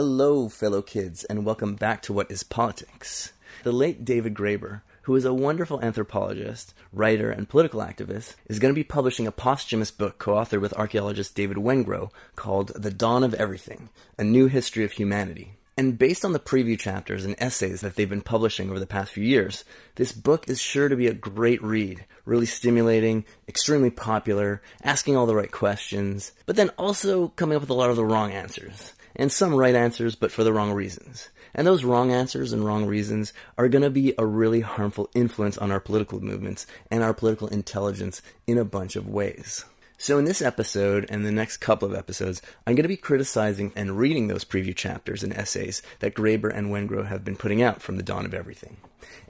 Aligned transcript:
Hello, 0.00 0.48
fellow 0.48 0.80
kids, 0.80 1.24
and 1.24 1.44
welcome 1.44 1.74
back 1.74 2.02
to 2.02 2.12
What 2.12 2.30
is 2.30 2.44
Politics. 2.44 3.32
The 3.64 3.72
late 3.72 4.04
David 4.04 4.32
Graeber, 4.32 4.82
who 5.02 5.16
is 5.16 5.24
a 5.24 5.34
wonderful 5.34 5.82
anthropologist, 5.82 6.72
writer, 6.92 7.32
and 7.32 7.48
political 7.48 7.80
activist, 7.80 8.36
is 8.46 8.60
going 8.60 8.72
to 8.72 8.78
be 8.78 8.84
publishing 8.84 9.26
a 9.26 9.32
posthumous 9.32 9.90
book 9.90 10.20
co 10.20 10.34
authored 10.34 10.60
with 10.60 10.72
archaeologist 10.74 11.34
David 11.34 11.56
Wengrow 11.56 12.12
called 12.36 12.80
The 12.80 12.92
Dawn 12.92 13.24
of 13.24 13.34
Everything 13.34 13.88
A 14.16 14.22
New 14.22 14.46
History 14.46 14.84
of 14.84 14.92
Humanity. 14.92 15.54
And 15.76 15.98
based 15.98 16.24
on 16.24 16.32
the 16.32 16.38
preview 16.38 16.78
chapters 16.78 17.24
and 17.24 17.34
essays 17.38 17.80
that 17.80 17.96
they've 17.96 18.08
been 18.08 18.20
publishing 18.20 18.70
over 18.70 18.78
the 18.78 18.86
past 18.86 19.10
few 19.10 19.24
years, 19.24 19.64
this 19.96 20.12
book 20.12 20.48
is 20.48 20.60
sure 20.60 20.88
to 20.88 20.94
be 20.94 21.08
a 21.08 21.12
great 21.12 21.60
read. 21.60 22.04
Really 22.24 22.46
stimulating, 22.46 23.24
extremely 23.48 23.90
popular, 23.90 24.62
asking 24.80 25.16
all 25.16 25.26
the 25.26 25.34
right 25.34 25.50
questions, 25.50 26.30
but 26.46 26.54
then 26.54 26.68
also 26.78 27.28
coming 27.28 27.56
up 27.56 27.62
with 27.62 27.70
a 27.70 27.74
lot 27.74 27.90
of 27.90 27.96
the 27.96 28.04
wrong 28.04 28.30
answers. 28.30 28.92
And 29.16 29.32
some 29.32 29.54
right 29.54 29.74
answers, 29.74 30.14
but 30.14 30.32
for 30.32 30.44
the 30.44 30.52
wrong 30.52 30.72
reasons. 30.72 31.28
And 31.54 31.66
those 31.66 31.84
wrong 31.84 32.12
answers 32.12 32.52
and 32.52 32.64
wrong 32.64 32.86
reasons 32.86 33.32
are 33.56 33.68
going 33.68 33.82
to 33.82 33.90
be 33.90 34.14
a 34.18 34.26
really 34.26 34.60
harmful 34.60 35.10
influence 35.14 35.58
on 35.58 35.70
our 35.72 35.80
political 35.80 36.20
movements 36.20 36.66
and 36.90 37.02
our 37.02 37.14
political 37.14 37.48
intelligence 37.48 38.22
in 38.46 38.58
a 38.58 38.64
bunch 38.64 38.96
of 38.96 39.08
ways. 39.08 39.64
So, 40.00 40.16
in 40.16 40.24
this 40.24 40.40
episode 40.40 41.06
and 41.08 41.26
the 41.26 41.32
next 41.32 41.56
couple 41.56 41.88
of 41.88 41.96
episodes, 41.96 42.40
I'm 42.64 42.76
going 42.76 42.84
to 42.84 42.88
be 42.88 42.96
criticizing 42.96 43.72
and 43.74 43.98
reading 43.98 44.28
those 44.28 44.44
preview 44.44 44.76
chapters 44.76 45.24
and 45.24 45.32
essays 45.32 45.82
that 45.98 46.14
Graeber 46.14 46.54
and 46.54 46.68
Wengrow 46.68 47.08
have 47.08 47.24
been 47.24 47.34
putting 47.34 47.62
out 47.62 47.82
from 47.82 47.96
the 47.96 48.04
dawn 48.04 48.24
of 48.24 48.32
everything. 48.32 48.76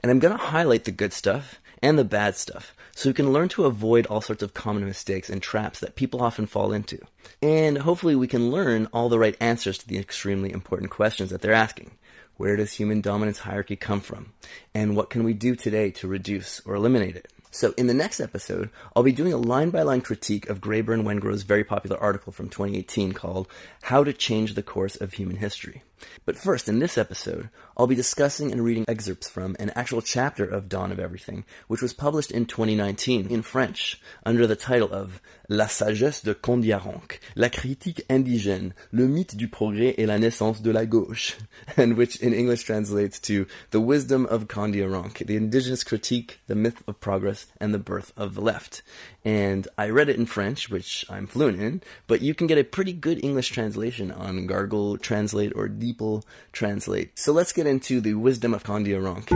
And 0.03 0.11
I'm 0.11 0.19
going 0.19 0.37
to 0.37 0.43
highlight 0.43 0.83
the 0.83 0.91
good 0.91 1.11
stuff 1.11 1.59
and 1.81 1.97
the 1.97 2.03
bad 2.03 2.35
stuff 2.35 2.75
so 2.99 3.09
we 3.09 3.13
can 3.13 3.31
learn 3.31 3.47
to 3.47 3.63
avoid 3.63 4.05
all 4.07 4.19
sorts 4.19 4.43
of 4.43 4.53
common 4.53 4.83
mistakes 4.83 5.29
and 5.29 5.41
traps 5.41 5.79
that 5.79 5.95
people 5.95 6.21
often 6.21 6.45
fall 6.45 6.73
into. 6.73 6.99
And 7.41 7.77
hopefully, 7.77 8.13
we 8.13 8.27
can 8.27 8.51
learn 8.51 8.89
all 8.91 9.07
the 9.07 9.17
right 9.17 9.37
answers 9.39 9.77
to 9.77 9.87
the 9.87 9.97
extremely 9.97 10.51
important 10.51 10.91
questions 10.91 11.29
that 11.29 11.39
they're 11.39 11.53
asking. 11.53 11.91
Where 12.35 12.57
does 12.57 12.73
human 12.73 12.99
dominance 12.99 13.39
hierarchy 13.39 13.77
come 13.77 14.01
from? 14.01 14.33
And 14.75 14.97
what 14.97 15.09
can 15.09 15.23
we 15.23 15.33
do 15.33 15.55
today 15.55 15.91
to 15.91 16.09
reduce 16.09 16.59
or 16.65 16.75
eliminate 16.75 17.15
it? 17.15 17.31
So, 17.51 17.73
in 17.77 17.87
the 17.87 17.93
next 17.93 18.19
episode, 18.19 18.69
I'll 18.93 19.03
be 19.03 19.13
doing 19.13 19.31
a 19.31 19.37
line 19.37 19.69
by 19.69 19.83
line 19.83 20.01
critique 20.01 20.49
of 20.49 20.59
Graeber 20.59 20.93
and 20.93 21.05
Wengrow's 21.05 21.43
very 21.43 21.63
popular 21.63 21.97
article 21.97 22.33
from 22.33 22.49
2018 22.49 23.13
called 23.13 23.47
How 23.83 24.03
to 24.03 24.11
Change 24.11 24.55
the 24.55 24.61
Course 24.61 24.97
of 24.97 25.13
Human 25.13 25.37
History. 25.37 25.83
But 26.25 26.37
first, 26.37 26.69
in 26.69 26.79
this 26.79 26.97
episode, 26.97 27.49
I'll 27.77 27.87
be 27.87 27.95
discussing 27.95 28.51
and 28.51 28.63
reading 28.63 28.85
excerpts 28.87 29.29
from 29.29 29.55
an 29.59 29.71
actual 29.75 30.01
chapter 30.01 30.43
of 30.43 30.69
Dawn 30.69 30.91
of 30.91 30.99
Everything, 30.99 31.45
which 31.67 31.81
was 31.81 31.93
published 31.93 32.31
in 32.31 32.45
2019 32.45 33.27
in 33.29 33.41
French 33.41 34.01
under 34.25 34.45
the 34.45 34.55
title 34.55 34.91
of 34.91 35.21
La 35.49 35.65
sagesse 35.65 36.21
de 36.21 36.35
Kondiaronk, 36.35 37.19
la 37.35 37.49
critique 37.49 38.03
indigène, 38.09 38.73
le 38.91 39.07
mythe 39.07 39.35
du 39.35 39.47
progrès 39.47 39.95
et 39.97 40.05
la 40.05 40.19
naissance 40.19 40.61
de 40.61 40.71
la 40.71 40.85
gauche, 40.85 41.37
and 41.77 41.97
which 41.97 42.17
in 42.17 42.33
English 42.33 42.63
translates 42.63 43.19
to 43.19 43.47
The 43.71 43.79
Wisdom 43.79 44.25
of 44.27 44.47
Kondiaronk, 44.47 45.25
the 45.25 45.35
indigenous 45.35 45.83
critique, 45.83 46.39
the 46.47 46.55
myth 46.55 46.83
of 46.87 46.99
progress, 46.99 47.47
and 47.59 47.73
the 47.73 47.79
birth 47.79 48.13
of 48.15 48.35
the 48.35 48.41
left. 48.41 48.83
And 49.25 49.67
I 49.77 49.89
read 49.89 50.09
it 50.09 50.17
in 50.17 50.25
French, 50.25 50.69
which 50.69 51.03
I'm 51.09 51.27
fluent 51.27 51.59
in, 51.59 51.81
but 52.07 52.21
you 52.21 52.33
can 52.33 52.47
get 52.47 52.57
a 52.57 52.63
pretty 52.63 52.93
good 52.93 53.23
English 53.23 53.49
translation 53.49 54.11
on 54.11 54.47
Google 54.47 54.97
Translate 54.97 55.51
or 55.55 55.67
DeepL 55.93 56.23
Translate. 56.51 57.17
So 57.17 57.31
let's 57.31 57.53
get 57.53 57.67
into 57.67 58.01
the 58.01 58.13
wisdom 58.15 58.53
of 58.53 58.63
Kondiaronk. 58.63 59.29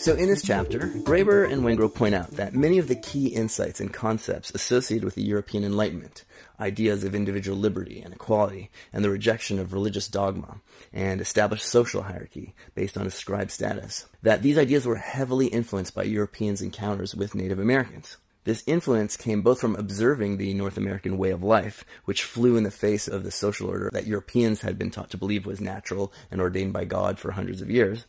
So 0.00 0.14
in 0.14 0.28
this 0.28 0.42
chapter, 0.42 0.80
Graeber 0.80 1.50
and 1.50 1.62
Wengrow 1.62 1.94
point 1.94 2.14
out 2.14 2.32
that 2.32 2.54
many 2.54 2.78
of 2.78 2.88
the 2.88 2.94
key 2.94 3.28
insights 3.28 3.80
and 3.80 3.92
concepts 3.92 4.50
associated 4.54 5.04
with 5.04 5.14
the 5.14 5.22
European 5.22 5.64
Enlightenment, 5.64 6.24
ideas 6.60 7.04
of 7.04 7.14
individual 7.14 7.56
liberty 7.56 8.02
and 8.02 8.12
equality, 8.12 8.70
and 8.92 9.02
the 9.02 9.08
rejection 9.08 9.58
of 9.58 9.72
religious 9.72 10.06
dogma, 10.06 10.60
and 10.92 11.22
established 11.22 11.64
social 11.64 12.02
hierarchy 12.02 12.54
based 12.74 12.98
on 12.98 13.06
ascribed 13.06 13.50
status, 13.50 14.06
that 14.22 14.42
these 14.42 14.58
ideas 14.58 14.84
were 14.84 14.96
heavily 14.96 15.46
influenced 15.46 15.94
by 15.94 16.02
Europeans' 16.02 16.60
encounters 16.60 17.14
with 17.14 17.34
Native 17.34 17.58
Americans. 17.58 18.18
This 18.44 18.62
influence 18.66 19.16
came 19.16 19.40
both 19.40 19.58
from 19.58 19.74
observing 19.74 20.36
the 20.36 20.52
North 20.52 20.76
American 20.76 21.16
way 21.16 21.30
of 21.30 21.42
life, 21.42 21.82
which 22.04 22.24
flew 22.24 22.58
in 22.58 22.62
the 22.62 22.70
face 22.70 23.08
of 23.08 23.24
the 23.24 23.30
social 23.30 23.68
order 23.68 23.88
that 23.94 24.06
Europeans 24.06 24.60
had 24.60 24.78
been 24.78 24.90
taught 24.90 25.08
to 25.10 25.16
believe 25.16 25.46
was 25.46 25.62
natural 25.62 26.12
and 26.30 26.42
ordained 26.42 26.74
by 26.74 26.84
God 26.84 27.18
for 27.18 27.32
hundreds 27.32 27.62
of 27.62 27.70
years. 27.70 28.04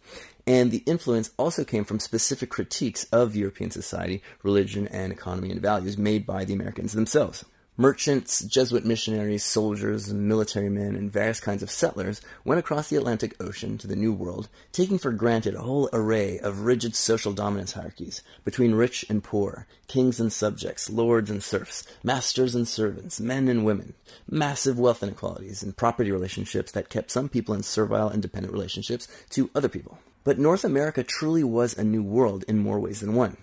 And 0.46 0.72
the 0.72 0.84
influence 0.85 1.31
also 1.38 1.63
came 1.63 1.85
from 1.85 2.00
specific 2.00 2.50
critiques 2.50 3.06
of 3.13 3.35
European 3.35 3.72
society, 3.72 4.22
religion, 4.44 4.90
and 4.90 5.13
economy 5.13 5.51
and 5.51 5.62
values 5.62 5.97
made 5.97 6.25
by 6.25 6.44
the 6.44 6.53
Americans 6.53 6.91
themselves. 6.91 7.46
Merchants, 7.77 8.39
Jesuit 8.45 8.85
missionaries, 8.85 9.43
soldiers, 9.43 10.13
military 10.13 10.69
men, 10.69 10.95
and 10.95 11.11
various 11.11 11.41
kinds 11.41 11.61
of 11.61 11.69
settlers 11.69 12.21
went 12.45 12.57
across 12.57 12.87
the 12.87 12.95
Atlantic 12.95 13.35
Ocean 13.43 13.77
to 13.79 13.85
the 13.85 13.97
New 13.97 14.13
World, 14.13 14.47
taking 14.71 14.97
for 14.97 15.11
granted 15.11 15.55
a 15.55 15.61
whole 15.61 15.89
array 15.91 16.39
of 16.39 16.61
rigid 16.61 16.95
social 16.95 17.33
dominance 17.33 17.73
hierarchies 17.73 18.21
between 18.45 18.75
rich 18.75 19.03
and 19.09 19.21
poor, 19.21 19.67
kings 19.89 20.21
and 20.21 20.31
subjects, 20.31 20.89
lords 20.89 21.29
and 21.29 21.43
serfs, 21.43 21.83
masters 22.01 22.55
and 22.55 22.65
servants, 22.65 23.19
men 23.19 23.49
and 23.49 23.65
women, 23.65 23.93
massive 24.25 24.79
wealth 24.79 25.03
inequalities, 25.03 25.61
and 25.61 25.75
property 25.75 26.13
relationships 26.13 26.71
that 26.71 26.87
kept 26.87 27.11
some 27.11 27.27
people 27.27 27.53
in 27.53 27.61
servile 27.61 28.07
and 28.07 28.21
dependent 28.21 28.53
relationships 28.53 29.05
to 29.31 29.49
other 29.53 29.67
people. 29.67 29.99
But 30.23 30.39
North 30.39 30.63
America 30.63 31.03
truly 31.03 31.43
was 31.43 31.77
a 31.77 31.83
new 31.83 32.01
world 32.01 32.45
in 32.47 32.57
more 32.57 32.79
ways 32.79 33.01
than 33.01 33.15
one 33.15 33.35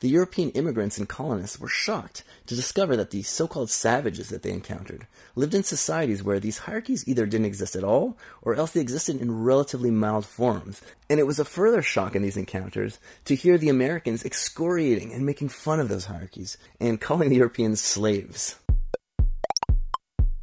the 0.00 0.08
European 0.08 0.50
immigrants 0.50 0.96
and 0.98 1.08
colonists 1.08 1.58
were 1.58 1.68
shocked 1.68 2.22
to 2.46 2.54
discover 2.54 2.96
that 2.96 3.10
the 3.10 3.22
so-called 3.22 3.70
savages 3.70 4.28
that 4.28 4.42
they 4.42 4.52
encountered 4.52 5.06
lived 5.34 5.54
in 5.54 5.64
societies 5.64 6.22
where 6.22 6.38
these 6.38 6.58
hierarchies 6.58 7.06
either 7.08 7.26
didn't 7.26 7.46
exist 7.46 7.74
at 7.74 7.82
all, 7.82 8.16
or 8.42 8.54
else 8.54 8.72
they 8.72 8.80
existed 8.80 9.20
in 9.20 9.42
relatively 9.42 9.90
mild 9.90 10.24
forms. 10.24 10.80
And 11.10 11.18
it 11.18 11.26
was 11.26 11.38
a 11.38 11.44
further 11.44 11.82
shock 11.82 12.14
in 12.14 12.22
these 12.22 12.36
encounters 12.36 12.98
to 13.24 13.34
hear 13.34 13.58
the 13.58 13.68
Americans 13.68 14.24
excoriating 14.24 15.12
and 15.12 15.26
making 15.26 15.48
fun 15.48 15.80
of 15.80 15.88
those 15.88 16.04
hierarchies, 16.04 16.56
and 16.80 17.00
calling 17.00 17.28
the 17.28 17.36
Europeans 17.36 17.80
slaves. 17.80 18.56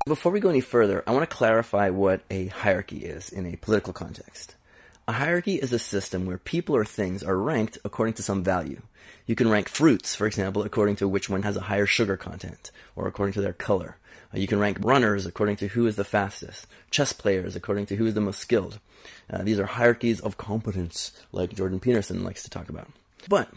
Before 0.05 0.31
we 0.31 0.39
go 0.39 0.49
any 0.49 0.61
further, 0.61 1.03
I 1.07 1.13
want 1.13 1.27
to 1.27 1.35
clarify 1.35 1.89
what 1.89 2.21
a 2.29 2.47
hierarchy 2.47 3.05
is 3.05 3.29
in 3.29 3.47
a 3.47 3.55
political 3.55 3.91
context. 3.93 4.55
A 5.07 5.13
hierarchy 5.13 5.55
is 5.55 5.71
a 5.71 5.79
system 5.79 6.25
where 6.25 6.37
people 6.37 6.75
or 6.75 6.85
things 6.85 7.23
are 7.23 7.37
ranked 7.37 7.77
according 7.83 8.15
to 8.15 8.23
some 8.23 8.43
value. 8.43 8.81
You 9.25 9.35
can 9.35 9.49
rank 9.49 9.69
fruits, 9.69 10.13
for 10.13 10.27
example, 10.27 10.63
according 10.63 10.97
to 10.97 11.07
which 11.07 11.29
one 11.29 11.43
has 11.43 11.57
a 11.57 11.61
higher 11.61 11.87
sugar 11.87 12.15
content, 12.15 12.71
or 12.95 13.07
according 13.07 13.33
to 13.33 13.41
their 13.41 13.53
color. 13.53 13.97
Uh, 14.33 14.37
you 14.37 14.47
can 14.47 14.59
rank 14.59 14.77
runners 14.81 15.25
according 15.25 15.55
to 15.57 15.67
who 15.69 15.87
is 15.87 15.95
the 15.95 16.03
fastest, 16.03 16.67
chess 16.91 17.11
players 17.11 17.55
according 17.55 17.87
to 17.87 17.95
who 17.95 18.05
is 18.05 18.13
the 18.13 18.21
most 18.21 18.39
skilled. 18.39 18.79
Uh, 19.29 19.41
these 19.43 19.59
are 19.59 19.65
hierarchies 19.65 20.19
of 20.19 20.37
competence, 20.37 21.11
like 21.31 21.55
Jordan 21.55 21.79
Peterson 21.79 22.23
likes 22.23 22.43
to 22.43 22.49
talk 22.49 22.69
about. 22.69 22.87
But 23.27 23.49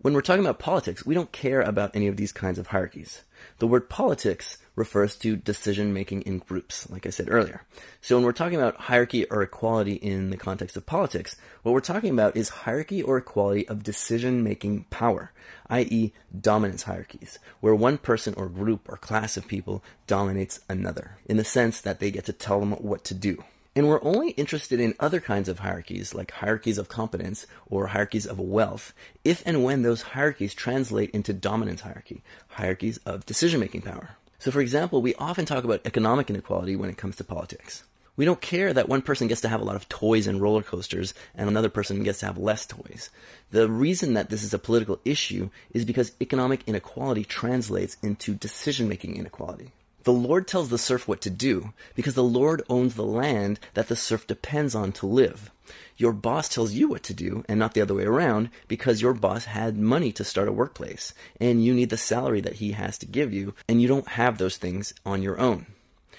when 0.00 0.14
we're 0.14 0.22
talking 0.22 0.44
about 0.44 0.58
politics, 0.58 1.04
we 1.04 1.14
don't 1.14 1.32
care 1.32 1.60
about 1.60 1.94
any 1.94 2.06
of 2.06 2.16
these 2.16 2.32
kinds 2.32 2.58
of 2.58 2.68
hierarchies. 2.68 3.22
The 3.58 3.66
word 3.66 3.90
politics 3.90 4.56
refers 4.80 5.14
to 5.14 5.36
decision 5.36 5.92
making 5.92 6.22
in 6.22 6.38
groups, 6.38 6.88
like 6.88 7.06
I 7.06 7.10
said 7.10 7.28
earlier. 7.30 7.62
So 8.00 8.16
when 8.16 8.24
we're 8.24 8.32
talking 8.32 8.58
about 8.58 8.76
hierarchy 8.76 9.26
or 9.26 9.42
equality 9.42 9.92
in 9.92 10.30
the 10.30 10.38
context 10.38 10.74
of 10.76 10.86
politics, 10.86 11.36
what 11.62 11.72
we're 11.72 11.80
talking 11.80 12.10
about 12.10 12.34
is 12.34 12.48
hierarchy 12.48 13.02
or 13.02 13.18
equality 13.18 13.68
of 13.68 13.82
decision 13.82 14.42
making 14.42 14.84
power, 14.84 15.32
i.e., 15.68 16.12
dominance 16.40 16.84
hierarchies, 16.84 17.38
where 17.60 17.74
one 17.74 17.98
person 17.98 18.32
or 18.38 18.48
group 18.48 18.88
or 18.88 18.96
class 18.96 19.36
of 19.36 19.46
people 19.46 19.84
dominates 20.06 20.60
another, 20.68 21.18
in 21.26 21.36
the 21.36 21.44
sense 21.44 21.82
that 21.82 22.00
they 22.00 22.10
get 22.10 22.24
to 22.24 22.32
tell 22.32 22.58
them 22.58 22.72
what 22.72 23.04
to 23.04 23.14
do. 23.14 23.44
And 23.76 23.86
we're 23.86 24.02
only 24.02 24.30
interested 24.30 24.80
in 24.80 24.94
other 24.98 25.20
kinds 25.20 25.48
of 25.48 25.60
hierarchies, 25.60 26.14
like 26.14 26.32
hierarchies 26.32 26.78
of 26.78 26.88
competence 26.88 27.46
or 27.68 27.88
hierarchies 27.88 28.26
of 28.26 28.40
wealth, 28.40 28.92
if 29.24 29.42
and 29.46 29.62
when 29.62 29.82
those 29.82 30.02
hierarchies 30.02 30.54
translate 30.54 31.10
into 31.10 31.32
dominance 31.32 31.82
hierarchy, 31.82 32.22
hierarchies 32.48 32.98
of 33.06 33.26
decision 33.26 33.60
making 33.60 33.82
power. 33.82 34.16
So, 34.40 34.50
for 34.50 34.62
example, 34.62 35.02
we 35.02 35.14
often 35.16 35.44
talk 35.44 35.64
about 35.64 35.82
economic 35.84 36.30
inequality 36.30 36.74
when 36.74 36.88
it 36.88 36.96
comes 36.96 37.16
to 37.16 37.24
politics. 37.24 37.84
We 38.16 38.24
don't 38.24 38.40
care 38.40 38.72
that 38.72 38.88
one 38.88 39.02
person 39.02 39.28
gets 39.28 39.42
to 39.42 39.48
have 39.48 39.60
a 39.60 39.64
lot 39.64 39.76
of 39.76 39.86
toys 39.90 40.26
and 40.26 40.40
roller 40.40 40.62
coasters 40.62 41.12
and 41.34 41.46
another 41.46 41.68
person 41.68 42.02
gets 42.02 42.20
to 42.20 42.26
have 42.26 42.38
less 42.38 42.64
toys. 42.64 43.10
The 43.50 43.68
reason 43.68 44.14
that 44.14 44.30
this 44.30 44.42
is 44.42 44.54
a 44.54 44.58
political 44.58 44.98
issue 45.04 45.50
is 45.74 45.84
because 45.84 46.12
economic 46.22 46.62
inequality 46.66 47.24
translates 47.24 47.98
into 48.02 48.34
decision 48.34 48.88
making 48.88 49.16
inequality. 49.16 49.72
The 50.04 50.12
Lord 50.14 50.48
tells 50.48 50.70
the 50.70 50.78
serf 50.78 51.06
what 51.06 51.20
to 51.20 51.30
do 51.30 51.74
because 51.94 52.14
the 52.14 52.24
Lord 52.24 52.62
owns 52.70 52.94
the 52.94 53.04
land 53.04 53.60
that 53.74 53.88
the 53.88 53.96
serf 53.96 54.26
depends 54.26 54.74
on 54.74 54.92
to 54.92 55.06
live. 55.06 55.50
Your 55.96 56.12
boss 56.12 56.48
tells 56.48 56.72
you 56.72 56.88
what 56.88 57.02
to 57.04 57.14
do 57.14 57.44
and 57.48 57.58
not 57.58 57.74
the 57.74 57.80
other 57.80 57.94
way 57.94 58.04
around 58.04 58.50
because 58.68 59.02
your 59.02 59.14
boss 59.14 59.44
had 59.44 59.76
money 59.76 60.12
to 60.12 60.24
start 60.24 60.48
a 60.48 60.52
workplace 60.52 61.14
and 61.40 61.64
you 61.64 61.74
need 61.74 61.90
the 61.90 61.96
salary 61.96 62.40
that 62.40 62.54
he 62.54 62.72
has 62.72 62.98
to 62.98 63.06
give 63.06 63.32
you 63.32 63.54
and 63.68 63.80
you 63.80 63.88
don't 63.88 64.08
have 64.08 64.38
those 64.38 64.56
things 64.56 64.94
on 65.04 65.22
your 65.22 65.38
own. 65.38 65.66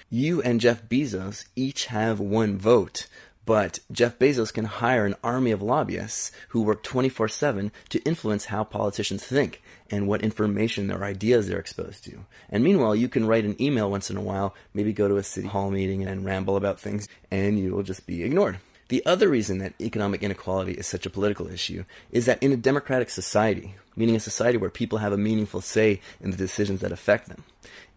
You 0.09 0.42
and 0.42 0.59
Jeff 0.59 0.83
Bezos 0.89 1.45
each 1.56 1.86
have 1.86 2.19
one 2.19 2.57
vote, 2.57 3.07
but 3.45 3.80
Jeff 3.92 4.19
Bezos 4.19 4.53
can 4.53 4.65
hire 4.65 5.06
an 5.06 5.15
army 5.24 5.51
of 5.51 5.62
lobbyists 5.62 6.31
who 6.50 6.62
work 6.62 6.83
24 6.83 7.30
7 7.30 7.71
to 7.89 8.00
influence 8.00 8.45
how 8.45 8.63
politicians 8.63 9.24
think. 9.24 9.62
and 9.92 10.07
what 10.07 10.21
information 10.21 10.89
or 10.89 11.03
ideas 11.03 11.48
they're 11.48 11.59
exposed 11.59 12.06
to. 12.06 12.25
And 12.50 12.63
meanwhile, 12.63 12.95
you 12.95 13.09
can 13.09 13.27
write 13.27 13.44
an 13.44 13.62
email 13.62 13.92
once 13.92 14.09
in 14.09 14.15
a 14.15 14.21
while, 14.21 14.56
maybe 14.74 14.94
go 14.94 15.09
to 15.09 15.18
a 15.18 15.24
city 15.24 15.48
hall 15.48 15.69
meeting 15.69 16.06
and 16.06 16.24
ramble 16.24 16.56
about 16.56 16.80
things, 16.80 17.09
and 17.30 17.59
you 17.59 17.75
will 17.75 17.83
just 17.83 18.07
be 18.07 18.24
ignored. 18.24 18.59
The 18.91 19.05
other 19.05 19.29
reason 19.29 19.59
that 19.59 19.73
economic 19.79 20.21
inequality 20.21 20.73
is 20.73 20.85
such 20.85 21.05
a 21.05 21.09
political 21.09 21.47
issue 21.47 21.85
is 22.11 22.25
that 22.25 22.43
in 22.43 22.51
a 22.51 22.57
democratic 22.57 23.09
society, 23.09 23.75
meaning 23.95 24.17
a 24.17 24.19
society 24.19 24.57
where 24.57 24.69
people 24.69 24.97
have 24.97 25.13
a 25.13 25.17
meaningful 25.17 25.61
say 25.61 26.01
in 26.19 26.31
the 26.31 26.35
decisions 26.35 26.81
that 26.81 26.91
affect 26.91 27.29
them, 27.29 27.45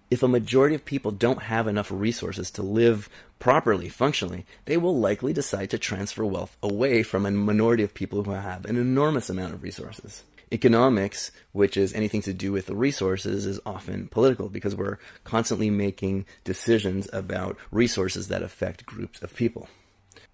if 0.09 0.23
a 0.23 0.29
majority 0.29 0.77
of 0.77 0.85
people 0.85 1.11
don't 1.11 1.43
have 1.43 1.67
enough 1.67 1.91
resources 1.91 2.49
to 2.53 2.63
live 2.63 3.09
properly, 3.41 3.89
functionally, 3.89 4.47
they 4.67 4.77
will 4.77 4.97
likely 4.97 5.33
decide 5.33 5.69
to 5.71 5.79
transfer 5.79 6.25
wealth 6.25 6.57
away 6.63 7.03
from 7.03 7.27
a 7.27 7.33
minority 7.33 7.83
of 7.83 7.93
people 7.93 8.23
who 8.23 8.31
have 8.31 8.65
an 8.65 8.77
enormous 8.77 9.29
amount 9.29 9.53
of 9.53 9.65
resources. 9.65 10.23
Economics, 10.53 11.33
which 11.51 11.77
is 11.77 11.93
anything 11.93 12.23
to 12.23 12.33
do 12.33 12.53
with 12.53 12.67
the 12.67 12.77
resources, 12.77 13.47
is 13.47 13.59
often 13.67 14.07
political 14.07 14.49
because 14.49 14.77
we're 14.77 14.99
constantly 15.25 15.71
making 15.71 16.25
decisions 16.45 17.09
about 17.13 17.57
resources 17.73 18.29
that 18.29 18.45
affect 18.45 18.87
groups 18.87 19.21
of 19.23 19.35
people. 19.35 19.69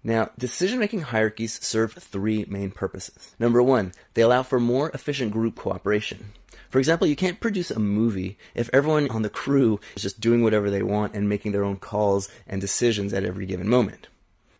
Now, 0.03 0.31
decision 0.37 0.79
making 0.79 1.01
hierarchies 1.01 1.63
serve 1.63 1.93
three 1.93 2.45
main 2.47 2.71
purposes. 2.71 3.35
Number 3.37 3.61
one, 3.61 3.91
they 4.15 4.23
allow 4.23 4.41
for 4.41 4.59
more 4.59 4.89
efficient 4.91 5.31
group 5.31 5.55
cooperation. 5.55 6.31
For 6.69 6.79
example, 6.79 7.05
you 7.05 7.15
can't 7.15 7.39
produce 7.39 7.69
a 7.69 7.79
movie 7.79 8.37
if 8.55 8.69
everyone 8.71 9.11
on 9.11 9.21
the 9.21 9.29
crew 9.29 9.79
is 9.95 10.01
just 10.01 10.21
doing 10.21 10.41
whatever 10.41 10.69
they 10.69 10.81
want 10.81 11.13
and 11.13 11.27
making 11.27 11.51
their 11.51 11.65
own 11.65 11.75
calls 11.75 12.29
and 12.47 12.61
decisions 12.61 13.13
at 13.13 13.25
every 13.25 13.45
given 13.45 13.67
moment. 13.67 14.07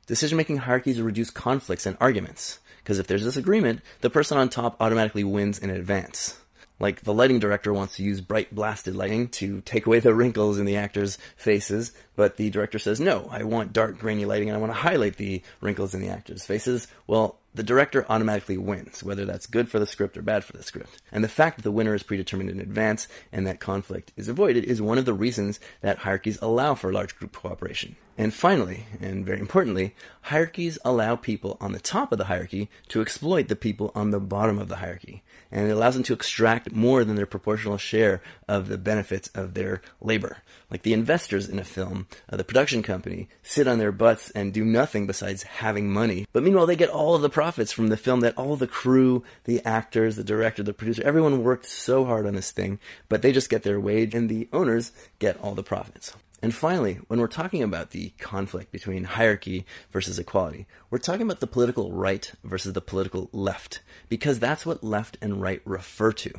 Decision 0.08 0.38
making 0.38 0.58
hierarchies 0.58 1.02
reduce 1.02 1.30
conflicts 1.30 1.86
and 1.86 1.96
arguments, 2.02 2.60
because 2.84 3.00
if 3.00 3.08
there's 3.08 3.24
disagreement, 3.24 3.80
the 4.02 4.10
person 4.10 4.38
on 4.38 4.50
top 4.50 4.76
automatically 4.82 5.24
wins 5.24 5.58
in 5.58 5.70
advance. 5.70 6.41
Like 6.82 7.02
the 7.02 7.14
lighting 7.14 7.38
director 7.38 7.72
wants 7.72 7.98
to 7.98 8.04
use 8.04 8.22
bright 8.22 8.56
blasted 8.56 8.96
lighting 8.96 9.30
to 9.30 9.62
take 9.62 9.86
away 9.86 10.00
the 10.00 10.16
wrinkles 10.16 10.58
in 10.58 10.66
the 10.66 10.78
actors' 10.78 11.20
faces, 11.38 11.92
but 12.16 12.38
the 12.38 12.50
director 12.50 12.80
says, 12.80 13.00
no, 13.00 13.28
I 13.30 13.44
want 13.44 13.72
dark 13.72 14.00
grainy 14.00 14.26
lighting 14.26 14.50
and 14.50 14.58
I 14.58 14.60
want 14.60 14.72
to 14.72 14.80
highlight 14.80 15.18
the 15.18 15.44
wrinkles 15.62 15.94
in 15.94 16.02
the 16.02 16.10
actors' 16.10 16.44
faces. 16.44 16.88
Well, 17.06 17.38
the 17.54 17.62
director 17.62 18.06
automatically 18.10 18.58
wins, 18.58 19.04
whether 19.04 19.26
that's 19.26 19.46
good 19.46 19.70
for 19.70 19.78
the 19.78 19.86
script 19.86 20.18
or 20.18 20.24
bad 20.24 20.44
for 20.44 20.54
the 20.54 20.64
script. 20.64 21.02
And 21.12 21.24
the 21.24 21.28
fact 21.28 21.58
that 21.58 21.64
the 21.64 21.72
winner 21.72 21.94
is 21.94 22.02
predetermined 22.02 22.50
in 22.50 22.60
advance 22.60 23.08
and 23.32 23.46
that 23.46 23.60
conflict 23.60 24.12
is 24.16 24.28
avoided 24.28 24.64
is 24.64 24.82
one 24.82 24.98
of 24.98 25.06
the 25.06 25.14
reasons 25.14 25.60
that 25.82 26.00
hierarchies 26.00 26.40
allow 26.42 26.74
for 26.74 26.92
large 26.92 27.16
group 27.16 27.34
cooperation. 27.34 27.96
And 28.18 28.34
finally, 28.34 28.86
and 29.00 29.26
very 29.26 29.40
importantly, 29.40 29.96
hierarchies 30.22 30.80
allow 30.84 31.16
people 31.16 31.58
on 31.60 31.74
the 31.74 31.80
top 31.80 32.12
of 32.12 32.18
the 32.18 32.26
hierarchy 32.26 32.70
to 32.88 33.02
exploit 33.02 33.50
the 33.50 33.56
people 33.56 33.92
on 33.94 34.12
the 34.12 34.20
bottom 34.20 34.58
of 34.58 34.68
the 34.68 34.78
hierarchy. 34.78 35.22
And 35.52 35.68
it 35.68 35.72
allows 35.72 35.96
them 35.96 36.04
to 36.04 36.14
extract 36.14 36.72
more 36.72 37.04
than 37.04 37.16
their 37.16 37.26
proportional 37.26 37.78
share 37.78 38.22
of 38.48 38.68
the 38.68 38.78
benefits 38.78 39.30
of 39.36 39.54
their 39.54 39.82
labor. 40.00 40.38
Like 40.70 40.84
the 40.84 40.94
investors 40.94 41.50
in 41.50 41.60
a 41.60 41.64
film, 41.64 42.08
uh, 42.30 42.38
the 42.38 42.44
production 42.44 42.82
company, 42.84 43.28
sit 43.44 43.68
on 43.68 43.78
their 43.78 43.92
butts 43.92 44.30
and 44.32 44.54
do 44.54 44.64
nothing 44.64 45.08
besides 45.08 45.44
having 45.44 45.92
money. 45.92 46.28
But 46.32 46.44
meanwhile, 46.44 46.66
they 46.66 46.76
get 46.76 46.90
all 46.90 47.16
of 47.16 47.22
the 47.22 47.30
profits 47.30 47.72
from 47.72 47.88
the 47.88 47.98
film 47.98 48.22
that 48.22 48.38
all 48.38 48.56
the 48.56 48.68
crew, 48.68 49.24
the 49.44 49.64
actors, 49.66 50.16
the 50.16 50.24
director, 50.24 50.64
the 50.64 50.74
producer, 50.74 51.04
everyone 51.04 51.44
worked 51.44 51.66
so 51.66 52.06
hard 52.06 52.26
on 52.26 52.36
this 52.36 52.52
thing, 52.52 52.80
but 53.10 53.22
they 53.22 53.32
just 53.32 53.50
get 53.50 53.64
their 53.64 53.80
wage 53.80 54.16
and 54.16 54.30
the 54.30 54.48
owners 54.54 54.92
get 55.20 55.38
all 55.42 55.56
the 55.56 55.64
profits. 55.64 56.14
And 56.44 56.56
finally, 56.56 56.96
when 57.08 57.20
we're 57.20 57.28
talking 57.28 57.62
about 57.62 57.92
the 57.92 58.14
conflict 58.18 58.72
between 58.72 59.04
hierarchy 59.04 59.64
versus 59.92 60.18
equality, 60.18 60.66
we're 60.90 60.98
talking 60.98 61.22
about 61.22 61.40
the 61.40 61.46
political 61.46 61.92
right 61.92 62.32
versus 62.44 62.74
the 62.74 62.82
political 62.82 63.30
left, 63.32 63.82
because 64.10 64.40
that's 64.40 64.66
what 64.66 64.84
left 64.84 65.18
and 65.22 65.40
right 65.40 65.62
refer 65.66 66.12
to. 66.14 66.32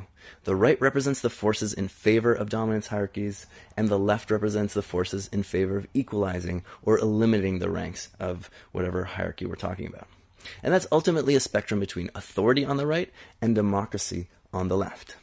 The 0.42 0.56
right 0.56 0.80
represents 0.80 1.20
the 1.20 1.30
forces 1.30 1.72
in 1.72 1.86
favor 1.86 2.34
of 2.34 2.50
dominance 2.50 2.88
hierarchies, 2.88 3.46
and 3.76 3.88
the 3.88 3.98
left 3.98 4.32
represents 4.32 4.74
the 4.74 4.82
forces 4.82 5.28
in 5.28 5.44
favor 5.44 5.76
of 5.76 5.86
equalizing 5.94 6.64
or 6.82 6.98
eliminating 6.98 7.60
the 7.60 7.70
ranks 7.70 8.08
of 8.18 8.50
whatever 8.72 9.04
hierarchy 9.04 9.46
we're 9.46 9.54
talking 9.54 9.86
about. 9.86 10.08
And 10.64 10.74
that's 10.74 10.88
ultimately 10.90 11.36
a 11.36 11.40
spectrum 11.40 11.78
between 11.78 12.10
authority 12.16 12.64
on 12.64 12.76
the 12.76 12.88
right 12.88 13.12
and 13.40 13.54
democracy 13.54 14.28
on 14.52 14.66
the 14.66 14.76
left. 14.76 15.16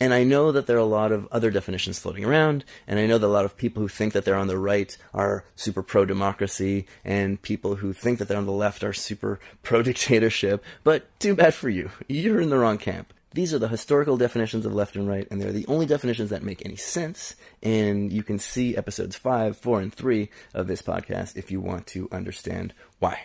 And 0.00 0.14
I 0.14 0.22
know 0.22 0.52
that 0.52 0.66
there 0.66 0.76
are 0.76 0.80
a 0.80 0.84
lot 0.84 1.10
of 1.10 1.26
other 1.32 1.50
definitions 1.50 1.98
floating 1.98 2.24
around, 2.24 2.64
and 2.86 3.00
I 3.00 3.06
know 3.06 3.18
that 3.18 3.26
a 3.26 3.28
lot 3.28 3.44
of 3.44 3.56
people 3.56 3.82
who 3.82 3.88
think 3.88 4.12
that 4.12 4.24
they're 4.24 4.36
on 4.36 4.46
the 4.46 4.58
right 4.58 4.96
are 5.12 5.44
super 5.56 5.82
pro 5.82 6.04
democracy, 6.04 6.86
and 7.04 7.42
people 7.42 7.76
who 7.76 7.92
think 7.92 8.18
that 8.18 8.28
they're 8.28 8.38
on 8.38 8.46
the 8.46 8.52
left 8.52 8.84
are 8.84 8.92
super 8.92 9.40
pro 9.62 9.82
dictatorship, 9.82 10.64
but 10.84 11.08
too 11.18 11.34
bad 11.34 11.54
for 11.54 11.68
you. 11.68 11.90
You're 12.06 12.40
in 12.40 12.50
the 12.50 12.58
wrong 12.58 12.78
camp. 12.78 13.12
These 13.34 13.52
are 13.52 13.58
the 13.58 13.68
historical 13.68 14.16
definitions 14.16 14.64
of 14.64 14.72
left 14.72 14.96
and 14.96 15.08
right, 15.08 15.26
and 15.30 15.40
they're 15.40 15.52
the 15.52 15.66
only 15.66 15.84
definitions 15.84 16.30
that 16.30 16.42
make 16.42 16.64
any 16.64 16.76
sense. 16.76 17.34
And 17.62 18.12
you 18.12 18.22
can 18.22 18.38
see 18.38 18.76
episodes 18.76 19.16
5, 19.16 19.56
4, 19.56 19.80
and 19.80 19.92
3 19.92 20.30
of 20.54 20.66
this 20.66 20.80
podcast 20.80 21.36
if 21.36 21.50
you 21.50 21.60
want 21.60 21.86
to 21.88 22.08
understand 22.10 22.72
why. 23.00 23.20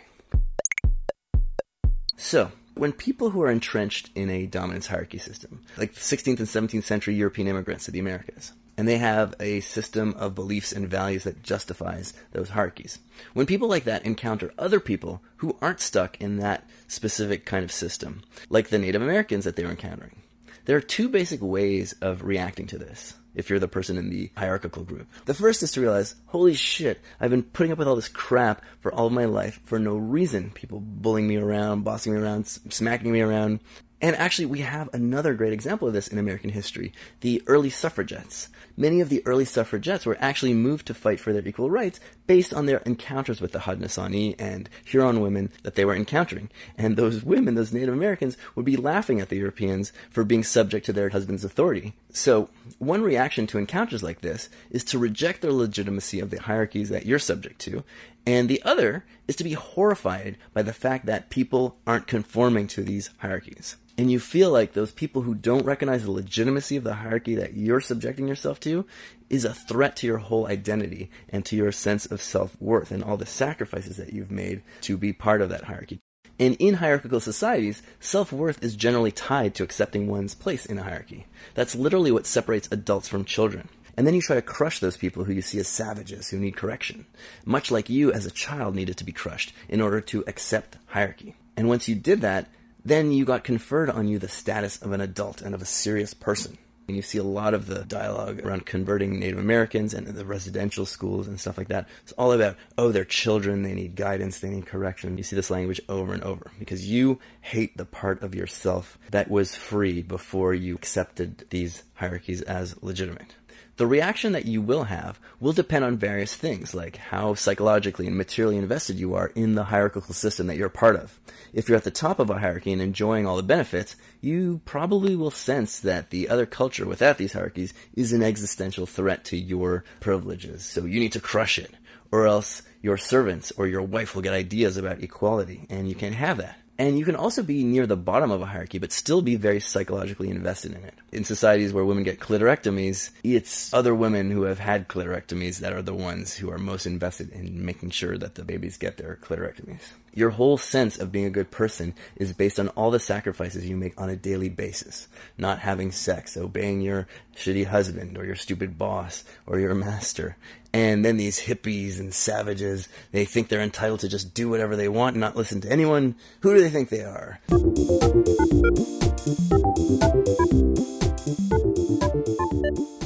So, 2.17 2.51
when 2.75 2.91
people 2.91 3.29
who 3.29 3.41
are 3.41 3.51
entrenched 3.51 4.09
in 4.15 4.29
a 4.29 4.45
dominance 4.45 4.87
hierarchy 4.87 5.17
system, 5.17 5.61
like 5.77 5.93
the 5.93 5.99
16th 5.99 6.39
and 6.39 6.69
17th 6.69 6.83
century 6.83 7.15
European 7.15 7.47
immigrants 7.47 7.85
to 7.85 7.91
the 7.91 7.99
Americas, 7.99 8.53
and 8.77 8.87
they 8.87 8.97
have 8.97 9.35
a 9.39 9.59
system 9.59 10.13
of 10.17 10.33
beliefs 10.35 10.71
and 10.71 10.89
values 10.89 11.23
that 11.23 11.43
justifies 11.43 12.13
those 12.31 12.49
hierarchies. 12.49 12.99
When 13.33 13.45
people 13.45 13.67
like 13.67 13.83
that 13.83 14.05
encounter 14.05 14.53
other 14.57 14.79
people 14.79 15.21
who 15.37 15.57
aren't 15.61 15.79
stuck 15.79 16.19
in 16.19 16.37
that 16.37 16.67
specific 16.87 17.45
kind 17.45 17.63
of 17.63 17.71
system, 17.71 18.23
like 18.49 18.69
the 18.69 18.79
Native 18.79 19.01
Americans 19.01 19.45
that 19.45 19.55
they 19.55 19.63
were 19.63 19.71
encountering, 19.71 20.21
there 20.65 20.77
are 20.77 20.81
two 20.81 21.09
basic 21.09 21.41
ways 21.41 21.93
of 22.01 22.23
reacting 22.23 22.67
to 22.67 22.77
this 22.77 23.15
if 23.35 23.49
you're 23.49 23.59
the 23.59 23.67
person 23.67 23.97
in 23.97 24.09
the 24.09 24.31
hierarchical 24.37 24.83
group. 24.83 25.07
The 25.25 25.33
first 25.33 25.63
is 25.63 25.71
to 25.71 25.81
realize, 25.81 26.15
holy 26.27 26.53
shit, 26.53 27.01
I've 27.19 27.31
been 27.31 27.43
putting 27.43 27.71
up 27.71 27.77
with 27.77 27.87
all 27.87 27.95
this 27.95 28.07
crap 28.07 28.61
for 28.81 28.93
all 28.93 29.07
of 29.07 29.13
my 29.13 29.25
life 29.25 29.59
for 29.65 29.79
no 29.79 29.95
reason. 29.95 30.51
People 30.51 30.79
bullying 30.79 31.27
me 31.27 31.37
around, 31.37 31.83
bossing 31.83 32.13
me 32.13 32.19
around, 32.19 32.47
smacking 32.47 33.11
me 33.11 33.21
around. 33.21 33.59
And 34.01 34.17
actually, 34.17 34.47
we 34.47 34.59
have 34.59 34.89
another 34.93 35.33
great 35.33 35.53
example 35.53 35.87
of 35.87 35.93
this 35.93 36.09
in 36.09 36.17
American 36.17 36.49
history 36.49 36.91
the 37.21 37.41
early 37.47 37.69
suffragettes. 37.69 38.49
Many 38.75 39.01
of 39.01 39.09
the 39.09 39.21
early 39.27 39.45
suffragettes 39.45 40.05
were 40.05 40.17
actually 40.19 40.55
moved 40.55 40.87
to 40.87 40.95
fight 40.95 41.19
for 41.19 41.31
their 41.31 41.47
equal 41.47 41.69
rights 41.69 41.99
based 42.25 42.53
on 42.53 42.65
their 42.65 42.79
encounters 42.79 43.39
with 43.39 43.51
the 43.51 43.59
Haudenosaunee 43.59 44.35
and 44.39 44.67
Huron 44.83 45.21
women 45.21 45.51
that 45.61 45.75
they 45.75 45.85
were 45.85 45.95
encountering. 45.95 46.49
And 46.75 46.97
those 46.97 47.23
women, 47.23 47.53
those 47.53 47.71
Native 47.71 47.93
Americans, 47.93 48.35
would 48.55 48.65
be 48.65 48.75
laughing 48.75 49.21
at 49.21 49.29
the 49.29 49.37
Europeans 49.37 49.93
for 50.09 50.23
being 50.23 50.43
subject 50.43 50.87
to 50.87 50.93
their 50.93 51.09
husband's 51.09 51.43
authority. 51.43 51.93
So, 52.11 52.49
one 52.79 53.03
reaction 53.03 53.45
to 53.47 53.59
encounters 53.59 54.01
like 54.01 54.21
this 54.21 54.49
is 54.71 54.83
to 54.85 54.97
reject 54.97 55.41
the 55.41 55.53
legitimacy 55.53 56.19
of 56.19 56.31
the 56.31 56.41
hierarchies 56.41 56.89
that 56.89 57.05
you're 57.05 57.19
subject 57.19 57.59
to, 57.61 57.83
and 58.25 58.49
the 58.49 58.61
other 58.63 59.05
is 59.27 59.35
to 59.35 59.43
be 59.43 59.53
horrified 59.53 60.37
by 60.53 60.63
the 60.63 60.73
fact 60.73 61.05
that 61.05 61.29
people 61.29 61.77
aren't 61.85 62.07
conforming 62.07 62.67
to 62.67 62.83
these 62.83 63.11
hierarchies 63.19 63.77
and 63.97 64.11
you 64.11 64.19
feel 64.19 64.49
like 64.49 64.73
those 64.73 64.91
people 64.91 65.21
who 65.21 65.35
don't 65.35 65.65
recognize 65.65 66.03
the 66.03 66.11
legitimacy 66.11 66.75
of 66.75 66.83
the 66.83 66.95
hierarchy 66.95 67.35
that 67.35 67.53
you're 67.53 67.81
subjecting 67.81 68.27
yourself 68.27 68.59
to 68.63 68.85
is 69.29 69.45
a 69.45 69.53
threat 69.53 69.95
to 69.97 70.07
your 70.07 70.17
whole 70.17 70.47
identity 70.47 71.09
and 71.29 71.45
to 71.45 71.55
your 71.55 71.71
sense 71.71 72.05
of 72.05 72.21
self-worth 72.21 72.91
and 72.91 73.03
all 73.03 73.17
the 73.17 73.25
sacrifices 73.25 73.97
that 73.97 74.13
you've 74.13 74.31
made 74.31 74.61
to 74.81 74.97
be 74.97 75.13
part 75.13 75.41
of 75.41 75.49
that 75.49 75.63
hierarchy. 75.63 75.99
And 76.39 76.55
in 76.59 76.75
hierarchical 76.75 77.19
societies, 77.19 77.83
self-worth 77.99 78.63
is 78.63 78.75
generally 78.75 79.11
tied 79.11 79.55
to 79.55 79.63
accepting 79.63 80.07
one's 80.07 80.35
place 80.35 80.65
in 80.65 80.79
a 80.79 80.83
hierarchy. 80.83 81.25
That's 81.53 81.75
literally 81.75 82.11
what 82.11 82.25
separates 82.25 82.67
adults 82.71 83.07
from 83.07 83.23
children. 83.23 83.69
And 83.95 84.07
then 84.07 84.15
you 84.15 84.21
try 84.21 84.35
to 84.35 84.41
crush 84.41 84.79
those 84.79 84.97
people 84.97 85.23
who 85.23 85.33
you 85.33 85.43
see 85.43 85.59
as 85.59 85.67
savages 85.67 86.29
who 86.29 86.39
need 86.39 86.57
correction, 86.57 87.05
much 87.45 87.69
like 87.69 87.89
you 87.89 88.11
as 88.11 88.25
a 88.25 88.31
child 88.31 88.75
needed 88.75 88.97
to 88.97 89.03
be 89.03 89.11
crushed 89.11 89.53
in 89.69 89.81
order 89.81 90.01
to 90.01 90.23
accept 90.25 90.77
hierarchy. 90.87 91.35
And 91.55 91.69
once 91.69 91.87
you 91.87 91.93
did 91.93 92.21
that, 92.21 92.49
then 92.83 93.11
you 93.11 93.23
got 93.23 93.43
conferred 93.43 93.91
on 93.91 94.07
you 94.07 94.17
the 94.17 94.27
status 94.27 94.81
of 94.81 94.91
an 94.91 95.01
adult 95.01 95.41
and 95.41 95.53
of 95.53 95.61
a 95.61 95.65
serious 95.65 96.13
person. 96.13 96.57
And 96.87 96.95
you 96.97 97.01
see 97.01 97.17
a 97.17 97.23
lot 97.23 97.53
of 97.53 97.67
the 97.67 97.85
dialogue 97.85 98.41
around 98.45 98.65
converting 98.65 99.19
Native 99.19 99.39
Americans 99.39 99.93
and 99.93 100.05
the 100.05 100.25
residential 100.25 100.85
schools 100.85 101.27
and 101.27 101.39
stuff 101.39 101.57
like 101.57 101.69
that. 101.69 101.87
It's 102.03 102.11
all 102.13 102.33
about, 102.33 102.57
oh, 102.77 102.91
they're 102.91 103.05
children, 103.05 103.63
they 103.63 103.73
need 103.73 103.95
guidance, 103.95 104.39
they 104.39 104.49
need 104.49 104.65
correction. 104.65 105.17
You 105.17 105.23
see 105.23 105.35
this 105.35 105.49
language 105.49 105.81
over 105.87 106.13
and 106.13 106.23
over 106.23 106.51
because 106.59 106.89
you 106.89 107.19
hate 107.41 107.77
the 107.77 107.85
part 107.85 108.21
of 108.21 108.35
yourself 108.35 108.97
that 109.11 109.29
was 109.29 109.55
free 109.55 110.01
before 110.01 110.53
you 110.53 110.75
accepted 110.75 111.45
these 111.49 111.83
hierarchies 111.95 112.41
as 112.41 112.81
legitimate. 112.83 113.35
The 113.75 113.87
reaction 113.87 114.33
that 114.33 114.45
you 114.45 114.61
will 114.61 114.83
have 114.83 115.19
will 115.39 115.51
depend 115.51 115.83
on 115.83 115.97
various 115.97 116.35
things, 116.35 116.75
like 116.75 116.97
how 116.97 117.33
psychologically 117.33 118.05
and 118.05 118.15
materially 118.15 118.57
invested 118.57 118.99
you 118.99 119.15
are 119.15 119.31
in 119.33 119.55
the 119.55 119.63
hierarchical 119.63 120.13
system 120.13 120.45
that 120.45 120.57
you're 120.57 120.69
part 120.69 120.95
of. 120.95 121.19
If 121.53 121.67
you're 121.67 121.77
at 121.77 121.83
the 121.83 121.89
top 121.89 122.19
of 122.19 122.29
a 122.29 122.37
hierarchy 122.37 122.71
and 122.71 122.81
enjoying 122.83 123.25
all 123.25 123.35
the 123.35 123.41
benefits, 123.41 123.95
you 124.21 124.61
probably 124.65 125.15
will 125.15 125.31
sense 125.31 125.79
that 125.79 126.11
the 126.11 126.29
other 126.29 126.45
culture 126.45 126.85
without 126.85 127.17
these 127.17 127.33
hierarchies 127.33 127.73
is 127.95 128.13
an 128.13 128.21
existential 128.21 128.85
threat 128.85 129.25
to 129.25 129.37
your 129.37 129.83
privileges, 129.99 130.63
so 130.63 130.85
you 130.85 130.99
need 130.99 131.13
to 131.13 131.19
crush 131.19 131.57
it, 131.57 131.73
or 132.11 132.27
else 132.27 132.61
your 132.83 132.97
servants 132.97 133.51
or 133.57 133.65
your 133.65 133.81
wife 133.81 134.13
will 134.13 134.21
get 134.21 134.33
ideas 134.33 134.77
about 134.77 135.01
equality, 135.01 135.65
and 135.71 135.89
you 135.89 135.95
can't 135.95 136.13
have 136.13 136.37
that. 136.37 136.59
And 136.77 136.97
you 136.97 137.05
can 137.05 137.15
also 137.15 137.43
be 137.43 137.63
near 137.63 137.85
the 137.85 137.95
bottom 137.95 138.31
of 138.31 138.41
a 138.41 138.47
hierarchy, 138.47 138.79
but 138.79 138.91
still 138.91 139.21
be 139.21 139.35
very 139.35 139.59
psychologically 139.59 140.29
invested 140.29 140.73
in 140.73 140.83
it. 140.83 140.95
In 141.11 141.23
societies 141.23 141.71
where 141.71 141.85
women 141.85 142.03
get 142.03 142.19
clitorectomies, 142.19 143.11
it's 143.23 143.71
other 143.73 143.93
women 143.93 144.31
who 144.31 144.43
have 144.43 144.59
had 144.59 144.87
clitorectomies 144.87 145.59
that 145.59 145.73
are 145.73 145.83
the 145.83 145.93
ones 145.93 146.33
who 146.33 146.49
are 146.49 146.57
most 146.57 146.87
invested 146.87 147.31
in 147.31 147.63
making 147.63 147.91
sure 147.91 148.17
that 148.17 148.35
the 148.35 148.43
babies 148.43 148.77
get 148.77 148.97
their 148.97 149.19
clitorectomies. 149.21 149.81
Your 150.15 150.29
whole 150.29 150.57
sense 150.57 150.99
of 150.99 151.11
being 151.11 151.25
a 151.25 151.31
good 151.31 151.49
person 151.49 151.95
is 152.15 152.33
based 152.33 152.59
on 152.59 152.69
all 152.69 152.91
the 152.91 152.99
sacrifices 152.99 153.67
you 153.67 153.75
make 153.75 153.99
on 153.99 154.09
a 154.09 154.15
daily 154.15 154.49
basis. 154.49 155.07
Not 155.37 155.59
having 155.59 155.91
sex, 155.91 156.37
obeying 156.37 156.81
your 156.81 157.07
shitty 157.35 157.65
husband 157.65 158.17
or 158.17 158.25
your 158.25 158.35
stupid 158.35 158.77
boss 158.77 159.23
or 159.47 159.59
your 159.59 159.73
master. 159.73 160.37
And 160.71 161.03
then 161.03 161.17
these 161.17 161.41
hippies 161.41 161.99
and 161.99 162.13
savages, 162.13 162.87
they 163.11 163.25
think 163.25 163.47
they're 163.47 163.61
entitled 163.61 164.01
to 164.01 164.09
just 164.09 164.33
do 164.33 164.49
whatever 164.49 164.75
they 164.75 164.87
want 164.87 165.15
and 165.15 165.21
not 165.21 165.35
listen 165.35 165.61
to 165.61 165.71
anyone. 165.71 166.15
Who 166.41 166.53
do 166.53 166.61
they 166.61 166.69
think 166.69 166.89
they 166.89 167.03
are? 167.03 167.39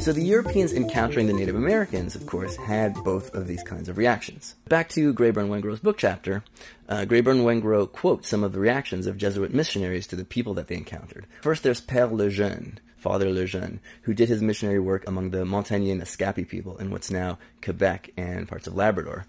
So 0.07 0.13
the 0.13 0.23
Europeans 0.23 0.71
encountering 0.71 1.27
the 1.27 1.33
Native 1.33 1.57
Americans, 1.57 2.15
of 2.15 2.25
course, 2.25 2.55
had 2.55 2.93
both 3.03 3.35
of 3.35 3.45
these 3.45 3.61
kinds 3.61 3.89
of 3.89 3.97
reactions. 3.97 4.55
Back 4.69 4.87
to 4.91 5.13
Graeber 5.13 5.41
and 5.41 5.49
Wengrow's 5.49 5.81
book 5.81 5.97
chapter, 5.97 6.45
uh, 6.87 6.99
Graeber 6.99 7.31
and 7.31 7.41
Wengrow 7.41 7.91
quotes 7.91 8.29
some 8.29 8.41
of 8.41 8.53
the 8.53 8.59
reactions 8.61 9.05
of 9.05 9.17
Jesuit 9.17 9.53
missionaries 9.53 10.07
to 10.07 10.15
the 10.15 10.23
people 10.23 10.53
that 10.53 10.67
they 10.67 10.75
encountered. 10.75 11.27
First, 11.41 11.61
there's 11.63 11.81
Père 11.81 12.09
Lejeune, 12.09 12.79
Father 12.95 13.29
Lejeune, 13.29 13.81
who 14.03 14.13
did 14.13 14.29
his 14.29 14.41
missionary 14.41 14.79
work 14.79 15.05
among 15.05 15.31
the 15.31 15.43
Montagnais 15.43 15.99
Naskapi 15.99 16.47
people 16.47 16.77
in 16.77 16.89
what's 16.89 17.11
now 17.11 17.37
Quebec 17.61 18.11
and 18.15 18.47
parts 18.47 18.65
of 18.65 18.77
Labrador. 18.77 19.25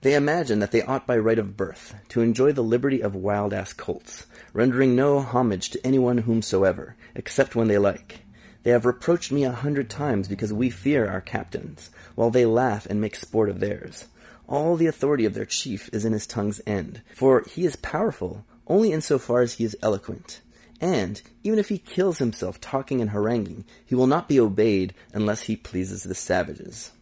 They 0.00 0.14
imagine 0.14 0.58
that 0.58 0.72
they 0.72 0.82
ought 0.82 1.06
by 1.06 1.16
right 1.16 1.38
of 1.38 1.56
birth 1.56 1.94
to 2.08 2.22
enjoy 2.22 2.50
the 2.50 2.64
liberty 2.64 3.00
of 3.00 3.14
wild 3.14 3.54
ass 3.54 3.72
colts, 3.72 4.26
rendering 4.52 4.96
no 4.96 5.20
homage 5.20 5.70
to 5.70 5.86
anyone 5.86 6.18
whomsoever, 6.18 6.96
except 7.14 7.54
when 7.54 7.68
they 7.68 7.78
like 7.78 8.22
they 8.62 8.70
have 8.70 8.86
reproached 8.86 9.32
me 9.32 9.44
a 9.44 9.52
hundred 9.52 9.88
times 9.88 10.28
because 10.28 10.52
we 10.52 10.70
fear 10.70 11.08
our 11.08 11.20
captains, 11.20 11.90
while 12.14 12.30
they 12.30 12.44
laugh 12.44 12.86
and 12.86 13.00
make 13.00 13.16
sport 13.16 13.48
of 13.48 13.60
theirs. 13.60 14.06
All 14.48 14.76
the 14.76 14.86
authority 14.86 15.24
of 15.24 15.34
their 15.34 15.44
chief 15.44 15.90
is 15.92 16.04
in 16.04 16.12
his 16.12 16.26
tongue's 16.26 16.60
end, 16.66 17.02
for 17.14 17.42
he 17.42 17.64
is 17.64 17.76
powerful 17.76 18.44
only 18.66 18.92
in 18.92 19.00
so 19.00 19.18
far 19.18 19.40
as 19.40 19.54
he 19.54 19.64
is 19.64 19.76
eloquent. 19.82 20.40
And, 20.80 21.20
even 21.42 21.58
if 21.58 21.68
he 21.68 21.78
kills 21.78 22.18
himself 22.18 22.60
talking 22.60 23.00
and 23.00 23.10
haranguing, 23.10 23.64
he 23.84 23.94
will 23.94 24.06
not 24.06 24.28
be 24.28 24.38
obeyed 24.38 24.94
unless 25.12 25.42
he 25.42 25.56
pleases 25.56 26.02
the 26.02 26.14
savages. 26.14 26.92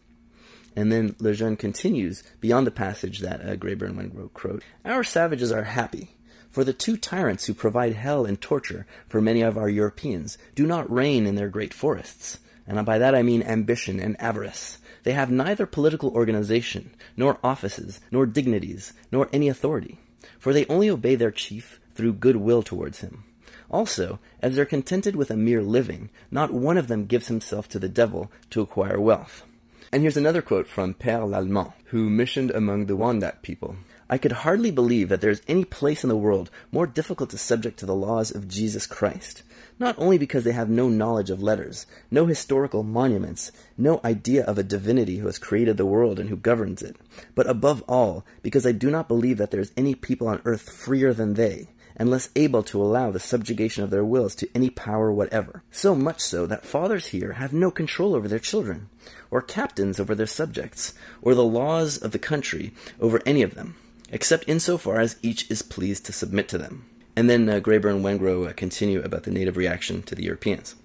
And 0.75 0.91
then 0.91 1.15
Lejeune 1.19 1.57
continues 1.57 2.23
beyond 2.39 2.67
the 2.67 2.71
passage 2.71 3.19
that 3.19 3.41
uh, 3.41 3.55
Wengrow 3.55 4.31
quote. 4.33 4.63
Our 4.85 5.03
savages 5.03 5.51
are 5.51 5.63
happy, 5.63 6.16
for 6.57 6.63
the 6.63 6.73
two 6.73 6.97
tyrants 6.97 7.45
who 7.45 7.53
provide 7.53 7.93
hell 7.93 8.25
and 8.25 8.41
torture 8.41 8.87
for 9.07 9.21
many 9.21 9.43
of 9.43 9.59
our 9.59 9.69
Europeans 9.69 10.39
do 10.55 10.65
not 10.65 10.91
reign 10.91 11.27
in 11.27 11.35
their 11.35 11.49
great 11.49 11.71
forests. 11.71 12.39
And 12.65 12.83
by 12.83 12.97
that 12.97 13.13
I 13.13 13.21
mean 13.21 13.43
ambition 13.43 13.99
and 13.99 14.19
avarice. 14.19 14.79
They 15.03 15.11
have 15.11 15.29
neither 15.29 15.67
political 15.67 16.09
organization, 16.09 16.95
nor 17.15 17.37
offices, 17.43 17.99
nor 18.09 18.25
dignities, 18.25 18.93
nor 19.11 19.29
any 19.31 19.49
authority. 19.49 19.99
For 20.39 20.51
they 20.51 20.65
only 20.65 20.89
obey 20.89 21.13
their 21.13 21.29
chief 21.29 21.79
through 21.93 22.13
good 22.13 22.37
will 22.37 22.63
towards 22.63 23.01
him. 23.01 23.23
Also, 23.69 24.17
as 24.41 24.55
they're 24.55 24.65
contented 24.65 25.15
with 25.15 25.29
a 25.29 25.37
mere 25.37 25.61
living, 25.61 26.09
not 26.31 26.51
one 26.51 26.79
of 26.79 26.87
them 26.87 27.05
gives 27.05 27.27
himself 27.27 27.69
to 27.69 27.77
the 27.77 27.87
devil 27.87 28.31
to 28.49 28.61
acquire 28.61 28.99
wealth. 28.99 29.43
And 29.91 30.01
here's 30.01 30.17
another 30.17 30.41
quote 30.41 30.67
from 30.67 30.95
Père 30.95 31.29
Lallemand, 31.29 31.73
who 31.91 32.09
missioned 32.09 32.49
among 32.49 32.87
the 32.87 32.97
Wendat 32.97 33.43
people. 33.43 33.75
I 34.09 34.17
could 34.17 34.31
hardly 34.31 34.71
believe 34.71 35.09
that 35.09 35.19
there 35.19 35.29
is 35.29 35.41
any 35.49 35.65
place 35.65 36.01
in 36.01 36.07
the 36.07 36.15
world 36.15 36.49
more 36.71 36.87
difficult 36.87 37.29
to 37.31 37.37
subject 37.37 37.77
to 37.79 37.85
the 37.85 37.95
laws 37.95 38.31
of 38.31 38.47
Jesus 38.47 38.87
Christ, 38.87 39.43
not 39.79 39.95
only 39.97 40.17
because 40.17 40.45
they 40.45 40.53
have 40.53 40.69
no 40.69 40.87
knowledge 40.87 41.29
of 41.29 41.43
letters, 41.43 41.85
no 42.09 42.25
historical 42.25 42.83
monuments, 42.83 43.51
no 43.77 43.99
idea 44.05 44.45
of 44.45 44.57
a 44.57 44.63
divinity 44.63 45.17
who 45.17 45.25
has 45.25 45.37
created 45.37 45.75
the 45.75 45.85
world 45.85 46.19
and 46.21 46.29
who 46.29 46.37
governs 46.37 46.81
it, 46.81 46.95
but 47.35 47.49
above 47.49 47.83
all, 47.85 48.25
because 48.43 48.65
I 48.65 48.71
do 48.71 48.89
not 48.89 49.09
believe 49.09 49.37
that 49.39 49.51
there 49.51 49.59
is 49.59 49.73
any 49.75 49.93
people 49.93 50.29
on 50.29 50.41
earth 50.45 50.69
freer 50.69 51.13
than 51.13 51.33
they, 51.33 51.67
and 51.97 52.09
less 52.09 52.29
able 52.33 52.63
to 52.63 52.81
allow 52.81 53.11
the 53.11 53.19
subjugation 53.19 53.83
of 53.83 53.89
their 53.89 54.05
wills 54.05 54.35
to 54.35 54.47
any 54.55 54.69
power 54.69 55.11
whatever. 55.11 55.63
So 55.69 55.95
much 55.95 56.21
so 56.21 56.45
that 56.45 56.65
fathers 56.65 57.07
here 57.07 57.33
have 57.33 57.51
no 57.51 57.71
control 57.71 58.15
over 58.15 58.29
their 58.29 58.39
children, 58.39 58.87
or 59.29 59.41
captains 59.41 59.99
over 59.99 60.15
their 60.15 60.27
subjects, 60.27 60.93
or 61.21 61.35
the 61.35 61.43
laws 61.43 61.97
of 61.97 62.13
the 62.13 62.19
country 62.19 62.71
over 63.01 63.21
any 63.25 63.41
of 63.41 63.55
them 63.55 63.75
except 64.11 64.47
insofar 64.47 64.99
as 64.99 65.17
each 65.21 65.49
is 65.49 65.61
pleased 65.61 66.05
to 66.05 66.13
submit 66.13 66.47
to 66.49 66.57
them. 66.57 66.85
And 67.15 67.29
then 67.29 67.49
uh, 67.49 67.55
and 67.55 67.63
Wengrow 67.63 68.49
uh, 68.49 68.53
continue 68.53 69.01
about 69.01 69.23
the 69.23 69.31
native 69.31 69.57
reaction 69.57 70.03
to 70.03 70.15
the 70.15 70.23
Europeans. 70.23 70.75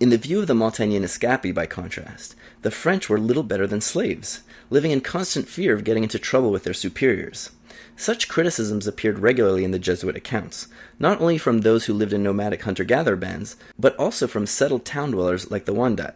In 0.00 0.10
the 0.10 0.18
view 0.18 0.40
of 0.40 0.48
the 0.48 0.54
Montagnais 0.54 1.00
Naskapi, 1.00 1.54
by 1.54 1.66
contrast, 1.66 2.34
the 2.62 2.70
French 2.70 3.08
were 3.08 3.18
little 3.18 3.42
better 3.42 3.66
than 3.66 3.80
slaves, 3.80 4.42
living 4.68 4.90
in 4.90 5.00
constant 5.00 5.48
fear 5.48 5.74
of 5.74 5.84
getting 5.84 6.02
into 6.02 6.18
trouble 6.18 6.50
with 6.50 6.64
their 6.64 6.74
superiors. 6.74 7.50
Such 7.96 8.28
criticisms 8.28 8.86
appeared 8.86 9.20
regularly 9.20 9.62
in 9.62 9.70
the 9.70 9.78
Jesuit 9.78 10.16
accounts, 10.16 10.66
not 10.98 11.20
only 11.20 11.38
from 11.38 11.60
those 11.60 11.84
who 11.84 11.94
lived 11.94 12.12
in 12.12 12.24
nomadic 12.24 12.62
hunter 12.62 12.82
gatherer 12.82 13.16
bands, 13.16 13.56
but 13.78 13.94
also 13.96 14.26
from 14.26 14.46
settled 14.46 14.84
town 14.84 15.12
dwellers 15.12 15.50
like 15.50 15.64
the 15.64 15.74
Wendat. 15.74 16.14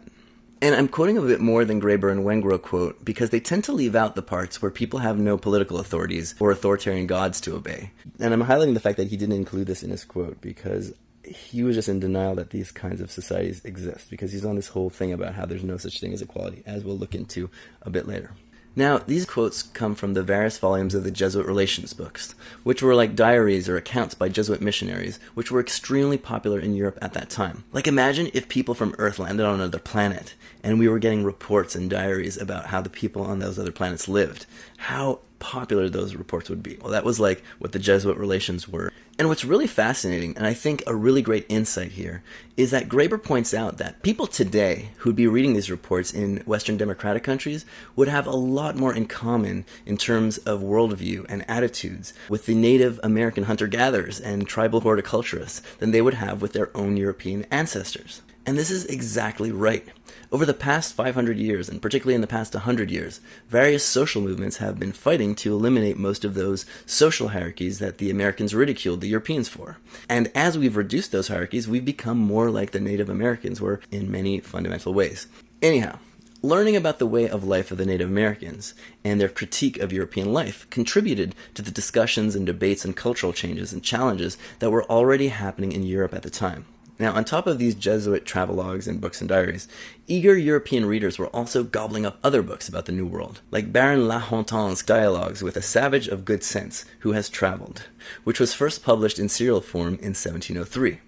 And 0.61 0.75
I'm 0.75 0.89
quoting 0.89 1.17
a 1.17 1.21
bit 1.21 1.39
more 1.39 1.63
than 1.63 1.79
Graeber 1.79 2.11
and 2.11 2.25
Wengrow 2.25 2.61
quote 2.61 3.05
because 3.05 3.29
they 3.29 3.39
tend 3.39 3.63
to 3.65 3.71
leave 3.71 3.95
out 3.95 4.15
the 4.15 4.21
parts 4.21 4.61
where 4.61 4.71
people 4.71 4.99
have 4.99 5.17
no 5.17 5.37
political 5.37 5.79
authorities 5.79 6.35
or 6.37 6.51
authoritarian 6.51 7.07
gods 7.07 7.39
to 7.41 7.55
obey. 7.55 7.91
And 8.19 8.33
I'm 8.33 8.43
highlighting 8.43 8.73
the 8.73 8.81
fact 8.81 8.97
that 8.97 9.07
he 9.07 9.15
didn't 9.15 9.35
include 9.37 9.67
this 9.67 9.83
in 9.83 9.89
his 9.89 10.03
quote 10.03 10.41
because 10.41 10.93
he 11.23 11.63
was 11.63 11.75
just 11.75 11.87
in 11.87 12.01
denial 12.01 12.35
that 12.35 12.49
these 12.49 12.71
kinds 12.71 12.99
of 12.99 13.09
societies 13.09 13.63
exist 13.63 14.09
because 14.09 14.33
he's 14.33 14.43
on 14.43 14.57
this 14.57 14.67
whole 14.67 14.89
thing 14.89 15.13
about 15.13 15.33
how 15.33 15.45
there's 15.45 15.63
no 15.63 15.77
such 15.77 16.01
thing 16.01 16.11
as 16.11 16.21
equality, 16.21 16.61
as 16.65 16.83
we'll 16.83 16.97
look 16.97 17.15
into 17.15 17.49
a 17.83 17.89
bit 17.89 18.05
later. 18.05 18.31
Now, 18.75 18.99
these 18.99 19.25
quotes 19.25 19.63
come 19.63 19.95
from 19.95 20.13
the 20.13 20.23
various 20.23 20.57
volumes 20.57 20.95
of 20.95 21.03
the 21.03 21.11
Jesuit 21.11 21.45
relations 21.45 21.93
books, 21.93 22.33
which 22.63 22.81
were 22.81 22.95
like 22.95 23.15
diaries 23.15 23.67
or 23.67 23.75
accounts 23.75 24.13
by 24.13 24.29
Jesuit 24.29 24.61
missionaries, 24.61 25.19
which 25.33 25.51
were 25.51 25.59
extremely 25.59 26.17
popular 26.17 26.59
in 26.59 26.75
Europe 26.75 26.97
at 27.01 27.13
that 27.13 27.29
time. 27.29 27.63
Like, 27.73 27.87
imagine 27.87 28.29
if 28.33 28.47
people 28.47 28.75
from 28.75 28.95
Earth 28.97 29.19
landed 29.19 29.45
on 29.45 29.55
another 29.55 29.79
planet 29.79 30.35
and 30.63 30.79
we 30.79 30.87
were 30.87 30.99
getting 30.99 31.23
reports 31.23 31.75
and 31.75 31.89
diaries 31.89 32.37
about 32.37 32.67
how 32.67 32.81
the 32.81 32.89
people 32.89 33.23
on 33.23 33.39
those 33.39 33.57
other 33.57 33.71
planets 33.71 34.07
lived. 34.07 34.45
How 34.77 35.19
popular 35.39 35.89
those 35.89 36.15
reports 36.15 36.49
would 36.49 36.61
be. 36.61 36.77
Well, 36.81 36.91
that 36.91 37.05
was 37.05 37.19
like 37.19 37.43
what 37.57 37.71
the 37.71 37.79
Jesuit 37.79 38.17
relations 38.17 38.67
were. 38.67 38.91
And 39.17 39.27
what's 39.27 39.43
really 39.43 39.67
fascinating, 39.67 40.37
and 40.37 40.45
I 40.45 40.53
think 40.53 40.81
a 40.87 40.95
really 40.95 41.21
great 41.21 41.45
insight 41.49 41.91
here, 41.91 42.23
is 42.55 42.71
that 42.71 42.87
Graeber 42.87 43.21
points 43.21 43.53
out 43.53 43.77
that 43.77 44.01
people 44.01 44.27
today 44.27 44.91
who'd 44.99 45.15
be 45.17 45.27
reading 45.27 45.53
these 45.53 45.69
reports 45.69 46.13
in 46.13 46.37
Western 46.45 46.77
democratic 46.77 47.21
countries 47.21 47.65
would 47.97 48.07
have 48.07 48.27
a 48.27 48.31
lot 48.31 48.77
more 48.77 48.93
in 48.93 49.07
common 49.07 49.65
in 49.85 49.97
terms 49.97 50.37
of 50.39 50.61
worldview 50.61 51.25
and 51.27 51.49
attitudes 51.49 52.13
with 52.29 52.45
the 52.45 52.55
Native 52.55 52.97
American 53.03 53.43
hunter 53.43 53.67
gatherers 53.67 54.21
and 54.21 54.47
tribal 54.47 54.79
horticulturists 54.79 55.61
than 55.79 55.91
they 55.91 56.01
would 56.01 56.13
have 56.13 56.41
with 56.41 56.53
their 56.53 56.75
own 56.77 56.95
European 56.95 57.45
ancestors. 57.51 58.21
And 58.45 58.57
this 58.57 58.71
is 58.71 58.85
exactly 58.85 59.51
right. 59.51 59.85
Over 60.31 60.45
the 60.45 60.53
past 60.53 60.93
500 60.93 61.37
years, 61.37 61.69
and 61.69 61.81
particularly 61.81 62.13
in 62.13 62.21
the 62.21 62.27
past 62.27 62.53
100 62.53 62.91
years, 62.91 63.19
various 63.47 63.83
social 63.83 64.21
movements 64.21 64.57
have 64.57 64.77
been 64.77 64.91
fighting 64.91 65.33
to 65.35 65.53
eliminate 65.53 65.97
most 65.97 66.23
of 66.23 66.35
those 66.35 66.67
social 66.85 67.29
hierarchies 67.29 67.79
that 67.79 67.97
the 67.97 68.11
Americans 68.11 68.53
ridiculed 68.53 69.01
the 69.01 69.07
Europeans 69.07 69.47
for. 69.47 69.77
And 70.07 70.31
as 70.35 70.55
we've 70.55 70.77
reduced 70.77 71.11
those 71.11 71.29
hierarchies, 71.29 71.67
we've 71.67 71.83
become 71.83 72.19
more 72.19 72.51
like 72.51 72.71
the 72.71 72.79
Native 72.79 73.09
Americans 73.09 73.59
were 73.59 73.81
in 73.89 74.11
many 74.11 74.39
fundamental 74.39 74.93
ways. 74.93 75.25
Anyhow, 75.63 75.97
Learning 76.41 76.77
about 76.77 76.99
the 76.99 77.05
way 77.05 77.27
of 77.27 77.43
life 77.43 77.69
of 77.69 77.77
the 77.77 77.85
Native 77.85 78.07
Americans 78.07 78.73
and 79.03 79.19
their 79.19 79.27
critique 79.27 79.77
of 79.79 79.91
European 79.91 80.31
life 80.31 80.65
contributed 80.69 81.35
to 81.53 81.61
the 81.61 81.69
discussions 81.69 82.33
and 82.33 82.45
debates 82.45 82.85
and 82.85 82.95
cultural 82.95 83.33
changes 83.33 83.73
and 83.73 83.83
challenges 83.83 84.37
that 84.59 84.69
were 84.69 84.85
already 84.85 85.27
happening 85.27 85.73
in 85.73 85.83
Europe 85.83 86.13
at 86.13 86.23
the 86.23 86.29
time. 86.29 86.65
Now, 86.99 87.13
on 87.13 87.23
top 87.23 87.47
of 87.47 87.59
these 87.59 87.75
Jesuit 87.75 88.25
travelogues 88.25 88.85
and 88.85 88.99
books 88.99 89.21
and 89.21 89.29
diaries, 89.29 89.69
eager 90.05 90.35
European 90.37 90.85
readers 90.85 91.17
were 91.17 91.27
also 91.27 91.63
gobbling 91.63 92.05
up 92.05 92.19
other 92.21 92.41
books 92.41 92.67
about 92.67 92.87
the 92.87 92.91
New 92.91 93.05
World, 93.05 93.39
like 93.51 93.71
Baron 93.71 94.05
La 94.09 94.19
Hontan's 94.19 94.83
dialogues 94.83 95.41
with 95.41 95.55
a 95.55 95.61
savage 95.61 96.09
of 96.09 96.25
good 96.25 96.43
sense 96.43 96.83
who 96.99 97.13
has 97.13 97.29
traveled, 97.29 97.83
which 98.25 98.37
was 98.37 98.53
first 98.53 98.83
published 98.83 99.17
in 99.17 99.29
serial 99.29 99.61
form 99.61 99.93
in 100.01 100.13
1703. 100.13 100.99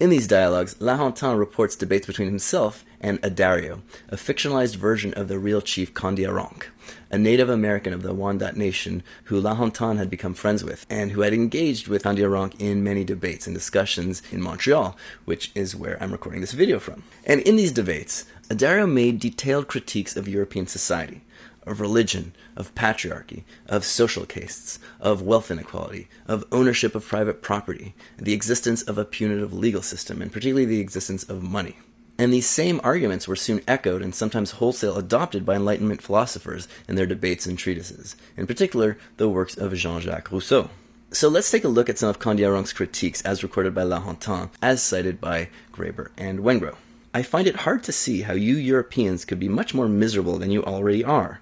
In 0.00 0.10
these 0.10 0.26
dialogues, 0.26 0.74
La 0.80 0.96
Hontan 0.96 1.38
reports 1.38 1.76
debates 1.76 2.08
between 2.08 2.26
himself 2.26 2.84
and 3.02 3.20
Adario, 3.22 3.82
a 4.08 4.16
fictionalized 4.16 4.76
version 4.76 5.12
of 5.14 5.28
the 5.28 5.38
real 5.38 5.60
chief 5.60 5.92
Kondiaronk, 5.92 6.66
a 7.10 7.18
Native 7.18 7.50
American 7.50 7.92
of 7.92 8.02
the 8.02 8.14
Wendat 8.14 8.56
nation 8.56 9.02
who 9.24 9.40
La 9.40 9.56
Hontan 9.56 9.98
had 9.98 10.08
become 10.08 10.34
friends 10.34 10.62
with, 10.64 10.86
and 10.88 11.10
who 11.10 11.22
had 11.22 11.34
engaged 11.34 11.88
with 11.88 12.04
Kondiaronk 12.04 12.54
in 12.60 12.84
many 12.84 13.04
debates 13.04 13.46
and 13.46 13.54
discussions 13.54 14.22
in 14.30 14.40
Montreal, 14.40 14.96
which 15.24 15.50
is 15.54 15.76
where 15.76 16.00
I'm 16.00 16.12
recording 16.12 16.40
this 16.40 16.52
video 16.52 16.78
from. 16.78 17.02
And 17.26 17.40
in 17.40 17.56
these 17.56 17.72
debates, 17.72 18.24
Adario 18.48 18.90
made 18.90 19.18
detailed 19.18 19.66
critiques 19.66 20.16
of 20.16 20.28
European 20.28 20.66
society, 20.66 21.22
of 21.66 21.80
religion, 21.80 22.34
of 22.56 22.74
patriarchy, 22.74 23.44
of 23.66 23.84
social 23.84 24.26
castes, 24.26 24.78
of 25.00 25.22
wealth 25.22 25.50
inequality, 25.50 26.08
of 26.26 26.44
ownership 26.52 26.94
of 26.94 27.06
private 27.06 27.42
property, 27.42 27.94
the 28.18 28.32
existence 28.32 28.82
of 28.82 28.98
a 28.98 29.04
punitive 29.04 29.52
legal 29.52 29.82
system, 29.82 30.20
and 30.20 30.32
particularly 30.32 30.66
the 30.66 30.80
existence 30.80 31.24
of 31.24 31.42
money. 31.42 31.78
And 32.18 32.32
these 32.32 32.46
same 32.46 32.80
arguments 32.84 33.26
were 33.26 33.36
soon 33.36 33.62
echoed 33.66 34.02
and 34.02 34.14
sometimes 34.14 34.52
wholesale 34.52 34.96
adopted 34.96 35.44
by 35.44 35.56
Enlightenment 35.56 36.02
philosophers 36.02 36.68
in 36.86 36.94
their 36.94 37.06
debates 37.06 37.46
and 37.46 37.58
treatises, 37.58 38.16
in 38.36 38.46
particular 38.46 38.98
the 39.16 39.28
works 39.28 39.56
of 39.56 39.74
Jean 39.74 40.00
Jacques 40.00 40.30
Rousseau. 40.30 40.70
So 41.10 41.28
let's 41.28 41.50
take 41.50 41.64
a 41.64 41.68
look 41.68 41.88
at 41.88 41.98
some 41.98 42.08
of 42.08 42.18
Kondiaronk's 42.18 42.72
critiques 42.72 43.20
as 43.22 43.42
recorded 43.42 43.74
by 43.74 43.82
La 43.82 44.00
Hontan, 44.00 44.50
as 44.62 44.82
cited 44.82 45.20
by 45.20 45.48
Graeber 45.72 46.08
and 46.16 46.40
Wengrow. 46.40 46.76
I 47.14 47.22
find 47.22 47.46
it 47.46 47.56
hard 47.56 47.82
to 47.84 47.92
see 47.92 48.22
how 48.22 48.32
you 48.32 48.56
Europeans 48.56 49.26
could 49.26 49.38
be 49.38 49.48
much 49.48 49.74
more 49.74 49.88
miserable 49.88 50.38
than 50.38 50.50
you 50.50 50.64
already 50.64 51.04
are. 51.04 51.40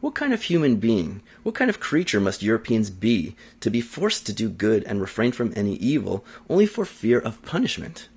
What 0.00 0.16
kind 0.16 0.32
of 0.32 0.42
human 0.42 0.76
being, 0.76 1.22
what 1.44 1.54
kind 1.54 1.70
of 1.70 1.78
creature 1.78 2.20
must 2.20 2.42
Europeans 2.42 2.90
be 2.90 3.36
to 3.60 3.70
be 3.70 3.80
forced 3.80 4.26
to 4.26 4.32
do 4.32 4.48
good 4.48 4.82
and 4.82 5.00
refrain 5.00 5.30
from 5.30 5.52
any 5.54 5.74
evil 5.76 6.24
only 6.50 6.66
for 6.66 6.84
fear 6.84 7.20
of 7.20 7.40
punishment? 7.42 8.08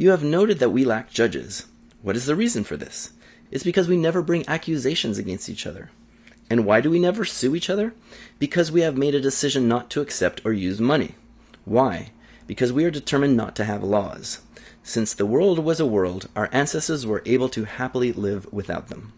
You 0.00 0.12
have 0.12 0.24
noted 0.24 0.60
that 0.60 0.70
we 0.70 0.86
lack 0.86 1.10
judges. 1.10 1.66
What 2.00 2.16
is 2.16 2.24
the 2.24 2.34
reason 2.34 2.64
for 2.64 2.78
this? 2.78 3.10
It's 3.50 3.62
because 3.62 3.86
we 3.86 3.98
never 3.98 4.22
bring 4.22 4.48
accusations 4.48 5.18
against 5.18 5.50
each 5.50 5.66
other. 5.66 5.90
And 6.48 6.64
why 6.64 6.80
do 6.80 6.88
we 6.88 6.98
never 6.98 7.26
sue 7.26 7.54
each 7.54 7.68
other? 7.68 7.92
Because 8.38 8.72
we 8.72 8.80
have 8.80 8.96
made 8.96 9.14
a 9.14 9.20
decision 9.20 9.68
not 9.68 9.90
to 9.90 10.00
accept 10.00 10.40
or 10.42 10.54
use 10.54 10.80
money. 10.80 11.16
Why? 11.66 12.12
Because 12.46 12.72
we 12.72 12.86
are 12.86 12.90
determined 12.90 13.36
not 13.36 13.54
to 13.56 13.64
have 13.66 13.84
laws. 13.84 14.40
Since 14.82 15.12
the 15.12 15.26
world 15.26 15.58
was 15.58 15.80
a 15.80 15.84
world, 15.84 16.30
our 16.34 16.48
ancestors 16.50 17.04
were 17.04 17.22
able 17.26 17.50
to 17.50 17.64
happily 17.64 18.10
live 18.10 18.50
without 18.50 18.88
them. 18.88 19.12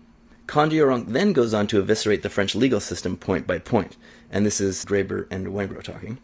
Kondiaronk 0.49 1.07
then 1.07 1.33
goes 1.33 1.55
on 1.55 1.69
to 1.69 1.79
eviscerate 1.79 2.25
the 2.25 2.29
French 2.29 2.57
legal 2.57 2.81
system 2.81 3.17
point 3.17 3.47
by 3.47 3.61
point, 3.61 3.97
and 4.33 4.45
this 4.45 4.61
is 4.61 4.85
Graeber 4.85 5.29
and 5.31 5.47
Wengrow 5.47 5.85
talking, 5.85 6.19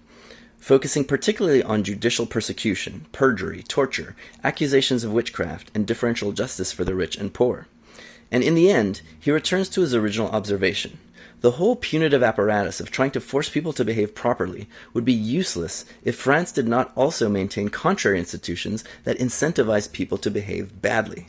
focusing 0.59 1.05
particularly 1.05 1.63
on 1.63 1.85
judicial 1.85 2.27
persecution, 2.27 3.07
perjury, 3.13 3.63
torture, 3.63 4.15
accusations 4.45 5.05
of 5.05 5.13
witchcraft, 5.13 5.71
and 5.75 5.87
differential 5.87 6.33
justice 6.33 6.73
for 6.73 6.85
the 6.85 6.95
rich 6.95 7.17
and 7.17 7.33
poor. 7.33 7.67
And 8.31 8.43
in 8.43 8.55
the 8.55 8.71
end, 8.71 9.01
he 9.19 9.31
returns 9.31 9.69
to 9.71 9.81
his 9.81 9.95
original 9.95 10.29
observation. 10.29 10.99
The 11.41 11.53
whole 11.53 11.77
punitive 11.77 12.23
apparatus 12.23 12.81
of 12.81 12.91
trying 12.91 13.13
to 13.13 13.21
force 13.21 13.49
people 13.49 13.73
to 13.75 13.85
behave 13.85 14.15
properly 14.15 14.69
would 14.93 15.05
be 15.05 15.13
useless 15.13 15.85
if 16.03 16.17
France 16.17 16.51
did 16.51 16.67
not 16.67 16.93
also 16.97 17.29
maintain 17.29 17.69
contrary 17.69 18.19
institutions 18.19 18.83
that 19.05 19.19
incentivize 19.19 19.91
people 19.91 20.19
to 20.19 20.31
behave 20.33 20.83
badly. 20.83 21.29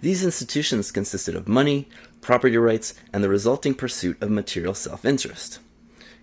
These 0.00 0.24
institutions 0.24 0.90
consisted 0.90 1.36
of 1.36 1.46
money, 1.46 1.88
property 2.22 2.56
rights, 2.56 2.94
and 3.12 3.22
the 3.22 3.28
resulting 3.28 3.74
pursuit 3.74 4.20
of 4.22 4.30
material 4.30 4.72
self 4.72 5.04
interest. 5.04 5.58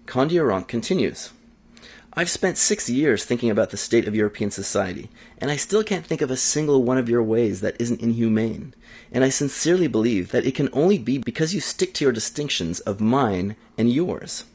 Kondiaronk 0.08 0.68
continues. 0.68 1.32
I've 2.20 2.32
spent 2.32 2.58
six 2.58 2.90
years 2.90 3.26
thinking 3.26 3.52
about 3.52 3.70
the 3.70 3.78
state 3.78 4.08
of 4.08 4.16
European 4.16 4.50
society, 4.50 5.08
and 5.38 5.52
I 5.52 5.56
still 5.56 5.84
can't 5.84 6.04
think 6.04 6.22
of 6.22 6.32
a 6.32 6.36
single 6.36 6.82
one 6.82 6.98
of 6.98 7.08
your 7.08 7.22
ways 7.22 7.62
that 7.62 7.80
isn't 7.80 8.02
inhumane. 8.02 8.74
And 9.12 9.24
I 9.24 9.30
sincerely 9.30 9.86
believe 9.86 10.32
that 10.32 10.44
it 10.44 10.56
can 10.56 10.68
only 10.74 10.98
be 10.98 11.20
because 11.20 11.54
you 11.54 11.62
stick 11.62 11.94
to 11.94 12.04
your 12.04 12.12
distinctions 12.12 12.80
of 12.80 13.00
mine 13.00 13.56
and 13.78 13.94
yours. 13.94 14.46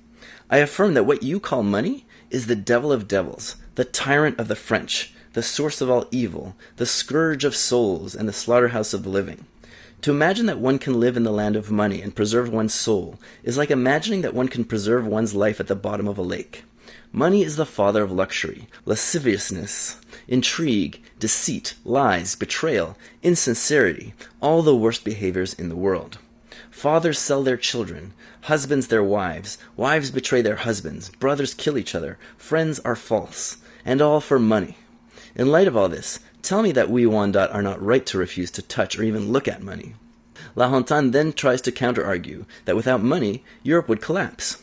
I 0.50 0.57
affirm 0.57 0.95
that 0.95 1.07
what 1.07 1.23
you 1.23 1.38
call 1.38 1.62
money 1.62 2.04
is 2.31 2.49
the 2.49 2.57
devil 2.57 2.90
of 2.90 3.07
devils, 3.07 3.54
the 3.76 3.85
tyrant 3.85 4.40
of 4.40 4.49
the 4.49 4.57
French, 4.57 5.14
the 5.35 5.40
source 5.40 5.81
of 5.81 5.88
all 5.88 6.09
evil, 6.11 6.57
the 6.78 6.85
scourge 6.85 7.45
of 7.45 7.54
souls, 7.54 8.16
and 8.16 8.28
the 8.28 8.33
slaughterhouse 8.33 8.92
of 8.92 9.04
the 9.04 9.09
living. 9.09 9.47
To 10.00 10.11
imagine 10.11 10.47
that 10.47 10.59
one 10.59 10.81
can 10.81 10.99
live 10.99 11.16
in 11.16 11.23
the 11.23 11.31
land 11.31 11.54
of 11.54 11.71
money 11.71 12.02
and 12.02 12.12
preserve 12.12 12.52
one's 12.52 12.75
soul 12.75 13.21
is 13.45 13.57
like 13.57 13.71
imagining 13.71 14.23
that 14.23 14.35
one 14.35 14.49
can 14.49 14.64
preserve 14.64 15.07
one's 15.07 15.33
life 15.33 15.61
at 15.61 15.69
the 15.69 15.76
bottom 15.76 16.09
of 16.09 16.19
a 16.19 16.23
lake. 16.23 16.64
Money 17.12 17.42
is 17.42 17.56
the 17.56 17.66
father 17.66 18.02
of 18.02 18.11
luxury, 18.11 18.68
lasciviousness, 18.84 19.99
intrigue, 20.28 21.02
deceit, 21.18 21.75
lies, 21.84 22.34
betrayal, 22.34 22.96
insincerity, 23.22 24.14
all 24.40 24.62
the 24.62 24.75
worst 24.75 25.04
behaviors 25.04 25.52
in 25.54 25.68
the 25.68 25.76
world. 25.76 26.18
Fathers 26.70 27.18
sell 27.18 27.42
their 27.42 27.56
children, 27.56 28.14
husbands 28.42 28.88
their 28.88 29.05
wives, 29.05 29.59
wives 29.76 30.11
betray 30.11 30.42
their 30.42 30.57
husbands, 30.57 31.11
brothers 31.11 31.55
kill 31.55 31.76
each 31.76 31.94
other, 31.94 32.18
friends 32.37 32.81
are 32.81 32.96
false, 32.96 33.59
and 33.85 34.00
all 34.00 34.20
for 34.20 34.38
money. 34.38 34.76
In 35.35 35.48
light 35.48 35.68
of 35.68 35.76
all 35.76 35.88
this, 35.88 36.18
tell 36.42 36.62
me 36.62 36.72
that 36.72 36.90
we 36.90 37.05
Wendat 37.05 37.55
are 37.55 37.62
not 37.62 37.83
right 37.83 38.05
to 38.07 38.18
refuse 38.18 38.50
to 38.52 38.62
touch 38.62 38.98
or 38.98 39.02
even 39.02 39.33
look 39.33 39.48
at 39.48 39.62
money. 39.62 39.94
La 40.55 40.68
Hontan 40.68 41.12
then 41.12 41.33
tries 41.33 41.62
to 41.62 41.72
counter 41.72 42.05
argue 42.05 42.44
that 42.64 42.76
without 42.76 43.02
money, 43.02 43.44
Europe 43.62 43.88
would 43.88 44.02
collapse. 44.02 44.62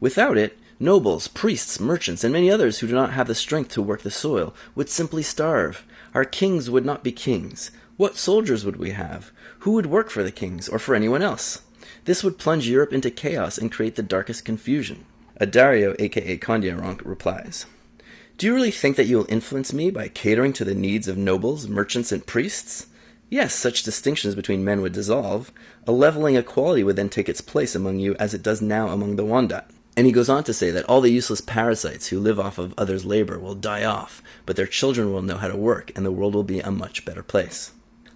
Without 0.00 0.36
it, 0.36 0.57
Nobles, 0.80 1.26
priests, 1.26 1.80
merchants, 1.80 2.22
and 2.22 2.32
many 2.32 2.48
others 2.48 2.78
who 2.78 2.86
do 2.86 2.94
not 2.94 3.12
have 3.12 3.26
the 3.26 3.34
strength 3.34 3.70
to 3.72 3.82
work 3.82 4.02
the 4.02 4.12
soil 4.12 4.54
would 4.76 4.88
simply 4.88 5.24
starve. 5.24 5.84
Our 6.14 6.24
kings 6.24 6.70
would 6.70 6.84
not 6.84 7.02
be 7.02 7.10
kings. 7.10 7.72
What 7.96 8.16
soldiers 8.16 8.64
would 8.64 8.76
we 8.76 8.90
have? 8.90 9.32
Who 9.60 9.72
would 9.72 9.86
work 9.86 10.08
for 10.08 10.22
the 10.22 10.30
kings 10.30 10.68
or 10.68 10.78
for 10.78 10.94
anyone 10.94 11.20
else? 11.20 11.62
This 12.04 12.22
would 12.22 12.38
plunge 12.38 12.68
Europe 12.68 12.92
into 12.92 13.10
chaos 13.10 13.58
and 13.58 13.72
create 13.72 13.96
the 13.96 14.04
darkest 14.04 14.44
confusion. 14.44 15.04
Adario, 15.40 15.96
aka 15.98 16.38
Kondiaronk, 16.38 17.04
replies 17.04 17.66
Do 18.36 18.46
you 18.46 18.54
really 18.54 18.70
think 18.70 18.94
that 18.94 19.06
you 19.06 19.16
will 19.16 19.26
influence 19.28 19.72
me 19.72 19.90
by 19.90 20.06
catering 20.06 20.52
to 20.52 20.64
the 20.64 20.76
needs 20.76 21.08
of 21.08 21.18
nobles, 21.18 21.66
merchants, 21.66 22.12
and 22.12 22.24
priests? 22.24 22.86
Yes, 23.28 23.52
such 23.52 23.82
distinctions 23.82 24.36
between 24.36 24.64
men 24.64 24.80
would 24.80 24.92
dissolve. 24.92 25.50
A 25.88 25.92
leveling 25.92 26.36
equality 26.36 26.84
would 26.84 26.94
then 26.94 27.08
take 27.08 27.28
its 27.28 27.40
place 27.40 27.74
among 27.74 27.98
you 27.98 28.14
as 28.20 28.32
it 28.32 28.44
does 28.44 28.62
now 28.62 28.90
among 28.90 29.16
the 29.16 29.24
Wendat. 29.24 29.64
And 29.98 30.06
he 30.06 30.12
goes 30.12 30.28
on 30.28 30.44
to 30.44 30.52
say 30.52 30.70
that 30.70 30.84
all 30.84 31.00
the 31.00 31.10
useless 31.10 31.40
parasites 31.40 32.06
who 32.06 32.20
live 32.20 32.38
off 32.38 32.56
of 32.56 32.72
others' 32.78 33.04
labor 33.04 33.36
will 33.36 33.56
die 33.56 33.82
off, 33.82 34.22
but 34.46 34.54
their 34.54 34.64
children 34.64 35.12
will 35.12 35.22
know 35.22 35.38
how 35.38 35.48
to 35.48 35.56
work, 35.56 35.90
and 35.96 36.06
the 36.06 36.12
world 36.12 36.36
will 36.36 36.44
be 36.44 36.60
a 36.60 36.70
much 36.70 37.04
better 37.04 37.24
place. 37.24 37.72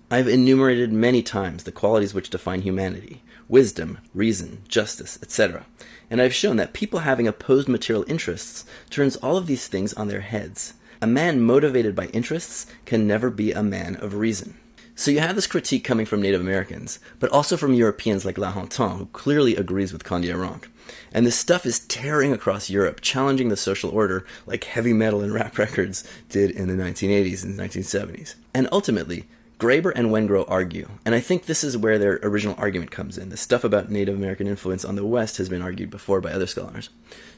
I've 0.08 0.28
enumerated 0.28 0.92
many 0.92 1.24
times 1.24 1.64
the 1.64 1.72
qualities 1.72 2.14
which 2.14 2.30
define 2.30 2.62
humanity 2.62 3.24
wisdom, 3.48 3.98
reason, 4.14 4.62
justice, 4.68 5.18
etc. 5.24 5.66
And 6.08 6.22
I've 6.22 6.32
shown 6.32 6.54
that 6.54 6.72
people 6.72 7.00
having 7.00 7.26
opposed 7.26 7.68
material 7.68 8.04
interests 8.06 8.64
turns 8.88 9.16
all 9.16 9.36
of 9.36 9.48
these 9.48 9.66
things 9.66 9.92
on 9.94 10.06
their 10.06 10.20
heads. 10.20 10.74
A 11.00 11.08
man 11.08 11.40
motivated 11.40 11.96
by 11.96 12.06
interests 12.06 12.68
can 12.84 13.08
never 13.08 13.28
be 13.28 13.50
a 13.50 13.64
man 13.64 13.96
of 13.96 14.14
reason. 14.14 14.56
So 14.94 15.10
you 15.10 15.18
have 15.18 15.34
this 15.34 15.48
critique 15.48 15.82
coming 15.82 16.06
from 16.06 16.22
Native 16.22 16.42
Americans, 16.42 17.00
but 17.18 17.30
also 17.30 17.56
from 17.56 17.74
Europeans 17.74 18.24
like 18.24 18.38
La 18.38 18.52
Hontan, 18.52 18.98
who 18.98 19.06
clearly 19.06 19.56
agrees 19.56 19.92
with 19.92 20.04
Kondiaronk. 20.04 20.66
And 21.14 21.26
this 21.26 21.38
stuff 21.38 21.66
is 21.66 21.80
tearing 21.80 22.32
across 22.32 22.70
Europe, 22.70 23.00
challenging 23.00 23.48
the 23.48 23.56
social 23.56 23.90
order 23.90 24.24
like 24.46 24.64
heavy 24.64 24.92
metal 24.92 25.20
and 25.20 25.32
rap 25.32 25.58
records 25.66 26.04
did 26.28 26.50
in 26.50 26.68
the 26.68 26.82
1980s 26.82 27.44
and 27.44 27.58
1970s. 27.58 28.34
And 28.54 28.68
ultimately, 28.72 29.26
Graeber 29.62 29.92
and 29.94 30.08
Wengrow 30.08 30.44
argue, 30.48 30.88
and 31.06 31.14
I 31.14 31.20
think 31.20 31.46
this 31.46 31.62
is 31.62 31.76
where 31.76 31.96
their 31.96 32.18
original 32.24 32.56
argument 32.58 32.90
comes 32.90 33.16
in. 33.16 33.28
The 33.28 33.36
stuff 33.36 33.62
about 33.62 33.92
Native 33.92 34.16
American 34.16 34.48
influence 34.48 34.84
on 34.84 34.96
the 34.96 35.06
West 35.06 35.36
has 35.36 35.48
been 35.48 35.62
argued 35.62 35.88
before 35.88 36.20
by 36.20 36.32
other 36.32 36.48
scholars. 36.48 36.90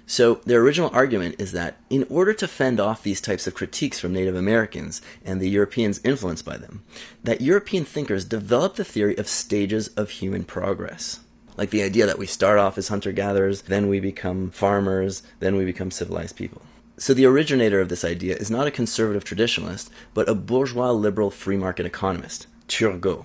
So, 0.06 0.36
their 0.46 0.62
original 0.62 0.88
argument 0.94 1.34
is 1.38 1.52
that 1.52 1.76
in 1.90 2.06
order 2.08 2.32
to 2.32 2.48
fend 2.48 2.80
off 2.80 3.02
these 3.02 3.20
types 3.20 3.46
of 3.46 3.54
critiques 3.54 4.00
from 4.00 4.14
Native 4.14 4.36
Americans 4.36 5.02
and 5.22 5.38
the 5.38 5.50
Europeans 5.50 6.00
influenced 6.02 6.46
by 6.46 6.56
them, 6.56 6.82
that 7.22 7.42
European 7.42 7.84
thinkers 7.84 8.24
developed 8.24 8.76
the 8.76 8.84
theory 8.84 9.18
of 9.18 9.28
stages 9.28 9.88
of 9.88 10.08
human 10.08 10.44
progress. 10.44 11.20
Like 11.56 11.70
the 11.70 11.82
idea 11.82 12.06
that 12.06 12.18
we 12.18 12.26
start 12.26 12.58
off 12.58 12.76
as 12.78 12.88
hunter 12.88 13.12
gatherers, 13.12 13.62
then 13.62 13.88
we 13.88 14.00
become 14.00 14.50
farmers, 14.50 15.22
then 15.38 15.56
we 15.56 15.64
become 15.64 15.90
civilized 15.90 16.36
people. 16.36 16.62
So 16.96 17.14
the 17.14 17.26
originator 17.26 17.80
of 17.80 17.88
this 17.88 18.04
idea 18.04 18.36
is 18.36 18.50
not 18.50 18.66
a 18.66 18.72
conservative 18.72 19.24
traditionalist, 19.24 19.88
but 20.14 20.28
a 20.28 20.34
bourgeois 20.34 20.92
liberal 20.92 21.30
free 21.30 21.56
market 21.56 21.86
economist, 21.86 22.46
Turgot, 22.68 23.24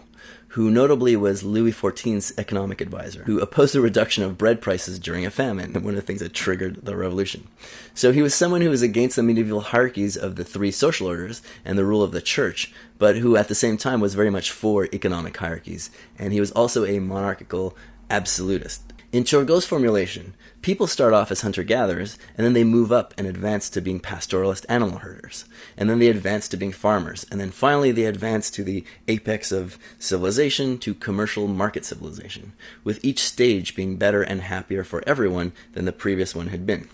who 0.49 0.71
notably 0.71 1.15
was 1.15 1.43
Louis 1.43 1.71
XIV's 1.71 2.33
economic 2.39 2.81
advisor, 2.81 3.23
who 3.25 3.39
opposed 3.39 3.75
the 3.75 3.81
reduction 3.81 4.23
of 4.23 4.39
bread 4.39 4.59
prices 4.61 4.97
during 4.97 5.23
a 5.23 5.29
famine, 5.29 5.73
one 5.73 5.93
of 5.93 5.95
the 5.95 6.01
things 6.01 6.21
that 6.21 6.33
triggered 6.33 6.83
the 6.83 6.95
revolution. 6.95 7.47
So 7.93 8.11
he 8.11 8.23
was 8.23 8.33
someone 8.33 8.61
who 8.61 8.71
was 8.71 8.81
against 8.81 9.15
the 9.15 9.21
medieval 9.21 9.61
hierarchies 9.61 10.17
of 10.17 10.35
the 10.35 10.43
three 10.43 10.71
social 10.71 11.05
orders 11.05 11.43
and 11.63 11.77
the 11.77 11.85
rule 11.85 12.01
of 12.01 12.11
the 12.11 12.21
church, 12.21 12.73
but 12.97 13.17
who 13.17 13.37
at 13.37 13.47
the 13.47 13.55
same 13.55 13.77
time 13.77 14.01
was 14.01 14.15
very 14.15 14.31
much 14.31 14.49
for 14.49 14.89
economic 14.91 15.37
hierarchies. 15.37 15.91
And 16.17 16.33
he 16.33 16.39
was 16.39 16.51
also 16.51 16.83
a 16.83 16.99
monarchical 16.99 17.77
absolutist. 18.09 18.89
In 19.11 19.23
Turgot's 19.23 19.65
formulation, 19.65 20.35
people 20.61 20.85
start 20.85 21.13
off 21.13 21.31
as 21.31 21.41
hunter 21.41 21.63
gatherers, 21.63 22.19
and 22.37 22.45
then 22.45 22.53
they 22.53 22.63
move 22.63 22.91
up 22.91 23.11
and 23.17 23.25
advance 23.25 23.67
to 23.71 23.81
being 23.81 23.99
pastoralist 23.99 24.67
animal 24.69 24.99
herders. 24.99 25.45
And 25.75 25.89
then 25.89 25.97
they 25.97 26.09
advance 26.09 26.47
to 26.49 26.57
being 26.57 26.71
farmers. 26.71 27.25
And 27.31 27.41
then 27.41 27.49
finally 27.49 27.91
they 27.91 28.05
advance 28.05 28.51
to 28.51 28.63
the 28.63 28.83
apex 29.07 29.51
of 29.51 29.79
civilization 29.97 30.77
to 30.79 30.93
commercial 30.93 31.47
market 31.47 31.85
civilization, 31.85 32.53
with 32.83 33.03
each 33.03 33.23
stage 33.23 33.75
being 33.75 33.95
better 33.95 34.21
and 34.21 34.41
happier 34.41 34.83
for 34.83 35.03
everyone 35.07 35.53
than 35.73 35.85
the 35.85 35.91
previous 35.91 36.35
one 36.35 36.49
had 36.49 36.67
been. 36.67 36.87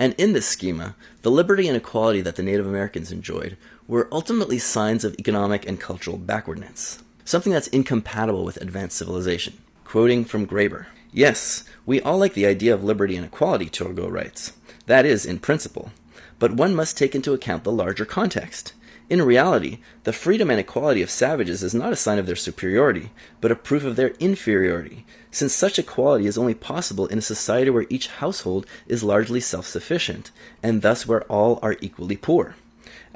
And 0.00 0.16
in 0.18 0.32
this 0.32 0.48
schema, 0.48 0.96
the 1.22 1.30
liberty 1.30 1.68
and 1.68 1.76
equality 1.76 2.22
that 2.22 2.34
the 2.34 2.42
Native 2.42 2.66
Americans 2.66 3.12
enjoyed 3.12 3.56
were 3.86 4.08
ultimately 4.10 4.58
signs 4.58 5.04
of 5.04 5.14
economic 5.16 5.64
and 5.68 5.80
cultural 5.80 6.18
backwardness, 6.18 7.04
something 7.24 7.52
that's 7.52 7.68
incompatible 7.68 8.44
with 8.44 8.56
advanced 8.56 8.96
civilization. 8.96 9.54
Quoting 9.86 10.24
from 10.24 10.48
Graeber 10.48 10.86
Yes, 11.12 11.62
we 11.86 12.00
all 12.00 12.18
like 12.18 12.34
the 12.34 12.44
idea 12.44 12.74
of 12.74 12.82
liberty 12.82 13.14
and 13.14 13.24
equality, 13.24 13.66
Turgot 13.66 14.10
writes. 14.10 14.52
That 14.86 15.06
is, 15.06 15.24
in 15.24 15.38
principle. 15.38 15.92
But 16.40 16.54
one 16.54 16.74
must 16.74 16.98
take 16.98 17.14
into 17.14 17.32
account 17.32 17.62
the 17.62 17.70
larger 17.70 18.04
context. 18.04 18.72
In 19.08 19.22
reality, 19.22 19.78
the 20.02 20.12
freedom 20.12 20.50
and 20.50 20.58
equality 20.58 21.02
of 21.02 21.10
savages 21.10 21.62
is 21.62 21.72
not 21.72 21.92
a 21.92 21.96
sign 21.96 22.18
of 22.18 22.26
their 22.26 22.34
superiority, 22.34 23.10
but 23.40 23.52
a 23.52 23.56
proof 23.56 23.84
of 23.84 23.94
their 23.94 24.10
inferiority, 24.18 25.06
since 25.30 25.54
such 25.54 25.78
equality 25.78 26.26
is 26.26 26.36
only 26.36 26.54
possible 26.54 27.06
in 27.06 27.18
a 27.18 27.22
society 27.22 27.70
where 27.70 27.86
each 27.88 28.08
household 28.08 28.66
is 28.88 29.04
largely 29.04 29.38
self 29.38 29.66
sufficient, 29.66 30.32
and 30.64 30.82
thus 30.82 31.06
where 31.06 31.22
all 31.30 31.60
are 31.62 31.76
equally 31.80 32.16
poor. 32.16 32.56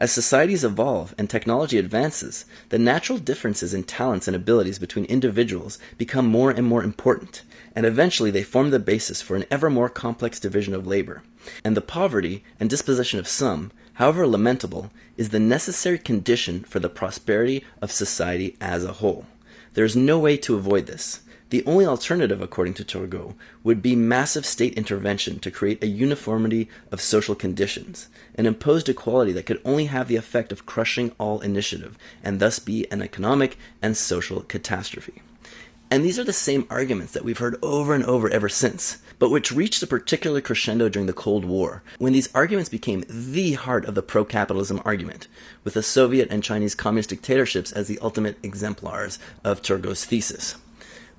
As 0.01 0.11
societies 0.11 0.65
evolve 0.65 1.15
and 1.19 1.29
technology 1.29 1.77
advances, 1.77 2.47
the 2.71 2.79
natural 2.79 3.19
differences 3.19 3.75
in 3.75 3.85
talents 3.85 4.27
and 4.27 4.35
abilities 4.35 4.79
between 4.79 5.05
individuals 5.05 5.79
become 5.99 6.25
more 6.25 6.51
and 6.51 6.67
more 6.67 6.83
important, 6.83 7.43
and 7.77 7.85
eventually 7.85 8.31
they 8.31 8.43
form 8.43 8.71
the 8.71 8.79
basis 8.79 9.21
for 9.21 9.37
an 9.37 9.45
ever 9.51 9.69
more 9.69 9.91
complex 9.91 10.41
division 10.41 10.73
of 10.73 10.87
labor. 10.87 11.23
And 11.63 11.77
the 11.77 11.83
poverty 11.83 12.43
and 12.59 12.71
disposition 12.71 13.19
of 13.19 13.29
some, 13.29 13.73
however 13.95 14.27
lamentable, 14.27 14.91
is 15.19 15.29
the 15.29 15.39
necessary 15.39 15.99
condition 15.99 16.65
for 16.65 16.81
the 16.81 16.89
prosperity 16.89 17.63
of 17.83 17.93
society 17.93 18.57
as 18.59 18.85
a 18.87 18.95
whole. 18.95 19.27
There 19.75 19.85
is 19.85 19.95
no 19.95 20.19
way 20.19 20.39
to 20.39 20.57
avoid 20.57 20.87
this. 20.87 21.21
The 21.51 21.65
only 21.67 21.85
alternative, 21.85 22.41
according 22.41 22.75
to 22.75 22.85
Turgot, 22.85 23.35
would 23.65 23.83
be 23.83 23.97
massive 23.97 24.47
state 24.47 24.75
intervention 24.75 25.41
to 25.41 25.51
create 25.51 25.83
a 25.83 25.89
uniformity 25.89 26.69
of 26.93 27.01
social 27.01 27.35
conditions, 27.35 28.09
an 28.37 28.47
imposed 28.47 28.89
equality 28.89 29.33
that 29.33 29.47
could 29.47 29.61
only 29.65 29.87
have 29.87 30.07
the 30.07 30.15
effect 30.15 30.53
of 30.53 30.65
crushing 30.65 31.11
all 31.19 31.41
initiative, 31.41 31.99
and 32.23 32.39
thus 32.39 32.61
be 32.61 32.89
an 32.93 33.03
economic 33.03 33.59
and 33.83 33.97
social 33.97 34.43
catastrophe. 34.43 35.23
And 35.91 36.05
these 36.05 36.21
are 36.21 36.25
the 36.25 36.33
same 36.33 36.69
arguments 36.71 37.15
that 37.15 37.25
we've 37.25 37.39
heard 37.39 37.59
over 37.65 37.95
and 37.95 38.05
over 38.05 38.31
ever 38.31 38.49
since, 38.49 38.99
but 39.19 39.33
which 39.33 39.51
reached 39.51 39.83
a 39.83 39.89
particular 39.89 40.41
crescendo 40.41 40.89
during 40.89 41.09
the 41.09 41.13
Cold 41.13 41.45
War, 41.45 41.83
when 41.99 42.13
these 42.13 42.33
arguments 42.33 42.71
became 42.71 43.03
the 43.09 43.55
heart 43.55 43.85
of 43.87 43.97
the 43.97 44.03
pro 44.03 44.25
capitalism 44.25 44.81
argument, 44.85 45.27
with 45.65 45.75
the 45.75 45.83
Soviet 45.83 46.29
and 46.31 46.45
Chinese 46.45 46.77
communist 46.77 47.09
dictatorships 47.09 47.73
as 47.73 47.89
the 47.89 47.99
ultimate 47.99 48.39
exemplars 48.45 49.19
of 49.43 49.63
Turgot's 49.63 50.05
thesis. 50.05 50.55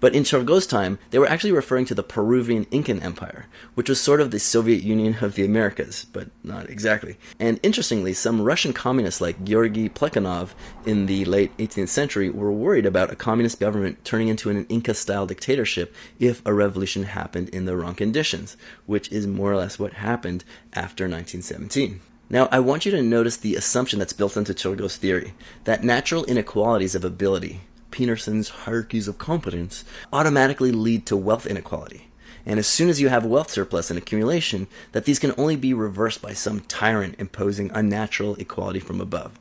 But 0.02 0.16
in 0.16 0.24
Turgot's 0.24 0.66
time, 0.66 0.98
they 1.12 1.20
were 1.20 1.30
actually 1.30 1.52
referring 1.52 1.86
to 1.86 1.96
the 1.96 2.04
Peruvian 2.04 2.66
Incan 2.72 3.00
Empire, 3.02 3.46
which 3.76 3.88
was 3.88 4.02
sort 4.02 4.20
of 4.20 4.32
the 4.32 4.40
Soviet 4.40 4.84
Union 4.84 5.18
of 5.22 5.36
the 5.36 5.46
Americas, 5.46 6.08
but 6.12 6.30
not 6.44 6.70
exactly. 6.70 7.18
And 7.40 7.60
interestingly, 7.62 8.14
some 8.14 8.42
Russian 8.42 8.74
communists 8.74 9.22
like 9.22 9.44
Georgy 9.44 9.90
Plekhanov 9.90 10.50
in 10.88 11.06
the 11.06 11.24
late 11.26 11.56
18th 11.58 11.90
century 11.90 12.32
were 12.32 12.52
worried 12.52 12.88
about 12.88 13.12
a 13.12 13.16
communist 13.16 13.60
government 13.60 14.04
turning 14.04 14.28
into 14.28 14.50
an 14.50 14.66
Inca 14.70 14.96
style 14.96 15.28
dictatorship 15.28 15.96
if 16.20 16.42
a 16.46 16.54
revolution 16.54 17.04
happened 17.04 17.50
in 17.50 17.66
the 17.66 17.78
wrong 17.78 17.94
conditions, 17.94 18.58
which 18.88 19.12
is 19.12 19.28
more 19.28 19.54
or 19.54 19.58
less 19.58 19.78
what 19.78 19.94
happened 19.94 20.44
after 20.74 21.04
1917. 21.04 22.02
Now, 22.32 22.48
I 22.50 22.60
want 22.60 22.86
you 22.86 22.92
to 22.94 23.04
notice 23.04 23.38
the 23.38 23.56
assumption 23.56 24.00
that's 24.00 24.14
built 24.14 24.38
into 24.38 24.54
Turgot's 24.54 24.96
theory 24.96 25.34
that 25.66 25.84
natural 25.84 26.24
inequalities 26.26 26.96
of 26.96 27.04
ability, 27.04 27.60
Peterson's 27.92 28.50
hierarchies 28.50 29.08
of 29.08 29.18
competence 29.18 29.84
automatically 30.12 30.72
lead 30.72 31.06
to 31.06 31.18
wealth 31.18 31.46
inequality. 31.46 32.08
And 32.46 32.58
as 32.58 32.68
soon 32.68 32.90
as 32.90 33.00
you 33.00 33.10
have 33.10 33.26
wealth 33.26 33.52
surplus 33.52 33.90
and 33.92 33.98
accumulation, 33.98 34.68
that 34.94 35.06
these 35.06 35.20
can 35.20 35.34
only 35.38 35.56
be 35.56 35.74
reversed 35.74 36.22
by 36.22 36.34
some 36.34 36.62
tyrant 36.62 37.16
imposing 37.20 37.70
unnatural 37.74 38.36
equality 38.36 38.80
from 38.80 39.00
above. 39.00 39.38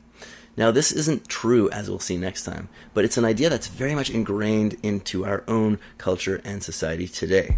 Now, 0.57 0.69
this 0.69 0.91
isn't 0.91 1.29
true, 1.29 1.69
as 1.71 1.89
we'll 1.89 1.99
see 1.99 2.17
next 2.17 2.43
time, 2.43 2.67
but 2.93 3.05
it's 3.05 3.17
an 3.17 3.25
idea 3.25 3.49
that's 3.49 3.67
very 3.67 3.95
much 3.95 4.09
ingrained 4.09 4.77
into 4.83 5.25
our 5.25 5.43
own 5.47 5.79
culture 5.97 6.41
and 6.43 6.61
society 6.61 7.07
today. 7.07 7.57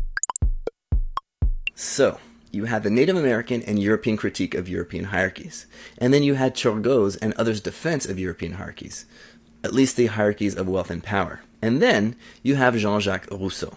So, 1.75 2.19
you 2.51 2.65
had 2.65 2.83
the 2.83 2.91
Native 2.91 3.17
American 3.17 3.63
and 3.63 3.81
European 3.81 4.15
critique 4.15 4.53
of 4.53 4.69
European 4.69 5.05
hierarchies, 5.05 5.65
and 5.97 6.13
then 6.13 6.21
you 6.21 6.35
had 6.35 6.53
Turgot's 6.53 7.15
and 7.15 7.33
others' 7.33 7.59
defense 7.59 8.05
of 8.05 8.19
European 8.19 8.53
hierarchies 8.53 9.07
at 9.63 9.73
least 9.73 9.95
the 9.95 10.07
hierarchies 10.07 10.55
of 10.55 10.67
wealth 10.67 10.89
and 10.89 11.03
power. 11.03 11.41
And 11.61 11.81
then 11.81 12.15
you 12.41 12.55
have 12.55 12.75
Jean 12.75 12.99
Jacques 12.99 13.29
Rousseau. 13.31 13.75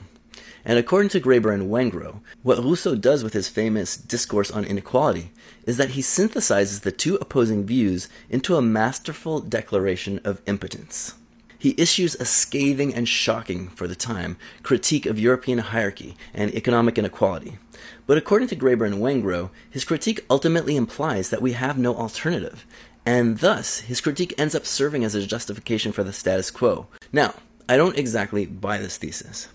And 0.65 0.81
according 0.81 1.11
to 1.11 1.21
Graeber 1.21 1.55
and 1.55 1.71
Wengrow, 1.71 2.21
what 2.43 2.59
Rousseau 2.59 2.97
does 2.97 3.23
with 3.23 3.35
his 3.35 3.49
famous 3.49 3.97
Discourse 3.97 4.51
on 4.51 4.65
Inequality 4.65 5.31
is 5.65 5.77
that 5.77 5.91
he 5.91 6.03
synthesizes 6.03 6.81
the 6.81 6.91
two 6.91 7.15
opposing 7.17 7.65
views 7.65 8.09
into 8.29 8.57
a 8.57 8.63
masterful 8.63 9.39
declaration 9.39 10.21
of 10.25 10.43
impotence. 10.47 11.15
He 11.57 11.75
issues 11.79 12.17
a 12.17 12.25
scathing 12.25 12.93
and 12.95 13.09
shocking, 13.09 13.69
for 13.69 13.87
the 13.87 13.95
time, 13.95 14.37
critique 14.65 15.07
of 15.07 15.19
European 15.19 15.59
hierarchy 15.59 16.17
and 16.35 16.53
economic 16.53 16.99
inequality. 16.99 17.59
But 18.07 18.19
according 18.19 18.49
to 18.49 18.57
Graeber 18.57 18.87
and 18.87 18.97
Wengrow, 18.97 19.51
his 19.71 19.85
critique 19.85 20.25
ultimately 20.29 20.77
implies 20.77 21.31
that 21.31 21.43
we 21.43 21.53
have 21.53 21.79
no 21.79 21.95
alternative, 21.95 22.67
and 23.07 23.39
thus 23.39 23.79
his 23.79 24.01
critique 24.01 24.35
ends 24.37 24.55
up 24.55 24.67
serving 24.67 25.05
as 25.05 25.15
a 25.15 25.27
justification 25.27 25.93
for 25.93 26.03
the 26.03 26.13
status 26.13 26.51
quo. 26.51 26.89
Now, 27.13 27.35
I 27.69 27.77
don't 27.77 27.97
exactly 27.97 28.45
buy 28.45 28.79
this 28.79 28.99
thesis. 28.99 29.49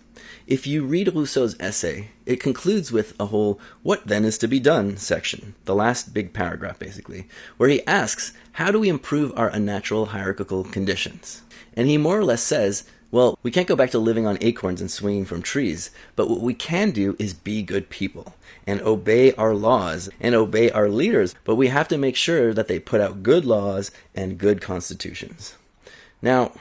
If 0.48 0.66
you 0.66 0.84
read 0.84 1.14
Rousseau's 1.14 1.56
essay, 1.60 2.10
it 2.26 2.40
concludes 2.40 2.92
with 2.92 3.14
a 3.20 3.28
whole 3.28 3.60
what 3.84 4.08
then 4.08 4.26
is 4.26 4.38
to 4.40 4.48
be 4.48 4.60
done 4.60 4.98
section, 4.98 5.56
the 5.66 5.76
last 5.76 6.14
big 6.14 6.34
paragraph 6.34 6.80
basically, 6.80 7.28
where 7.58 7.70
he 7.70 7.86
asks, 7.86 8.34
how 8.54 8.72
do 8.72 8.80
we 8.80 8.90
improve 8.90 9.32
our 9.38 9.50
unnatural 9.50 10.08
hierarchical 10.08 10.64
conditions? 10.64 11.44
And 11.74 11.88
he 11.88 11.98
more 11.98 12.18
or 12.18 12.26
less 12.26 12.42
says, 12.42 12.84
well, 13.12 13.38
we 13.44 13.52
can't 13.52 13.68
go 13.68 13.76
back 13.76 13.92
to 13.92 14.00
living 14.00 14.26
on 14.26 14.38
acorns 14.42 14.82
and 14.82 14.90
swinging 14.90 15.26
from 15.26 15.42
trees, 15.42 15.92
but 16.16 16.30
what 16.30 16.40
we 16.40 16.54
can 16.54 16.92
do 16.92 17.16
is 17.20 17.34
be 17.34 17.62
good 17.62 17.90
people 17.90 18.36
and 18.66 18.82
obey 18.82 19.34
our 19.34 19.54
laws 19.54 20.10
and 20.20 20.34
obey 20.34 20.72
our 20.72 20.90
leaders, 20.90 21.36
but 21.44 21.56
we 21.56 21.68
have 21.68 21.88
to 21.90 21.98
make 21.98 22.16
sure 22.16 22.54
that 22.54 22.68
they 22.68 22.80
put 22.80 23.02
out 23.02 23.24
good 23.24 23.46
laws 23.46 23.92
and 24.16 24.38
good 24.38 24.62
constitutions. 24.62 25.56
Now, 26.22 26.54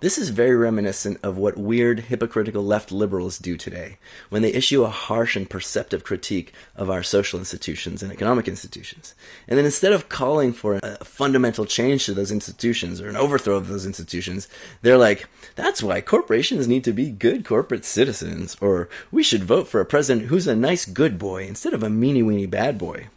this 0.00 0.18
is 0.18 0.28
very 0.28 0.54
reminiscent 0.54 1.18
of 1.22 1.38
what 1.38 1.56
weird, 1.56 2.00
hypocritical 2.00 2.62
left 2.62 2.92
liberals 2.92 3.38
do 3.38 3.56
today, 3.56 3.98
when 4.28 4.42
they 4.42 4.52
issue 4.52 4.84
a 4.84 4.88
harsh 4.88 5.36
and 5.36 5.48
perceptive 5.48 6.04
critique 6.04 6.52
of 6.74 6.90
our 6.90 7.02
social 7.02 7.38
institutions 7.38 8.02
and 8.02 8.12
economic 8.12 8.46
institutions. 8.46 9.14
And 9.48 9.56
then 9.56 9.64
instead 9.64 9.92
of 9.92 10.08
calling 10.08 10.52
for 10.52 10.78
a 10.82 11.04
fundamental 11.04 11.64
change 11.64 12.04
to 12.06 12.14
those 12.14 12.30
institutions 12.30 13.00
or 13.00 13.08
an 13.08 13.16
overthrow 13.16 13.56
of 13.56 13.68
those 13.68 13.86
institutions, 13.86 14.48
they're 14.82 14.98
like, 14.98 15.28
that's 15.54 15.82
why 15.82 16.00
corporations 16.00 16.68
need 16.68 16.84
to 16.84 16.92
be 16.92 17.10
good 17.10 17.44
corporate 17.44 17.84
citizens, 17.84 18.56
or 18.60 18.88
we 19.10 19.22
should 19.22 19.44
vote 19.44 19.68
for 19.68 19.80
a 19.80 19.86
president 19.86 20.26
who's 20.26 20.46
a 20.46 20.54
nice 20.54 20.84
good 20.84 21.18
boy 21.18 21.44
instead 21.44 21.72
of 21.72 21.82
a 21.82 21.88
meanie 21.88 22.24
weenie 22.24 22.50
bad 22.50 22.76
boy. 22.76 23.08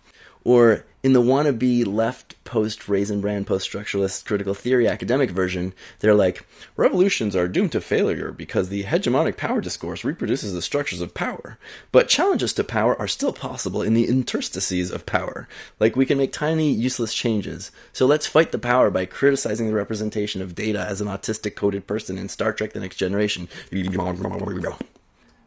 Or 0.45 0.85
in 1.01 1.13
the 1.13 1.21
wannabe 1.21 1.87
left 1.87 2.35
post 2.43 2.89
raisin 2.89 3.21
brand 3.21 3.47
post 3.47 3.69
structuralist 3.69 4.25
critical 4.25 4.53
theory 4.53 4.87
academic 4.87 5.31
version, 5.31 5.73
they're 5.99 6.15
like, 6.15 6.45
revolutions 6.75 7.35
are 7.35 7.47
doomed 7.47 7.71
to 7.71 7.79
failure 7.79 8.31
because 8.31 8.69
the 8.69 8.83
hegemonic 8.83 9.37
power 9.37 9.61
discourse 9.61 10.03
reproduces 10.03 10.53
the 10.53 10.61
structures 10.61 10.99
of 10.99 11.13
power. 11.13 11.57
But 11.91 12.09
challenges 12.09 12.53
to 12.53 12.63
power 12.63 12.99
are 12.99 13.07
still 13.07 13.31
possible 13.31 13.81
in 13.81 13.93
the 13.93 14.07
interstices 14.07 14.91
of 14.91 15.05
power. 15.05 15.47
Like 15.79 15.95
we 15.95 16.05
can 16.05 16.17
make 16.17 16.33
tiny, 16.33 16.71
useless 16.71 17.13
changes. 17.13 17.71
So 17.93 18.05
let's 18.05 18.27
fight 18.27 18.51
the 18.51 18.59
power 18.59 18.89
by 18.89 19.05
criticizing 19.05 19.67
the 19.67 19.73
representation 19.73 20.41
of 20.41 20.55
data 20.55 20.81
as 20.81 21.01
an 21.01 21.07
autistic 21.07 21.55
coded 21.55 21.87
person 21.87 22.17
in 22.17 22.29
Star 22.29 22.51
Trek 22.51 22.73
The 22.73 22.79
Next 22.79 22.97
Generation. 22.97 23.47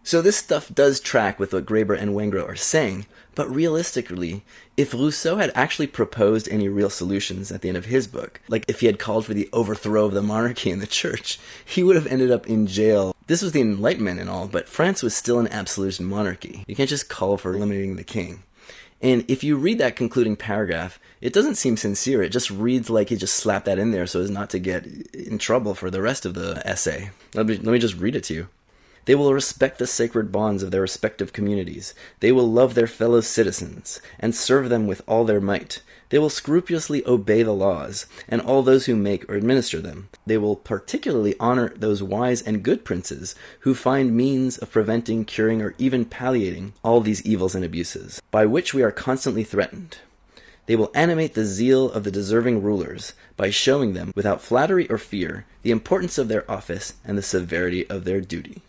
So 0.04 0.20
this 0.20 0.36
stuff 0.36 0.72
does 0.74 0.98
track 0.98 1.38
with 1.38 1.52
what 1.52 1.64
Graeber 1.64 1.96
and 1.96 2.10
Wengrow 2.10 2.48
are 2.48 2.56
saying, 2.56 3.06
but 3.36 3.48
realistically, 3.48 4.44
if 4.76 4.92
Rousseau 4.92 5.36
had 5.36 5.52
actually 5.54 5.86
proposed 5.86 6.48
any 6.48 6.68
real 6.68 6.90
solutions 6.90 7.52
at 7.52 7.62
the 7.62 7.68
end 7.68 7.78
of 7.78 7.84
his 7.84 8.08
book, 8.08 8.40
like 8.48 8.64
if 8.66 8.80
he 8.80 8.86
had 8.86 8.98
called 8.98 9.26
for 9.26 9.34
the 9.34 9.48
overthrow 9.52 10.04
of 10.04 10.12
the 10.12 10.20
monarchy 10.20 10.70
and 10.70 10.82
the 10.82 10.88
church, 10.88 11.38
he 11.64 11.84
would 11.84 11.94
have 11.94 12.08
ended 12.08 12.32
up 12.32 12.48
in 12.48 12.66
jail. 12.66 13.14
This 13.28 13.42
was 13.42 13.52
the 13.52 13.60
Enlightenment 13.60 14.18
and 14.18 14.28
all, 14.28 14.48
but 14.48 14.68
France 14.68 15.04
was 15.04 15.14
still 15.14 15.38
an 15.38 15.48
absolute 15.48 16.00
monarchy. 16.00 16.64
You 16.66 16.74
can't 16.74 16.90
just 16.90 17.08
call 17.08 17.36
for 17.36 17.54
eliminating 17.54 17.94
the 17.94 18.04
king. 18.04 18.42
And 19.00 19.24
if 19.28 19.42
you 19.42 19.56
read 19.56 19.78
that 19.78 19.96
concluding 19.96 20.36
paragraph, 20.36 20.98
it 21.20 21.32
doesn't 21.32 21.56
seem 21.56 21.76
sincere. 21.76 22.22
It 22.22 22.30
just 22.30 22.50
reads 22.50 22.90
like 22.90 23.08
he 23.08 23.16
just 23.16 23.34
slapped 23.34 23.66
that 23.66 23.78
in 23.78 23.92
there 23.92 24.06
so 24.06 24.20
as 24.20 24.30
not 24.30 24.50
to 24.50 24.58
get 24.58 24.86
in 25.12 25.38
trouble 25.38 25.74
for 25.74 25.90
the 25.90 26.02
rest 26.02 26.26
of 26.26 26.34
the 26.34 26.60
essay. 26.66 27.10
Let 27.34 27.46
me, 27.46 27.56
let 27.56 27.72
me 27.72 27.78
just 27.78 27.96
read 27.96 28.16
it 28.16 28.24
to 28.24 28.34
you. 28.34 28.48
They 29.04 29.16
will 29.16 29.34
respect 29.34 29.78
the 29.78 29.86
sacred 29.86 30.30
bonds 30.30 30.62
of 30.62 30.70
their 30.70 30.80
respective 30.80 31.32
communities. 31.32 31.92
They 32.20 32.30
will 32.30 32.50
love 32.50 32.74
their 32.74 32.86
fellow 32.86 33.20
citizens, 33.20 34.00
and 34.20 34.34
serve 34.34 34.68
them 34.68 34.86
with 34.86 35.02
all 35.08 35.24
their 35.24 35.40
might. 35.40 35.82
They 36.10 36.18
will 36.20 36.30
scrupulously 36.30 37.04
obey 37.06 37.42
the 37.42 37.52
laws, 37.52 38.06
and 38.28 38.40
all 38.40 38.62
those 38.62 38.86
who 38.86 38.94
make 38.94 39.28
or 39.28 39.34
administer 39.34 39.80
them. 39.80 40.08
They 40.24 40.38
will 40.38 40.54
particularly 40.54 41.34
honor 41.40 41.72
those 41.74 42.02
wise 42.02 42.42
and 42.42 42.62
good 42.62 42.84
princes 42.84 43.34
who 43.60 43.74
find 43.74 44.16
means 44.16 44.58
of 44.58 44.70
preventing, 44.70 45.24
curing, 45.24 45.62
or 45.62 45.74
even 45.78 46.04
palliating 46.04 46.74
all 46.84 47.00
these 47.00 47.22
evils 47.22 47.54
and 47.54 47.64
abuses, 47.64 48.22
by 48.30 48.46
which 48.46 48.72
we 48.72 48.82
are 48.82 48.92
constantly 48.92 49.42
threatened. 49.42 49.98
They 50.66 50.76
will 50.76 50.92
animate 50.94 51.34
the 51.34 51.44
zeal 51.44 51.90
of 51.90 52.04
the 52.04 52.10
deserving 52.12 52.62
rulers 52.62 53.14
by 53.36 53.50
showing 53.50 53.94
them, 53.94 54.12
without 54.14 54.42
flattery 54.42 54.88
or 54.88 54.98
fear, 54.98 55.44
the 55.62 55.72
importance 55.72 56.18
of 56.18 56.28
their 56.28 56.48
office 56.48 56.94
and 57.04 57.18
the 57.18 57.22
severity 57.22 57.88
of 57.90 58.04
their 58.04 58.20
duty. 58.20 58.62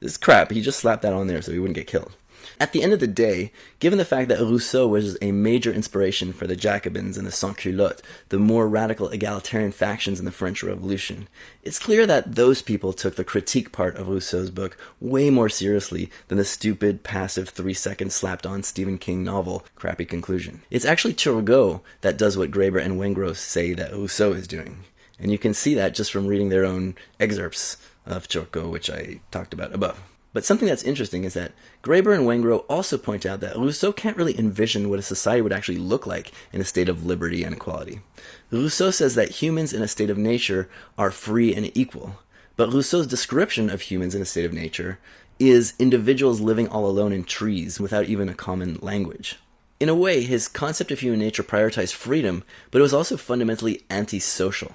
This 0.00 0.12
is 0.12 0.18
crap. 0.18 0.50
He 0.50 0.60
just 0.60 0.80
slapped 0.80 1.02
that 1.02 1.12
on 1.12 1.26
there 1.26 1.42
so 1.42 1.52
he 1.52 1.58
wouldn't 1.58 1.76
get 1.76 1.86
killed. 1.86 2.12
At 2.60 2.72
the 2.72 2.82
end 2.82 2.92
of 2.92 2.98
the 2.98 3.06
day, 3.06 3.52
given 3.78 3.98
the 3.98 4.04
fact 4.04 4.28
that 4.28 4.40
Rousseau 4.40 4.88
was 4.88 5.16
a 5.22 5.30
major 5.30 5.72
inspiration 5.72 6.32
for 6.32 6.46
the 6.46 6.56
Jacobins 6.56 7.16
and 7.16 7.26
the 7.26 7.32
Sans-Culottes, 7.32 8.02
the 8.30 8.38
more 8.38 8.68
radical 8.68 9.08
egalitarian 9.08 9.70
factions 9.70 10.18
in 10.18 10.24
the 10.24 10.32
French 10.32 10.62
Revolution, 10.62 11.28
it's 11.62 11.78
clear 11.78 12.04
that 12.06 12.34
those 12.34 12.62
people 12.62 12.92
took 12.92 13.14
the 13.14 13.24
critique 13.24 13.70
part 13.70 13.96
of 13.96 14.08
Rousseau's 14.08 14.50
book 14.50 14.76
way 15.00 15.30
more 15.30 15.48
seriously 15.48 16.10
than 16.28 16.38
the 16.38 16.44
stupid, 16.44 17.04
passive, 17.04 17.48
three-second 17.50 18.12
slapped-on 18.12 18.62
Stephen 18.64 18.98
King 18.98 19.22
novel 19.22 19.64
crappy 19.76 20.04
conclusion. 20.04 20.62
It's 20.70 20.84
actually 20.84 21.14
Turgot 21.14 21.80
that 22.00 22.18
does 22.18 22.36
what 22.36 22.50
Graeber 22.50 22.82
and 22.82 22.98
Wengrow 22.98 23.36
say 23.36 23.72
that 23.74 23.92
Rousseau 23.92 24.32
is 24.32 24.48
doing. 24.48 24.84
And 25.20 25.30
you 25.32 25.38
can 25.38 25.54
see 25.54 25.74
that 25.74 25.94
just 25.94 26.12
from 26.12 26.26
reading 26.26 26.48
their 26.48 26.64
own 26.64 26.94
excerpts 27.18 27.76
of 28.08 28.28
Turgot, 28.28 28.70
which 28.70 28.90
I 28.90 29.20
talked 29.30 29.52
about 29.52 29.74
above. 29.74 30.00
But 30.32 30.44
something 30.44 30.68
that's 30.68 30.82
interesting 30.82 31.24
is 31.24 31.34
that 31.34 31.52
Graeber 31.82 32.14
and 32.14 32.26
Wengrow 32.26 32.64
also 32.68 32.98
point 32.98 33.24
out 33.24 33.40
that 33.40 33.56
Rousseau 33.56 33.92
can't 33.92 34.16
really 34.16 34.38
envision 34.38 34.90
what 34.90 34.98
a 34.98 35.02
society 35.02 35.40
would 35.40 35.52
actually 35.52 35.78
look 35.78 36.06
like 36.06 36.32
in 36.52 36.60
a 36.60 36.64
state 36.64 36.88
of 36.88 37.06
liberty 37.06 37.42
and 37.42 37.54
equality. 37.54 38.00
Rousseau 38.50 38.90
says 38.90 39.14
that 39.14 39.30
humans 39.42 39.72
in 39.72 39.82
a 39.82 39.88
state 39.88 40.10
of 40.10 40.18
nature 40.18 40.68
are 40.98 41.10
free 41.10 41.54
and 41.54 41.76
equal, 41.76 42.18
but 42.56 42.72
Rousseau's 42.72 43.06
description 43.06 43.70
of 43.70 43.82
humans 43.82 44.14
in 44.14 44.22
a 44.22 44.26
state 44.26 44.44
of 44.44 44.52
nature 44.52 44.98
is 45.38 45.74
individuals 45.78 46.40
living 46.40 46.68
all 46.68 46.86
alone 46.86 47.12
in 47.12 47.24
trees 47.24 47.80
without 47.80 48.06
even 48.06 48.28
a 48.28 48.34
common 48.34 48.78
language. 48.82 49.36
In 49.80 49.88
a 49.88 49.94
way, 49.94 50.22
his 50.22 50.48
concept 50.48 50.90
of 50.90 51.00
human 51.00 51.20
nature 51.20 51.44
prioritized 51.44 51.94
freedom, 51.94 52.42
but 52.70 52.80
it 52.80 52.82
was 52.82 52.94
also 52.94 53.16
fundamentally 53.16 53.82
antisocial. 53.88 54.72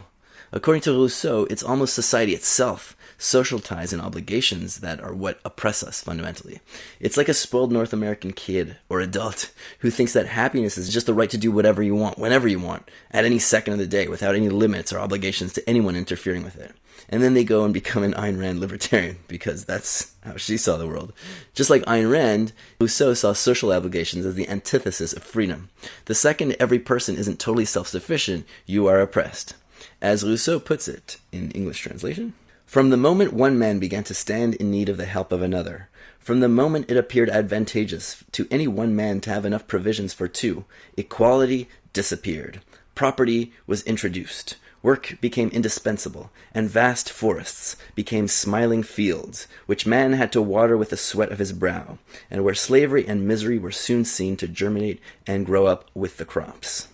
According 0.54 0.82
to 0.84 0.94
Rousseau, 0.94 1.46
it's 1.50 1.64
almost 1.64 1.94
society 1.94 2.34
itself, 2.34 2.96
social 3.24 3.60
ties 3.60 3.94
and 3.94 4.02
obligations 4.02 4.80
that 4.80 5.00
are 5.00 5.14
what 5.14 5.40
oppress 5.46 5.82
us 5.82 6.04
fundamentally. 6.04 6.60
It's 7.00 7.16
like 7.16 7.30
a 7.30 7.34
spoiled 7.34 7.72
North 7.72 7.94
American 7.94 8.34
kid 8.34 8.78
or 8.90 9.00
adult 9.00 9.52
who 9.80 9.90
thinks 9.90 10.14
that 10.14 10.28
happiness 10.28 10.78
is 10.78 10.94
just 10.94 11.06
the 11.06 11.14
right 11.14 11.30
to 11.30 11.38
do 11.38 11.52
whatever 11.52 11.82
you 11.82 11.96
want, 11.96 12.18
whenever 12.18 12.48
you 12.48 12.60
want, 12.60 12.90
at 13.12 13.26
any 13.26 13.40
second 13.40 13.74
of 13.74 13.80
the 13.80 13.88
day, 13.88 14.08
without 14.08 14.36
any 14.36 14.50
limits 14.50 14.92
or 14.92 15.00
obligations 15.00 15.54
to 15.54 15.70
anyone 15.70 15.96
interfering 15.96 16.44
with 16.44 16.58
it. 16.58 16.74
And 17.10 17.24
then 17.24 17.34
they 17.34 17.44
go 17.44 17.64
and 17.64 17.74
become 17.74 18.04
an 18.04 18.14
Ayn 18.14 18.40
Rand 18.40 18.60
libertarian 18.60 19.20
because 19.28 19.66
that's 19.66 20.14
how 20.24 20.36
she 20.38 20.58
saw 20.58 20.78
the 20.78 20.88
world. 20.88 21.14
Just 21.54 21.70
like 21.70 21.84
Ayn 21.84 22.12
Rand, 22.12 22.52
Rousseau 22.80 23.14
saw 23.14 23.34
social 23.34 23.72
obligations 23.72 24.26
as 24.26 24.36
the 24.36 24.50
antithesis 24.50 25.14
of 25.14 25.24
freedom. 25.24 25.70
The 26.06 26.16
second 26.16 26.56
every 26.60 26.80
person 26.80 27.16
isn't 27.16 27.40
totally 27.40 27.66
self 27.66 27.88
sufficient, 27.88 28.46
you 28.66 28.88
are 28.88 29.00
oppressed. 29.00 29.56
As 30.02 30.24
Rousseau 30.24 30.60
puts 30.60 30.88
it 30.88 31.18
in 31.32 31.52
English 31.52 31.80
translation, 31.80 32.34
from 32.74 32.90
the 32.90 32.98
moment 32.98 33.32
one 33.32 33.60
man 33.60 33.78
began 33.78 34.04
to 34.04 34.16
stand 34.16 34.56
in 34.56 34.72
need 34.72 34.90
of 34.90 34.98
the 34.98 35.06
help 35.06 35.32
of 35.32 35.44
another, 35.44 35.90
from 36.18 36.40
the 36.40 36.50
moment 36.50 36.90
it 36.90 36.98
appeared 36.98 37.30
advantageous 37.30 38.24
to 38.32 38.48
any 38.50 38.68
one 38.68 38.96
man 38.96 39.22
to 39.22 39.30
have 39.30 39.46
enough 39.46 39.68
provisions 39.68 40.12
for 40.12 40.28
two, 40.28 40.66
equality 40.98 41.70
disappeared. 41.94 42.62
Property 42.96 43.54
was 43.68 43.84
introduced. 43.84 44.56
Work 44.82 45.18
became 45.22 45.50
indispensable, 45.50 46.32
and 46.52 46.68
vast 46.68 47.12
forests 47.12 47.78
became 47.94 48.28
smiling 48.28 48.82
fields, 48.82 49.48
which 49.68 49.86
man 49.86 50.14
had 50.14 50.32
to 50.32 50.42
water 50.42 50.76
with 50.76 50.90
the 50.90 50.98
sweat 50.98 51.32
of 51.32 51.38
his 51.38 51.54
brow, 51.54 52.00
and 52.32 52.44
where 52.44 52.56
slavery 52.56 53.08
and 53.08 53.28
misery 53.28 53.60
were 53.60 53.70
soon 53.70 54.04
seen 54.04 54.36
to 54.38 54.48
germinate 54.48 55.00
and 55.28 55.46
grow 55.46 55.68
up 55.68 55.92
with 55.94 56.18
the 56.18 56.26
crops. 56.26 56.88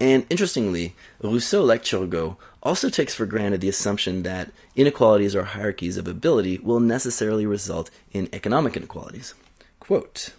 And 0.00 0.26
interestingly, 0.28 0.94
Rousseau, 1.22 1.64
like 1.64 1.82
Turgot, 1.82 2.36
also 2.64 2.88
takes 2.88 3.14
for 3.14 3.26
granted 3.26 3.60
the 3.60 3.68
assumption 3.68 4.22
that 4.22 4.50
inequalities 4.74 5.36
or 5.36 5.44
hierarchies 5.44 5.96
of 5.96 6.08
ability 6.08 6.58
will 6.58 6.80
necessarily 6.80 7.44
result 7.44 7.90
in 8.12 8.28
economic 8.32 8.76
inequalities. 8.76 9.34
Quote, 9.80 10.32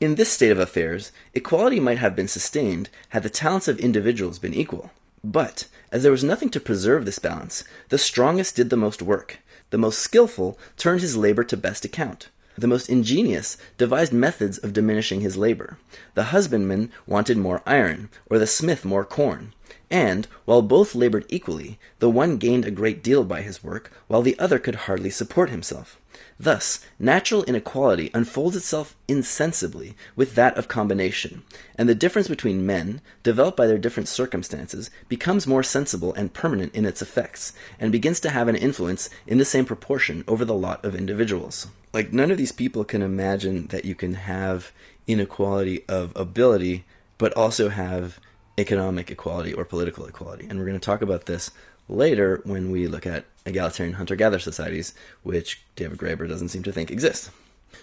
in 0.00 0.14
this 0.14 0.30
state 0.30 0.50
of 0.50 0.58
affairs, 0.58 1.12
equality 1.34 1.80
might 1.80 1.98
have 1.98 2.16
been 2.16 2.28
sustained 2.28 2.90
had 3.10 3.22
the 3.22 3.30
talents 3.30 3.68
of 3.68 3.78
individuals 3.78 4.38
been 4.38 4.54
equal. 4.54 4.90
But, 5.24 5.68
as 5.90 6.02
there 6.02 6.12
was 6.12 6.24
nothing 6.24 6.50
to 6.50 6.60
preserve 6.60 7.04
this 7.04 7.18
balance, 7.18 7.64
the 7.88 7.98
strongest 7.98 8.56
did 8.56 8.70
the 8.70 8.76
most 8.76 9.02
work. 9.02 9.38
The 9.70 9.78
most 9.78 9.98
skilful 9.98 10.58
turned 10.76 11.00
his 11.00 11.16
labor 11.16 11.44
to 11.44 11.56
best 11.56 11.84
account. 11.84 12.28
The 12.58 12.66
most 12.66 12.88
ingenious 12.88 13.56
devised 13.76 14.12
methods 14.12 14.58
of 14.58 14.72
diminishing 14.72 15.20
his 15.20 15.36
labor. 15.36 15.78
The 16.14 16.24
husbandman 16.24 16.92
wanted 17.06 17.38
more 17.38 17.62
iron, 17.66 18.08
or 18.30 18.38
the 18.38 18.46
smith 18.46 18.84
more 18.84 19.04
corn. 19.04 19.52
And, 19.90 20.26
while 20.44 20.62
both 20.62 20.96
labored 20.96 21.26
equally, 21.28 21.78
the 22.00 22.10
one 22.10 22.38
gained 22.38 22.64
a 22.64 22.72
great 22.72 23.02
deal 23.02 23.22
by 23.22 23.42
his 23.42 23.62
work, 23.62 23.92
while 24.08 24.22
the 24.22 24.38
other 24.38 24.58
could 24.58 24.74
hardly 24.74 25.10
support 25.10 25.50
himself. 25.50 26.00
Thus, 26.40 26.80
natural 26.98 27.44
inequality 27.44 28.10
unfolds 28.12 28.56
itself 28.56 28.96
insensibly 29.06 29.94
with 30.16 30.34
that 30.34 30.56
of 30.56 30.66
combination, 30.66 31.44
and 31.76 31.88
the 31.88 31.94
difference 31.94 32.26
between 32.26 32.66
men, 32.66 33.00
developed 33.22 33.56
by 33.56 33.66
their 33.66 33.78
different 33.78 34.08
circumstances, 34.08 34.90
becomes 35.08 35.46
more 35.46 35.62
sensible 35.62 36.12
and 36.14 36.34
permanent 36.34 36.74
in 36.74 36.84
its 36.84 37.00
effects, 37.00 37.52
and 37.78 37.92
begins 37.92 38.18
to 38.20 38.30
have 38.30 38.48
an 38.48 38.56
influence 38.56 39.08
in 39.26 39.38
the 39.38 39.44
same 39.44 39.64
proportion 39.64 40.24
over 40.26 40.44
the 40.44 40.54
lot 40.54 40.84
of 40.84 40.94
individuals. 40.94 41.68
Like, 41.92 42.12
none 42.12 42.30
of 42.30 42.38
these 42.38 42.52
people 42.52 42.84
can 42.84 43.02
imagine 43.02 43.68
that 43.68 43.84
you 43.84 43.94
can 43.94 44.14
have 44.14 44.72
inequality 45.06 45.84
of 45.88 46.14
ability, 46.16 46.84
but 47.18 47.32
also 47.34 47.68
have 47.68 48.18
economic 48.58 49.10
equality 49.10 49.52
or 49.52 49.64
political 49.64 50.06
equality. 50.06 50.46
And 50.48 50.58
we're 50.58 50.66
going 50.66 50.78
to 50.78 50.84
talk 50.84 51.02
about 51.02 51.26
this 51.26 51.50
later 51.88 52.40
when 52.44 52.70
we 52.70 52.86
look 52.86 53.06
at 53.06 53.24
egalitarian 53.44 53.96
hunter 53.96 54.16
gatherer 54.16 54.40
societies, 54.40 54.94
which 55.22 55.62
David 55.76 55.98
Graeber 55.98 56.28
doesn't 56.28 56.48
seem 56.48 56.62
to 56.64 56.72
think 56.72 56.90
exist. 56.90 57.30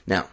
Now, 0.06 0.28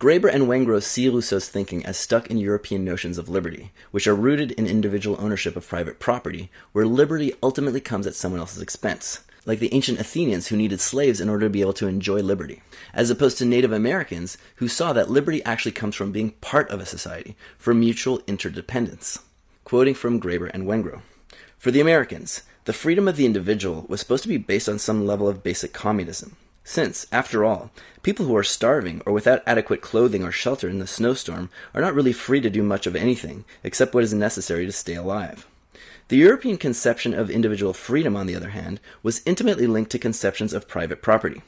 Graeber 0.00 0.32
and 0.32 0.44
Wengrow 0.44 0.82
see 0.82 1.08
Rousseau's 1.08 1.48
thinking 1.48 1.86
as 1.86 1.96
stuck 1.96 2.28
in 2.28 2.36
European 2.36 2.84
notions 2.84 3.16
of 3.16 3.28
liberty, 3.28 3.72
which 3.92 4.06
are 4.06 4.14
rooted 4.14 4.50
in 4.52 4.66
individual 4.66 5.16
ownership 5.20 5.56
of 5.56 5.66
private 5.66 6.00
property, 6.00 6.50
where 6.72 6.86
liberty 6.86 7.32
ultimately 7.42 7.80
comes 7.80 8.06
at 8.06 8.16
someone 8.16 8.40
else's 8.40 8.60
expense, 8.60 9.20
like 9.46 9.60
the 9.60 9.72
ancient 9.72 10.00
Athenians 10.00 10.48
who 10.48 10.56
needed 10.56 10.80
slaves 10.80 11.20
in 11.20 11.28
order 11.28 11.46
to 11.46 11.50
be 11.50 11.60
able 11.60 11.72
to 11.74 11.86
enjoy 11.86 12.20
liberty, 12.20 12.60
as 12.92 13.08
opposed 13.08 13.38
to 13.38 13.44
Native 13.44 13.72
Americans 13.72 14.36
who 14.56 14.68
saw 14.68 14.92
that 14.92 15.10
liberty 15.10 15.42
actually 15.44 15.72
comes 15.72 15.94
from 15.94 16.12
being 16.12 16.32
part 16.32 16.68
of 16.70 16.80
a 16.80 16.86
society, 16.86 17.36
from 17.56 17.80
mutual 17.80 18.20
interdependence. 18.26 19.20
Quoting 19.74 19.94
from 19.94 20.20
Graeber 20.20 20.52
and 20.54 20.68
Wengrow. 20.68 21.02
For 21.58 21.72
the 21.72 21.80
Americans, 21.80 22.42
the 22.64 22.72
freedom 22.72 23.08
of 23.08 23.16
the 23.16 23.26
individual 23.26 23.86
was 23.88 23.98
supposed 23.98 24.22
to 24.22 24.28
be 24.28 24.36
based 24.36 24.68
on 24.68 24.78
some 24.78 25.04
level 25.04 25.26
of 25.26 25.42
basic 25.42 25.72
communism. 25.72 26.36
Since, 26.62 27.08
after 27.10 27.44
all, 27.44 27.72
people 28.04 28.26
who 28.26 28.36
are 28.36 28.44
starving 28.44 29.02
or 29.04 29.12
without 29.12 29.42
adequate 29.48 29.80
clothing 29.80 30.22
or 30.22 30.30
shelter 30.30 30.68
in 30.68 30.78
the 30.78 30.86
snowstorm 30.86 31.50
are 31.74 31.80
not 31.80 31.92
really 31.92 32.12
free 32.12 32.40
to 32.42 32.50
do 32.50 32.62
much 32.62 32.86
of 32.86 32.94
anything 32.94 33.44
except 33.64 33.94
what 33.94 34.04
is 34.04 34.14
necessary 34.14 34.64
to 34.64 34.70
stay 34.70 34.94
alive. 34.94 35.44
The 36.06 36.18
European 36.18 36.56
conception 36.56 37.12
of 37.12 37.28
individual 37.28 37.72
freedom, 37.72 38.14
on 38.14 38.28
the 38.28 38.36
other 38.36 38.50
hand, 38.50 38.78
was 39.02 39.22
intimately 39.26 39.66
linked 39.66 39.90
to 39.90 39.98
conceptions 39.98 40.52
of 40.52 40.68
private 40.68 41.02
property. 41.02 41.42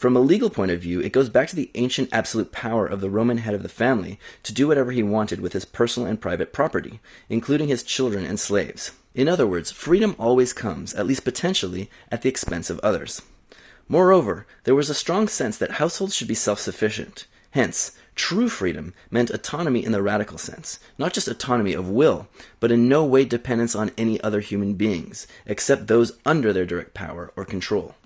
From 0.00 0.16
a 0.16 0.20
legal 0.20 0.48
point 0.48 0.70
of 0.70 0.80
view, 0.80 0.98
it 1.00 1.12
goes 1.12 1.28
back 1.28 1.48
to 1.48 1.56
the 1.56 1.70
ancient 1.74 2.08
absolute 2.10 2.52
power 2.52 2.86
of 2.86 3.02
the 3.02 3.10
Roman 3.10 3.36
head 3.36 3.52
of 3.52 3.62
the 3.62 3.68
family 3.68 4.18
to 4.44 4.54
do 4.54 4.66
whatever 4.66 4.92
he 4.92 5.02
wanted 5.02 5.40
with 5.40 5.52
his 5.52 5.66
personal 5.66 6.08
and 6.08 6.18
private 6.18 6.54
property, 6.54 7.00
including 7.28 7.68
his 7.68 7.82
children 7.82 8.24
and 8.24 8.40
slaves. 8.40 8.92
In 9.14 9.28
other 9.28 9.46
words, 9.46 9.70
freedom 9.70 10.16
always 10.18 10.54
comes, 10.54 10.94
at 10.94 11.06
least 11.06 11.22
potentially, 11.22 11.90
at 12.10 12.22
the 12.22 12.30
expense 12.30 12.70
of 12.70 12.78
others. 12.78 13.20
Moreover, 13.88 14.46
there 14.64 14.74
was 14.74 14.88
a 14.88 14.94
strong 14.94 15.28
sense 15.28 15.58
that 15.58 15.72
households 15.72 16.14
should 16.14 16.28
be 16.28 16.34
self 16.34 16.60
sufficient. 16.60 17.26
Hence, 17.50 17.92
true 18.14 18.48
freedom 18.48 18.94
meant 19.10 19.28
autonomy 19.28 19.84
in 19.84 19.92
the 19.92 20.00
radical 20.00 20.38
sense, 20.38 20.80
not 20.96 21.12
just 21.12 21.28
autonomy 21.28 21.74
of 21.74 21.90
will, 21.90 22.26
but 22.58 22.72
in 22.72 22.88
no 22.88 23.04
way 23.04 23.26
dependence 23.26 23.74
on 23.74 23.90
any 23.98 24.18
other 24.22 24.40
human 24.40 24.72
beings, 24.72 25.26
except 25.44 25.88
those 25.88 26.16
under 26.24 26.54
their 26.54 26.64
direct 26.64 26.94
power 26.94 27.34
or 27.36 27.44
control. 27.44 27.96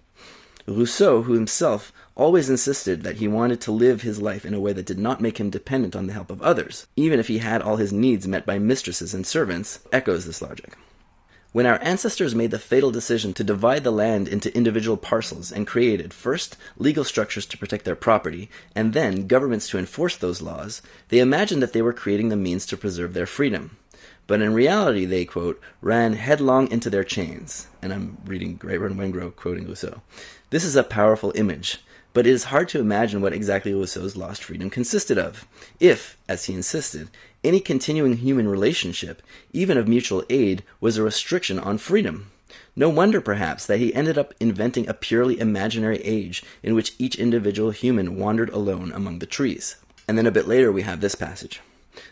Rousseau, 0.66 1.22
who 1.22 1.34
himself 1.34 1.92
always 2.14 2.48
insisted 2.48 3.02
that 3.02 3.16
he 3.16 3.28
wanted 3.28 3.60
to 3.60 3.72
live 3.72 4.02
his 4.02 4.22
life 4.22 4.46
in 4.46 4.54
a 4.54 4.60
way 4.60 4.72
that 4.72 4.86
did 4.86 4.98
not 4.98 5.20
make 5.20 5.38
him 5.38 5.50
dependent 5.50 5.94
on 5.94 6.06
the 6.06 6.12
help 6.12 6.30
of 6.30 6.40
others, 6.40 6.86
even 6.96 7.20
if 7.20 7.28
he 7.28 7.38
had 7.38 7.60
all 7.60 7.76
his 7.76 7.92
needs 7.92 8.26
met 8.26 8.46
by 8.46 8.58
mistresses 8.58 9.12
and 9.12 9.26
servants, 9.26 9.80
echoes 9.92 10.24
this 10.24 10.40
logic. 10.40 10.74
When 11.52 11.66
our 11.66 11.78
ancestors 11.82 12.34
made 12.34 12.50
the 12.50 12.58
fatal 12.58 12.90
decision 12.90 13.32
to 13.34 13.44
divide 13.44 13.84
the 13.84 13.92
land 13.92 14.26
into 14.26 14.52
individual 14.56 14.96
parcels 14.96 15.52
and 15.52 15.68
created, 15.68 16.12
first, 16.12 16.56
legal 16.78 17.04
structures 17.04 17.46
to 17.46 17.58
protect 17.58 17.84
their 17.84 17.94
property, 17.94 18.50
and 18.74 18.92
then 18.92 19.28
governments 19.28 19.68
to 19.68 19.78
enforce 19.78 20.16
those 20.16 20.42
laws, 20.42 20.82
they 21.10 21.20
imagined 21.20 21.62
that 21.62 21.72
they 21.72 21.82
were 21.82 21.92
creating 21.92 22.28
the 22.28 22.36
means 22.36 22.66
to 22.66 22.76
preserve 22.76 23.14
their 23.14 23.26
freedom. 23.26 23.76
But 24.26 24.40
in 24.40 24.54
reality, 24.54 25.04
they, 25.04 25.24
quote, 25.24 25.60
ran 25.82 26.14
headlong 26.14 26.70
into 26.70 26.88
their 26.88 27.04
chains. 27.04 27.66
And 27.82 27.92
I'm 27.92 28.18
reading 28.24 28.58
Graeber 28.58 28.86
and 28.86 28.96
Wengrow 28.96 29.34
quoting 29.36 29.66
Rousseau. 29.66 30.00
This 30.50 30.64
is 30.64 30.76
a 30.76 30.82
powerful 30.82 31.32
image, 31.34 31.82
but 32.14 32.26
it 32.26 32.30
is 32.30 32.44
hard 32.44 32.68
to 32.70 32.80
imagine 32.80 33.20
what 33.20 33.34
exactly 33.34 33.74
Rousseau's 33.74 34.16
lost 34.16 34.42
freedom 34.44 34.70
consisted 34.70 35.18
of. 35.18 35.46
If, 35.78 36.16
as 36.28 36.46
he 36.46 36.54
insisted, 36.54 37.10
any 37.42 37.60
continuing 37.60 38.16
human 38.16 38.48
relationship, 38.48 39.20
even 39.52 39.76
of 39.76 39.88
mutual 39.88 40.24
aid, 40.30 40.62
was 40.80 40.96
a 40.96 41.02
restriction 41.02 41.58
on 41.58 41.76
freedom. 41.76 42.30
No 42.76 42.88
wonder, 42.88 43.20
perhaps, 43.20 43.66
that 43.66 43.78
he 43.78 43.94
ended 43.94 44.16
up 44.16 44.32
inventing 44.40 44.88
a 44.88 44.94
purely 44.94 45.38
imaginary 45.38 45.98
age 45.98 46.42
in 46.62 46.74
which 46.74 46.94
each 46.98 47.16
individual 47.16 47.72
human 47.72 48.16
wandered 48.16 48.50
alone 48.50 48.90
among 48.92 49.18
the 49.18 49.26
trees. 49.26 49.76
And 50.08 50.16
then 50.16 50.26
a 50.26 50.32
bit 50.32 50.48
later, 50.48 50.72
we 50.72 50.82
have 50.82 51.00
this 51.00 51.14
passage. 51.14 51.60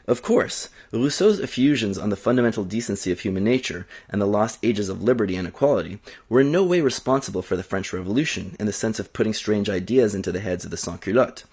Of 0.06 0.22
course, 0.22 0.68
Rousseau's 0.92 1.40
effusions 1.40 1.98
on 1.98 2.10
the 2.10 2.16
fundamental 2.16 2.64
decency 2.64 3.10
of 3.10 3.20
human 3.20 3.44
nature 3.44 3.86
and 4.08 4.20
the 4.20 4.26
lost 4.26 4.58
ages 4.62 4.88
of 4.88 5.02
liberty 5.02 5.36
and 5.36 5.48
equality 5.48 5.98
were 6.28 6.40
in 6.40 6.52
no 6.52 6.62
way 6.62 6.80
responsible 6.80 7.42
for 7.42 7.56
the 7.56 7.62
French 7.62 7.92
Revolution 7.92 8.56
in 8.60 8.66
the 8.66 8.72
sense 8.72 8.98
of 8.98 9.12
putting 9.12 9.34
strange 9.34 9.68
ideas 9.68 10.14
into 10.14 10.30
the 10.30 10.40
heads 10.40 10.64
of 10.64 10.70
the 10.70 10.76
sans-culottes. 10.76 11.44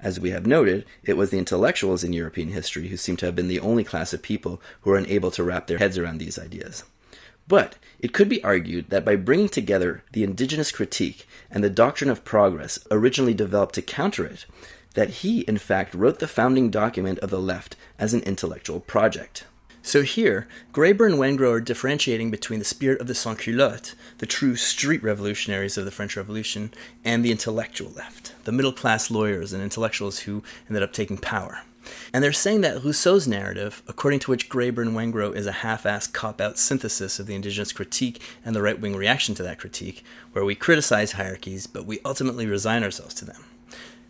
As 0.00 0.20
we 0.20 0.30
have 0.30 0.46
noted, 0.46 0.84
it 1.04 1.16
was 1.16 1.30
the 1.30 1.38
intellectuals 1.38 2.04
in 2.04 2.12
European 2.12 2.48
history 2.50 2.88
who 2.88 2.96
seem 2.96 3.16
to 3.18 3.26
have 3.26 3.36
been 3.36 3.48
the 3.48 3.60
only 3.60 3.84
class 3.84 4.12
of 4.12 4.22
people 4.22 4.60
who 4.82 4.90
were 4.90 4.98
unable 4.98 5.30
to 5.30 5.44
wrap 5.44 5.66
their 5.66 5.78
heads 5.78 5.96
around 5.96 6.18
these 6.18 6.38
ideas. 6.38 6.84
But 7.48 7.76
it 8.00 8.12
could 8.12 8.28
be 8.28 8.42
argued 8.42 8.90
that 8.90 9.04
by 9.04 9.16
bringing 9.16 9.48
together 9.48 10.02
the 10.12 10.24
indigenous 10.24 10.72
critique 10.72 11.26
and 11.50 11.62
the 11.62 11.70
doctrine 11.70 12.10
of 12.10 12.24
progress 12.24 12.78
originally 12.90 13.34
developed 13.34 13.76
to 13.76 13.82
counter 13.82 14.24
it, 14.26 14.46
that 14.96 15.10
he, 15.10 15.42
in 15.42 15.58
fact, 15.58 15.94
wrote 15.94 16.18
the 16.18 16.26
founding 16.26 16.70
document 16.70 17.18
of 17.20 17.30
the 17.30 17.40
left 17.40 17.76
as 17.98 18.12
an 18.12 18.22
intellectual 18.22 18.80
project. 18.80 19.44
So 19.82 20.02
here, 20.02 20.48
Graeber 20.72 21.06
and 21.06 21.14
Wengrow 21.14 21.52
are 21.52 21.60
differentiating 21.60 22.32
between 22.32 22.58
the 22.58 22.64
spirit 22.64 23.00
of 23.00 23.06
the 23.06 23.14
sans-culottes, 23.14 23.94
the 24.18 24.26
true 24.26 24.56
street 24.56 25.02
revolutionaries 25.02 25.78
of 25.78 25.84
the 25.84 25.92
French 25.92 26.16
Revolution, 26.16 26.72
and 27.04 27.24
the 27.24 27.30
intellectual 27.30 27.90
left, 27.90 28.34
the 28.44 28.52
middle 28.52 28.72
class 28.72 29.10
lawyers 29.10 29.52
and 29.52 29.62
intellectuals 29.62 30.20
who 30.20 30.42
ended 30.68 30.82
up 30.82 30.92
taking 30.92 31.18
power. 31.18 31.60
And 32.12 32.24
they're 32.24 32.32
saying 32.32 32.62
that 32.62 32.82
Rousseau's 32.82 33.28
narrative, 33.28 33.82
according 33.86 34.20
to 34.20 34.30
which 34.32 34.48
Graeber 34.48 34.82
and 34.82 34.96
Wengrow 34.96 35.36
is 35.36 35.46
a 35.46 35.52
half-assed 35.52 36.12
cop-out 36.12 36.58
synthesis 36.58 37.20
of 37.20 37.26
the 37.26 37.36
indigenous 37.36 37.72
critique 37.72 38.20
and 38.44 38.56
the 38.56 38.62
right-wing 38.62 38.96
reaction 38.96 39.36
to 39.36 39.44
that 39.44 39.60
critique, 39.60 40.02
where 40.32 40.44
we 40.44 40.56
criticize 40.56 41.12
hierarchies, 41.12 41.68
but 41.68 41.86
we 41.86 42.00
ultimately 42.04 42.46
resign 42.46 42.82
ourselves 42.82 43.14
to 43.14 43.24
them. 43.24 43.44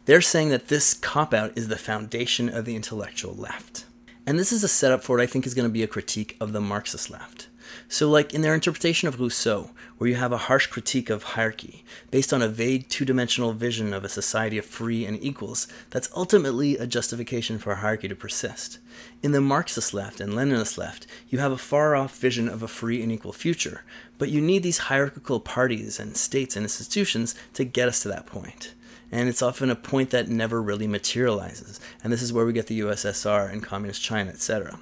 They're 0.07 0.21
saying 0.21 0.51
that 0.51 0.69
this 0.69 0.95
cop 0.95 1.35
out 1.35 1.59
is 1.59 1.67
the 1.67 1.77
foundation 1.77 2.49
of 2.49 2.65
the 2.65 2.77
intellectual 2.77 3.35
left. 3.35 3.87
And 4.25 4.39
this 4.39 4.53
is 4.53 4.63
a 4.63 4.69
setup 4.69 5.03
for 5.03 5.17
what 5.17 5.23
I 5.23 5.27
think 5.27 5.45
is 5.45 5.55
going 5.55 5.69
to 5.69 5.73
be 5.73 5.83
a 5.83 5.89
critique 5.89 6.37
of 6.41 6.53
the 6.53 6.61
Marxist 6.61 7.11
left. 7.11 7.49
So, 7.89 8.09
like 8.09 8.33
in 8.33 8.41
their 8.41 8.55
interpretation 8.55 9.09
of 9.09 9.19
Rousseau, 9.19 9.73
where 9.99 10.09
you 10.09 10.15
have 10.15 10.31
a 10.31 10.47
harsh 10.47 10.69
critique 10.69 11.11
of 11.11 11.25
hierarchy 11.25 11.85
based 12.13 12.33
on 12.33 12.41
a 12.41 12.47
vague 12.47 12.89
two 12.89 13.05
dimensional 13.05 13.53
vision 13.53 13.93
of 13.93 14.05
a 14.05 14.09
society 14.09 14.59
of 14.59 14.65
free 14.65 15.05
and 15.05 15.21
equals, 15.21 15.67
that's 15.91 16.09
ultimately 16.15 16.77
a 16.79 16.87
justification 16.87 17.59
for 17.59 17.75
hierarchy 17.75 18.07
to 18.07 18.15
persist. 18.15 18.79
In 19.25 19.33
the 19.33 19.41
Marxist 19.41 19.93
left 19.93 20.21
and 20.21 20.35
Leninist 20.35 20.79
left, 20.79 21.09
you 21.29 21.41
have 21.41 21.51
a 21.51 21.59
far 21.59 21.97
off 21.97 22.17
vision 22.17 22.49
of 22.49 22.63
a 22.63 22.69
free 22.69 23.03
and 23.03 23.11
equal 23.11 23.33
future, 23.33 23.83
but 24.19 24.29
you 24.29 24.41
need 24.41 24.63
these 24.63 24.79
hierarchical 24.79 25.41
parties 25.41 25.99
and 25.99 26.17
states 26.17 26.55
and 26.55 26.65
institutions 26.65 27.35
to 27.55 27.65
get 27.65 27.89
us 27.89 28.03
to 28.03 28.09
that 28.09 28.27
point 28.27 28.73
and 29.11 29.29
it's 29.29 29.43
often 29.43 29.71
a 29.71 29.77
point 29.77 30.11
that 30.11 30.29
never 30.29 30.61
really 30.61 30.87
materializes. 30.87 31.81
And 32.03 32.13
this 32.13 32.23
is 32.23 32.33
where 32.33 32.47
we 32.47 32.53
get 32.53 32.67
the 32.67 32.81
USSR 32.81 33.51
and 33.51 33.63
Communist 33.63 34.03
China, 34.03 34.31
etc. 34.31 34.79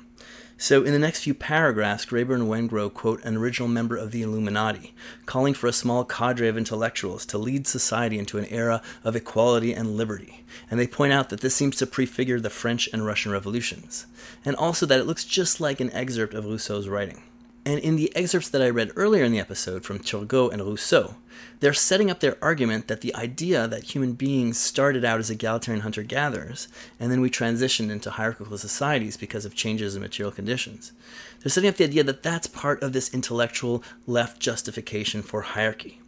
So, 0.57 0.85
in 0.85 0.93
the 0.93 1.01
next 1.01 1.25
few 1.25 1.35
paragraphs, 1.35 2.07
Graeber 2.07 2.35
and 2.35 2.45
Wengrow 2.45 2.95
quote 2.95 3.23
an 3.25 3.37
original 3.37 3.69
member 3.69 3.97
of 3.97 4.13
the 4.13 4.23
Illuminati, 4.23 4.95
calling 5.27 5.53
for 5.53 5.67
a 5.67 5.73
small 5.73 6.05
cadre 6.05 6.47
of 6.47 6.57
intellectuals 6.57 7.27
to 7.27 7.39
lead 7.39 7.67
society 7.67 8.19
into 8.19 8.39
an 8.39 8.47
era 8.47 8.81
of 9.03 9.17
equality 9.17 9.73
and 9.73 9.97
liberty. 9.97 10.45
And 10.71 10.79
they 10.79 10.87
point 10.87 11.13
out 11.13 11.29
that 11.31 11.41
this 11.41 11.57
seems 11.57 11.77
to 11.77 11.87
prefigure 11.87 12.39
the 12.39 12.51
French 12.51 12.89
and 12.93 13.05
Russian 13.05 13.33
revolutions, 13.33 14.07
and 14.45 14.55
also 14.55 14.87
that 14.87 15.01
it 15.01 15.07
looks 15.07 15.25
just 15.25 15.61
like 15.61 15.81
an 15.81 15.93
excerpt 15.93 16.35
of 16.35 16.45
Rousseau's 16.45 16.89
writing. 16.89 17.25
And 17.67 17.81
in 17.81 17.97
the 17.97 18.15
excerpts 18.15 18.49
that 18.51 18.63
I 18.63 18.71
read 18.71 18.93
earlier 18.95 19.25
in 19.25 19.33
the 19.33 19.41
episode 19.41 19.85
from 19.85 19.99
Turgot 19.99 20.53
and 20.53 20.63
Rousseau, 20.63 21.17
they're 21.61 21.73
setting 21.73 22.11
up 22.11 22.21
their 22.21 22.37
argument 22.43 22.89
that 22.89 23.01
the 23.01 23.15
idea 23.15 23.67
that 23.67 23.95
human 23.95 24.13
beings 24.13 24.59
started 24.59 25.05
out 25.05 25.21
as 25.21 25.31
egalitarian 25.31 25.83
hunter 25.83 26.03
gatherers, 26.03 26.69
and 27.01 27.11
then 27.11 27.21
we 27.21 27.31
transitioned 27.31 27.91
into 27.91 28.11
hierarchical 28.11 28.59
societies 28.59 29.17
because 29.17 29.45
of 29.45 29.55
changes 29.55 29.97
in 29.97 30.03
material 30.03 30.33
conditions. 30.33 30.93
They're 31.41 31.51
setting 31.51 31.71
up 31.71 31.77
the 31.77 31.85
idea 31.85 32.05
that 32.05 32.23
that's 32.23 32.47
part 32.47 32.83
of 32.83 32.93
this 32.93 33.13
intellectual 33.13 33.83
left 34.07 34.41
justification 34.41 35.23
for 35.23 35.43
hierarchy. 35.43 36.01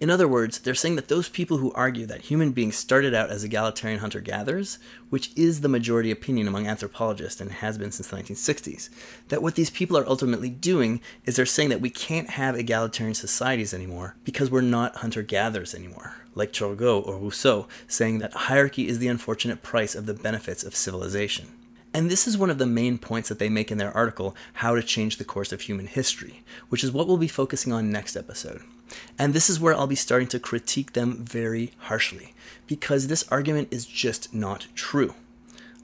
In 0.00 0.10
other 0.10 0.26
words, 0.26 0.58
they're 0.58 0.74
saying 0.74 0.96
that 0.96 1.06
those 1.06 1.28
people 1.28 1.58
who 1.58 1.72
argue 1.72 2.04
that 2.06 2.22
human 2.22 2.50
beings 2.50 2.74
started 2.74 3.14
out 3.14 3.30
as 3.30 3.44
egalitarian 3.44 4.00
hunter 4.00 4.20
gatherers, 4.20 4.78
which 5.08 5.30
is 5.36 5.60
the 5.60 5.68
majority 5.68 6.10
opinion 6.10 6.48
among 6.48 6.66
anthropologists 6.66 7.40
and 7.40 7.52
has 7.52 7.78
been 7.78 7.92
since 7.92 8.08
the 8.08 8.16
1960s, 8.16 8.90
that 9.28 9.40
what 9.40 9.54
these 9.54 9.70
people 9.70 9.96
are 9.96 10.06
ultimately 10.08 10.50
doing 10.50 11.00
is 11.24 11.36
they're 11.36 11.46
saying 11.46 11.68
that 11.68 11.80
we 11.80 11.90
can't 11.90 12.30
have 12.30 12.56
egalitarian 12.56 13.14
societies 13.14 13.72
anymore 13.72 14.16
because 14.24 14.50
we're 14.50 14.60
not 14.60 14.96
hunter 14.96 15.22
gatherers 15.22 15.74
anymore, 15.76 16.16
like 16.34 16.52
Turgot 16.52 17.06
or 17.06 17.16
Rousseau, 17.16 17.68
saying 17.86 18.18
that 18.18 18.34
hierarchy 18.34 18.88
is 18.88 18.98
the 18.98 19.08
unfortunate 19.08 19.62
price 19.62 19.94
of 19.94 20.06
the 20.06 20.14
benefits 20.14 20.64
of 20.64 20.74
civilization. 20.74 21.46
And 21.94 22.10
this 22.10 22.26
is 22.26 22.36
one 22.36 22.50
of 22.50 22.58
the 22.58 22.66
main 22.66 22.98
points 22.98 23.28
that 23.28 23.38
they 23.38 23.48
make 23.48 23.70
in 23.70 23.78
their 23.78 23.96
article, 23.96 24.34
How 24.54 24.74
to 24.74 24.82
Change 24.82 25.16
the 25.16 25.24
Course 25.24 25.52
of 25.52 25.60
Human 25.60 25.86
History, 25.86 26.42
which 26.68 26.82
is 26.82 26.90
what 26.90 27.06
we'll 27.06 27.16
be 27.16 27.28
focusing 27.28 27.72
on 27.72 27.92
next 27.92 28.16
episode. 28.16 28.62
And 29.18 29.34
this 29.34 29.48
is 29.48 29.60
where 29.60 29.74
I'll 29.74 29.86
be 29.86 29.94
starting 29.94 30.28
to 30.28 30.38
critique 30.38 30.92
them 30.92 31.24
very 31.24 31.72
harshly, 31.78 32.34
because 32.66 33.06
this 33.06 33.26
argument 33.30 33.68
is 33.70 33.86
just 33.86 34.34
not 34.34 34.66
true. 34.74 35.14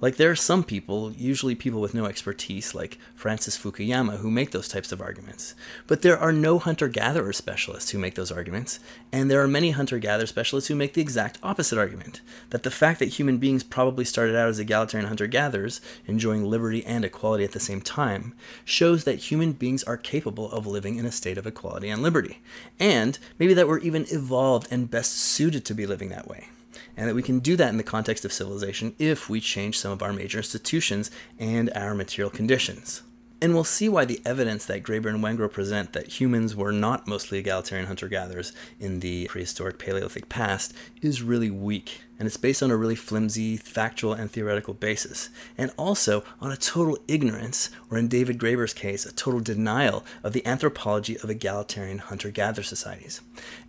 Like, 0.00 0.16
there 0.16 0.30
are 0.30 0.36
some 0.36 0.64
people, 0.64 1.12
usually 1.12 1.54
people 1.54 1.80
with 1.80 1.92
no 1.92 2.06
expertise, 2.06 2.74
like 2.74 2.98
Francis 3.14 3.58
Fukuyama, 3.58 4.18
who 4.18 4.30
make 4.30 4.50
those 4.50 4.68
types 4.68 4.92
of 4.92 5.00
arguments. 5.02 5.54
But 5.86 6.00
there 6.00 6.18
are 6.18 6.32
no 6.32 6.58
hunter 6.58 6.88
gatherer 6.88 7.34
specialists 7.34 7.90
who 7.90 7.98
make 7.98 8.14
those 8.14 8.32
arguments, 8.32 8.80
and 9.12 9.30
there 9.30 9.42
are 9.42 9.48
many 9.48 9.72
hunter 9.72 9.98
gatherer 9.98 10.26
specialists 10.26 10.68
who 10.68 10.74
make 10.74 10.94
the 10.94 11.02
exact 11.02 11.38
opposite 11.42 11.78
argument 11.78 12.22
that 12.48 12.62
the 12.62 12.70
fact 12.70 12.98
that 13.00 13.08
human 13.08 13.36
beings 13.36 13.62
probably 13.62 14.06
started 14.06 14.34
out 14.34 14.48
as 14.48 14.58
egalitarian 14.58 15.08
hunter 15.08 15.26
gatherers, 15.26 15.82
enjoying 16.06 16.44
liberty 16.44 16.84
and 16.86 17.04
equality 17.04 17.44
at 17.44 17.52
the 17.52 17.60
same 17.60 17.82
time, 17.82 18.32
shows 18.64 19.04
that 19.04 19.30
human 19.30 19.52
beings 19.52 19.82
are 19.84 19.98
capable 19.98 20.50
of 20.50 20.66
living 20.66 20.96
in 20.96 21.04
a 21.04 21.12
state 21.12 21.36
of 21.36 21.46
equality 21.46 21.90
and 21.90 22.02
liberty. 22.02 22.40
And 22.78 23.18
maybe 23.38 23.52
that 23.52 23.68
we're 23.68 23.78
even 23.80 24.06
evolved 24.10 24.68
and 24.70 24.90
best 24.90 25.12
suited 25.12 25.66
to 25.66 25.74
be 25.74 25.86
living 25.86 26.08
that 26.08 26.26
way 26.26 26.48
and 26.96 27.08
that 27.08 27.14
we 27.14 27.22
can 27.22 27.40
do 27.40 27.56
that 27.56 27.68
in 27.68 27.76
the 27.76 27.82
context 27.82 28.24
of 28.24 28.32
civilization 28.32 28.94
if 28.98 29.28
we 29.28 29.40
change 29.40 29.78
some 29.78 29.92
of 29.92 30.02
our 30.02 30.12
major 30.12 30.38
institutions 30.38 31.10
and 31.38 31.70
our 31.74 31.94
material 31.94 32.30
conditions. 32.30 33.02
And 33.42 33.54
we'll 33.54 33.64
see 33.64 33.88
why 33.88 34.04
the 34.04 34.20
evidence 34.26 34.66
that 34.66 34.82
Graeber 34.82 35.06
and 35.06 35.24
Wengrow 35.24 35.50
present 35.50 35.94
that 35.94 36.20
humans 36.20 36.54
were 36.54 36.72
not 36.72 37.06
mostly 37.06 37.38
egalitarian 37.38 37.86
hunter 37.86 38.06
gatherers 38.06 38.52
in 38.78 39.00
the 39.00 39.28
prehistoric 39.28 39.78
Paleolithic 39.78 40.28
past 40.28 40.74
is 41.00 41.22
really 41.22 41.50
weak. 41.50 42.02
And 42.18 42.26
it's 42.26 42.36
based 42.36 42.62
on 42.62 42.70
a 42.70 42.76
really 42.76 42.96
flimsy 42.96 43.56
factual 43.56 44.12
and 44.12 44.30
theoretical 44.30 44.74
basis. 44.74 45.30
And 45.56 45.70
also 45.78 46.22
on 46.38 46.52
a 46.52 46.56
total 46.56 46.98
ignorance, 47.08 47.70
or 47.90 47.96
in 47.96 48.08
David 48.08 48.36
Graeber's 48.36 48.74
case, 48.74 49.06
a 49.06 49.12
total 49.12 49.40
denial 49.40 50.04
of 50.22 50.34
the 50.34 50.46
anthropology 50.46 51.18
of 51.20 51.30
egalitarian 51.30 51.96
hunter 51.96 52.30
gatherer 52.30 52.62
societies. 52.62 53.22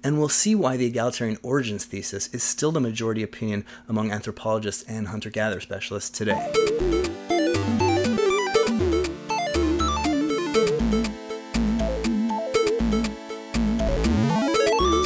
And 0.04 0.20
we'll 0.20 0.28
see 0.28 0.54
why 0.54 0.76
the 0.76 0.86
egalitarian 0.86 1.38
origins 1.44 1.86
thesis 1.86 2.28
is 2.34 2.44
still 2.44 2.74
the 2.74 2.82
majority 2.82 3.24
opinion 3.24 3.64
among 3.88 4.12
anthropologists 4.12 4.84
and 4.84 5.08
hunter 5.08 5.30
gatherer 5.30 5.62
specialists 5.62 6.10
today. 6.10 7.01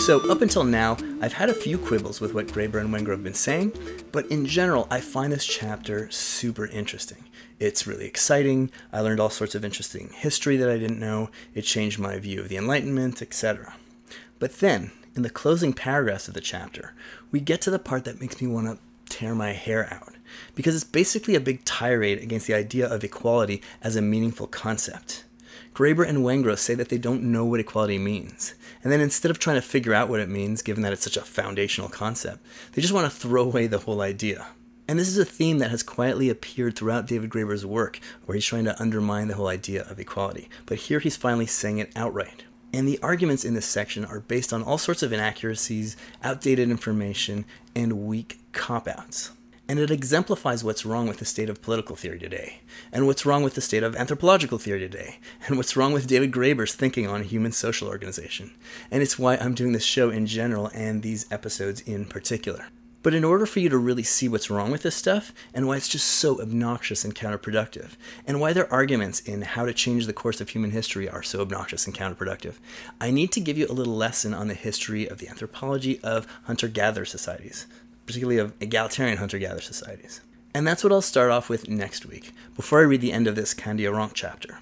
So, 0.06 0.20
up 0.30 0.44
until 0.44 0.64
now, 0.64 0.98
I've 1.20 1.34
had 1.34 1.50
a 1.50 1.54
few 1.56 1.80
quibbles 1.80 2.22
with 2.22 2.36
what 2.36 2.46
Graeber 2.46 2.80
and 2.80 2.94
Wengrow 2.94 3.14
have 3.14 3.24
been 3.24 3.34
saying, 3.34 3.74
but 4.12 4.28
in 4.28 4.46
general, 4.46 4.88
I 4.92 5.02
find 5.02 5.34
this 5.34 5.44
chapter 5.44 6.12
super 6.12 6.68
interesting. 6.68 7.24
It's 7.60 7.88
really 7.88 8.06
exciting. 8.06 8.70
I 8.94 9.00
learned 9.00 9.20
all 9.20 9.32
sorts 9.32 9.56
of 9.56 9.66
interesting 9.66 10.12
history 10.14 10.58
that 10.58 10.70
I 10.70 10.78
didn't 10.78 11.00
know. 11.00 11.32
It 11.56 11.64
changed 11.64 11.98
my 11.98 12.20
view 12.20 12.40
of 12.40 12.50
the 12.50 12.58
Enlightenment, 12.58 13.24
etc. 13.24 13.74
But 14.38 14.60
then, 14.60 14.92
in 15.16 15.24
the 15.24 15.30
closing 15.32 15.74
paragraphs 15.74 16.28
of 16.28 16.36
the 16.36 16.40
chapter, 16.40 16.94
we 17.32 17.40
get 17.40 17.60
to 17.62 17.72
the 17.72 17.80
part 17.80 18.06
that 18.06 18.22
makes 18.22 18.40
me 18.40 18.48
want 18.48 18.68
to 18.68 18.78
tear 19.12 19.34
my 19.34 19.54
hair 19.54 19.92
out. 19.92 20.14
Because 20.54 20.76
it's 20.76 20.84
basically 20.84 21.34
a 21.34 21.40
big 21.40 21.66
tirade 21.66 22.20
against 22.20 22.46
the 22.46 22.54
idea 22.54 22.88
of 22.88 23.04
equality 23.04 23.60
as 23.82 23.96
a 23.96 24.04
meaningful 24.04 24.46
concept. 24.46 25.24
Graeber 25.74 26.08
and 26.08 26.20
Wengrow 26.20 26.58
say 26.58 26.76
that 26.76 26.90
they 26.90 26.98
don't 26.98 27.24
know 27.24 27.44
what 27.44 27.60
equality 27.60 27.98
means. 27.98 28.54
And 28.86 28.92
then 28.92 29.02
instead 29.02 29.32
of 29.32 29.40
trying 29.40 29.56
to 29.56 29.64
figure 29.64 29.96
out 29.96 30.10
what 30.10 30.20
it 30.20 30.30
means, 30.30 30.62
given 30.62 30.84
that 30.84 30.94
it's 30.94 31.04
such 31.04 31.18
a 31.18 31.22
foundational 31.22 31.90
concept, 31.90 32.46
they 32.74 32.84
just 32.84 32.94
want 32.94 33.12
to 33.12 33.20
throw 33.20 33.42
away 33.42 33.66
the 33.66 33.80
whole 33.80 34.00
idea. 34.00 34.46
And 34.88 35.00
this 35.00 35.08
is 35.08 35.18
a 35.18 35.26
theme 35.26 35.58
that 35.58 35.72
has 35.72 35.82
quietly 35.82 36.30
appeared 36.30 36.76
throughout 36.76 37.08
David 37.08 37.32
Graeber's 37.32 37.66
work, 37.66 38.00
where 38.26 38.36
he's 38.36 38.46
trying 38.46 38.66
to 38.66 38.80
undermine 38.80 39.28
the 39.28 39.34
whole 39.34 39.48
idea 39.48 39.86
of 39.90 40.00
equality. 40.00 40.50
But 40.68 40.78
here 40.78 41.00
he's 41.00 41.16
finally 41.16 41.48
saying 41.48 41.80
it 41.80 41.92
outright. 41.96 42.44
And 42.72 42.88
the 42.88 43.00
arguments 43.02 43.44
in 43.44 43.56
this 43.56 43.66
section 43.66 44.06
are 44.06 44.20
based 44.20 44.54
on 44.54 44.62
all 44.62 44.78
sorts 44.78 45.02
of 45.02 45.12
inaccuracies, 45.12 45.98
outdated 46.24 46.70
information, 46.70 47.46
and 47.76 48.06
weak 48.06 48.38
cop 48.52 48.88
outs. 48.88 49.32
And 49.68 49.80
it 49.80 49.92
exemplifies 49.92 50.64
what's 50.64 50.86
wrong 50.86 51.08
with 51.08 51.18
the 51.18 51.26
state 51.26 51.50
of 51.50 51.62
political 51.62 51.96
theory 51.96 52.20
today, 52.20 52.62
and 52.92 53.08
what's 53.08 53.26
wrong 53.26 53.44
with 53.44 53.56
the 53.56 53.62
state 53.62 53.84
of 53.84 53.96
anthropological 53.96 54.58
theory 54.58 54.80
today, 54.80 55.20
and 55.48 55.58
what's 55.58 55.76
wrong 55.76 55.94
with 55.94 56.08
David 56.08 56.32
Graeber's 56.32 56.76
thinking 56.76 57.08
on 57.08 57.24
human 57.24 57.52
social 57.52 57.88
organization. 57.88 58.56
And 58.92 59.02
it's 59.02 59.18
why 59.18 59.38
I'm 59.38 59.56
doing 59.56 59.72
this 59.74 59.86
show 59.86 60.10
in 60.10 60.28
general 60.28 60.68
and 60.74 61.02
these 61.02 61.26
episodes 61.32 61.82
in 61.82 62.06
particular. 62.06 62.66
But 63.06 63.14
in 63.14 63.24
order 63.24 63.46
for 63.46 63.60
you 63.60 63.70
to 63.70 63.78
really 63.78 64.02
see 64.02 64.28
what's 64.28 64.50
wrong 64.50 64.72
with 64.72 64.82
this 64.82 64.96
stuff, 64.96 65.32
and 65.54 65.68
why 65.68 65.78
it's 65.78 65.88
just 65.88 66.08
so 66.08 66.42
obnoxious 66.42 67.06
and 67.06 67.14
counterproductive, 67.14 67.92
and 68.26 68.42
why 68.42 68.52
their 68.52 68.72
arguments 68.74 69.20
in 69.20 69.44
how 69.44 69.64
to 69.68 69.76
change 69.76 70.08
the 70.08 70.12
course 70.14 70.42
of 70.42 70.50
human 70.50 70.72
history 70.72 71.08
are 71.08 71.22
so 71.22 71.42
obnoxious 71.42 71.86
and 71.86 71.96
counterproductive, 71.96 72.56
I 73.00 73.12
need 73.12 73.32
to 73.34 73.40
give 73.40 73.60
you 73.60 73.68
a 73.68 73.74
little 73.74 73.96
lesson 73.96 74.34
on 74.34 74.48
the 74.48 74.56
history 74.56 75.08
of 75.08 75.20
the 75.20 75.30
anthropology 75.30 76.00
of 76.02 76.26
hunter 76.46 76.68
gatherer 76.68 77.06
societies, 77.06 77.68
particularly 78.06 78.40
of 78.40 78.54
egalitarian 78.60 79.18
hunter 79.18 79.40
gatherer 79.40 79.62
societies. 79.62 80.22
And 80.54 80.66
that's 80.66 80.84
what 80.84 80.94
I'll 80.94 81.02
start 81.02 81.32
off 81.32 81.50
with 81.50 81.68
next 81.68 82.06
week, 82.06 82.32
before 82.56 82.80
I 82.80 82.84
read 82.84 83.02
the 83.02 83.12
end 83.12 83.28
of 83.28 83.36
this 83.36 83.54
Kondiaronk 83.54 84.12
chapter. 84.14 84.60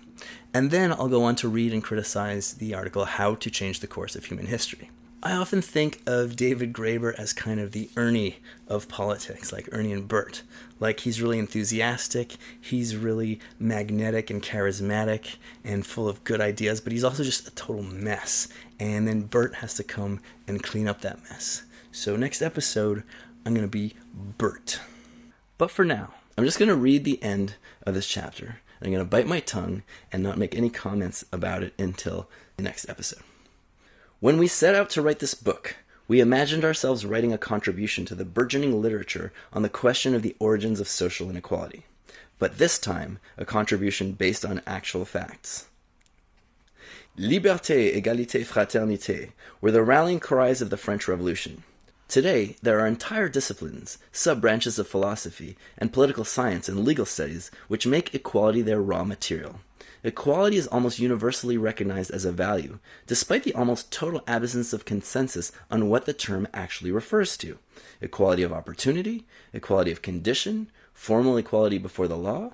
And 0.54 0.72
then 0.72 0.92
I'll 0.92 1.08
go 1.08 1.24
on 1.24 1.36
to 1.38 1.48
read 1.48 1.74
and 1.74 1.84
criticize 1.84 2.56
the 2.56 2.74
article 2.74 3.06
How 3.06 3.36
to 3.36 3.50
Change 3.50 3.80
the 3.80 3.88
Course 3.88 4.16
of 4.16 4.26
Human 4.26 4.48
History. 4.48 4.90
I 5.26 5.32
often 5.32 5.62
think 5.62 6.02
of 6.06 6.36
David 6.36 6.74
Graeber 6.74 7.16
as 7.16 7.32
kind 7.32 7.62
of 7.62 7.72
the 7.72 7.90
Ernie 7.96 8.40
of 8.68 8.90
politics, 8.90 9.54
like 9.54 9.70
Ernie 9.72 9.94
and 9.94 10.06
Bert. 10.06 10.44
Like 10.82 11.00
he's 11.00 11.22
really 11.22 11.40
enthusiastic, 11.40 12.36
he's 12.60 12.98
really 12.98 13.40
magnetic 13.58 14.30
and 14.30 14.44
charismatic 14.44 15.38
and 15.64 15.86
full 15.86 16.10
of 16.10 16.24
good 16.26 16.42
ideas, 16.42 16.82
but 16.82 16.92
he's 16.92 17.06
also 17.06 17.24
just 17.24 17.48
a 17.48 17.52
total 17.52 17.84
mess. 17.84 18.50
And 18.82 19.08
then 19.08 19.22
Bert 19.22 19.56
has 19.56 19.76
to 19.76 19.84
come 19.84 20.20
and 20.46 20.62
clean 20.62 20.90
up 20.90 21.00
that 21.02 21.24
mess. 21.30 21.64
So, 21.94 22.18
next 22.18 22.42
episode, 22.42 23.04
I'm 23.46 23.54
going 23.54 23.66
to 23.66 23.72
be 23.72 23.96
Bert. 24.14 24.80
But 25.58 25.72
for 25.72 25.84
now, 25.84 26.14
I'm 26.38 26.46
just 26.46 26.60
going 26.60 26.70
to 26.70 26.76
read 26.76 27.04
the 27.04 27.22
end 27.22 27.56
of 27.86 27.94
this 27.94 28.08
chapter. 28.08 28.60
I'm 28.82 28.92
going 28.92 29.04
to 29.04 29.10
bite 29.10 29.28
my 29.28 29.40
tongue 29.40 29.84
and 30.12 30.24
not 30.24 30.38
make 30.38 30.56
any 30.56 30.70
comments 30.70 31.26
about 31.32 31.64
it 31.64 31.74
until 31.78 32.28
the 32.58 32.64
next 32.64 32.88
episode. 32.90 33.24
When 34.20 34.38
we 34.38 34.48
set 34.48 34.76
out 34.76 34.90
to 34.92 35.02
write 35.02 35.20
this 35.20 35.34
book, 35.34 35.76
we 36.08 36.20
imagined 36.20 36.64
ourselves 36.64 37.06
writing 37.06 37.34
a 37.34 37.38
contribution 37.38 38.06
to 38.06 38.16
the 38.16 38.26
burgeoning 38.26 38.82
literature 38.82 39.32
on 39.52 39.62
the 39.62 39.70
question 39.70 40.14
of 40.14 40.22
the 40.22 40.36
origins 40.40 40.80
of 40.80 40.88
social 40.88 41.30
inequality, 41.30 41.86
but 42.40 42.58
this 42.58 42.78
time 42.78 43.20
a 43.38 43.46
contribution 43.46 44.14
based 44.14 44.46
on 44.46 44.62
actual 44.68 45.06
facts. 45.06 45.68
Liberté, 47.18 47.96
égalité, 47.96 48.46
fraternité 48.46 49.32
were 49.62 49.72
the 49.72 49.84
rallying 49.84 50.20
cries 50.20 50.62
of 50.62 50.70
the 50.70 50.78
French 50.78 51.08
Revolution. 51.08 51.64
Today, 52.08 52.58
there 52.62 52.80
are 52.80 52.88
entire 52.88 53.30
disciplines, 53.30 53.98
sub 54.12 54.42
branches 54.42 54.78
of 54.78 54.88
philosophy, 54.88 55.58
and 55.78 55.94
political 55.94 56.24
science 56.24 56.70
and 56.70 56.86
legal 56.86 57.06
studies 57.06 57.50
which 57.68 57.88
make 57.88 58.14
equality 58.14 58.62
their 58.62 58.82
raw 58.82 59.04
material. 59.04 59.62
Equality 60.04 60.58
is 60.58 60.68
almost 60.68 61.00
universally 61.00 61.58
recognized 61.58 62.12
as 62.12 62.26
a 62.26 62.32
value, 62.32 62.80
despite 63.08 63.44
the 63.44 63.54
almost 63.54 63.92
total 63.92 64.22
absence 64.28 64.74
of 64.74 64.84
consensus 64.84 65.52
on 65.72 65.88
what 65.88 66.06
the 66.06 66.14
term 66.14 66.46
actually 66.54 66.92
refers 66.92 67.38
to. 67.38 67.58
Equality 68.02 68.44
of 68.44 68.52
opportunity, 68.52 69.26
equality 69.54 69.92
of 69.92 70.02
condition, 70.02 70.70
formal 70.94 71.38
equality 71.38 71.78
before 71.78 72.10
the 72.10 72.18
law. 72.18 72.52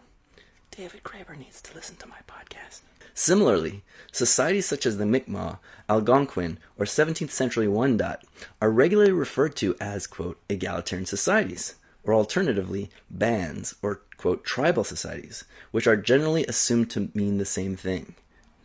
David 0.69 1.03
Graeber 1.03 1.37
needs 1.37 1.59
to 1.63 1.73
listen 1.73 1.95
to 1.97 2.07
my 2.07 2.19
podcast. 2.27 2.81
Similarly, 3.19 3.83
societies 4.13 4.65
such 4.65 4.85
as 4.85 4.95
the 4.95 5.05
Mi'kmaq, 5.05 5.59
Algonquin, 5.89 6.57
or 6.77 6.85
17th 6.85 7.31
century 7.31 7.67
Wendat 7.67 8.21
are 8.61 8.71
regularly 8.71 9.11
referred 9.11 9.57
to 9.57 9.75
as, 9.81 10.07
quote, 10.07 10.39
egalitarian 10.47 11.05
societies 11.05 11.75
or 12.05 12.13
alternatively, 12.13 12.89
bands, 13.09 13.75
or 13.81 14.03
quote, 14.15 14.45
tribal 14.45 14.85
societies, 14.85 15.43
which 15.71 15.85
are 15.85 15.97
generally 15.97 16.45
assumed 16.45 16.89
to 16.91 17.11
mean 17.13 17.39
the 17.39 17.45
same 17.45 17.75
thing. 17.75 18.15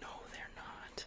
No, 0.01 0.07
they're 0.31 0.55
not. 0.55 1.05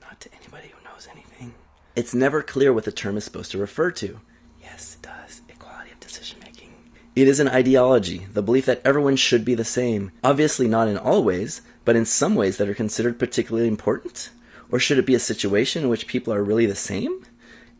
Not 0.00 0.20
to 0.20 0.28
anybody 0.40 0.68
who 0.68 0.88
knows 0.88 1.08
anything. 1.10 1.52
It's 1.96 2.14
never 2.14 2.42
clear 2.44 2.72
what 2.72 2.84
the 2.84 2.92
term 2.92 3.16
is 3.16 3.24
supposed 3.24 3.50
to 3.50 3.58
refer 3.58 3.90
to. 3.90 4.20
Yes, 4.62 4.98
it 5.00 5.02
does. 5.02 5.42
Equality 5.48 5.90
of 5.90 5.98
decision 5.98 6.38
making. 6.44 6.72
It 7.16 7.26
is 7.26 7.40
an 7.40 7.48
ideology, 7.48 8.28
the 8.32 8.40
belief 8.40 8.66
that 8.66 8.82
everyone 8.84 9.16
should 9.16 9.44
be 9.44 9.56
the 9.56 9.64
same. 9.64 10.12
Obviously, 10.22 10.68
not 10.68 10.86
in 10.86 10.96
all 10.96 11.24
ways, 11.24 11.60
but 11.84 11.96
in 11.96 12.04
some 12.04 12.34
ways 12.34 12.56
that 12.56 12.68
are 12.68 12.74
considered 12.74 13.18
particularly 13.18 13.68
important. 13.68 14.30
Or 14.70 14.78
should 14.78 14.98
it 14.98 15.06
be 15.06 15.14
a 15.14 15.20
situation 15.20 15.82
in 15.84 15.88
which 15.88 16.06
people 16.06 16.32
are 16.32 16.42
really 16.42 16.66
the 16.66 16.74
same? 16.74 17.24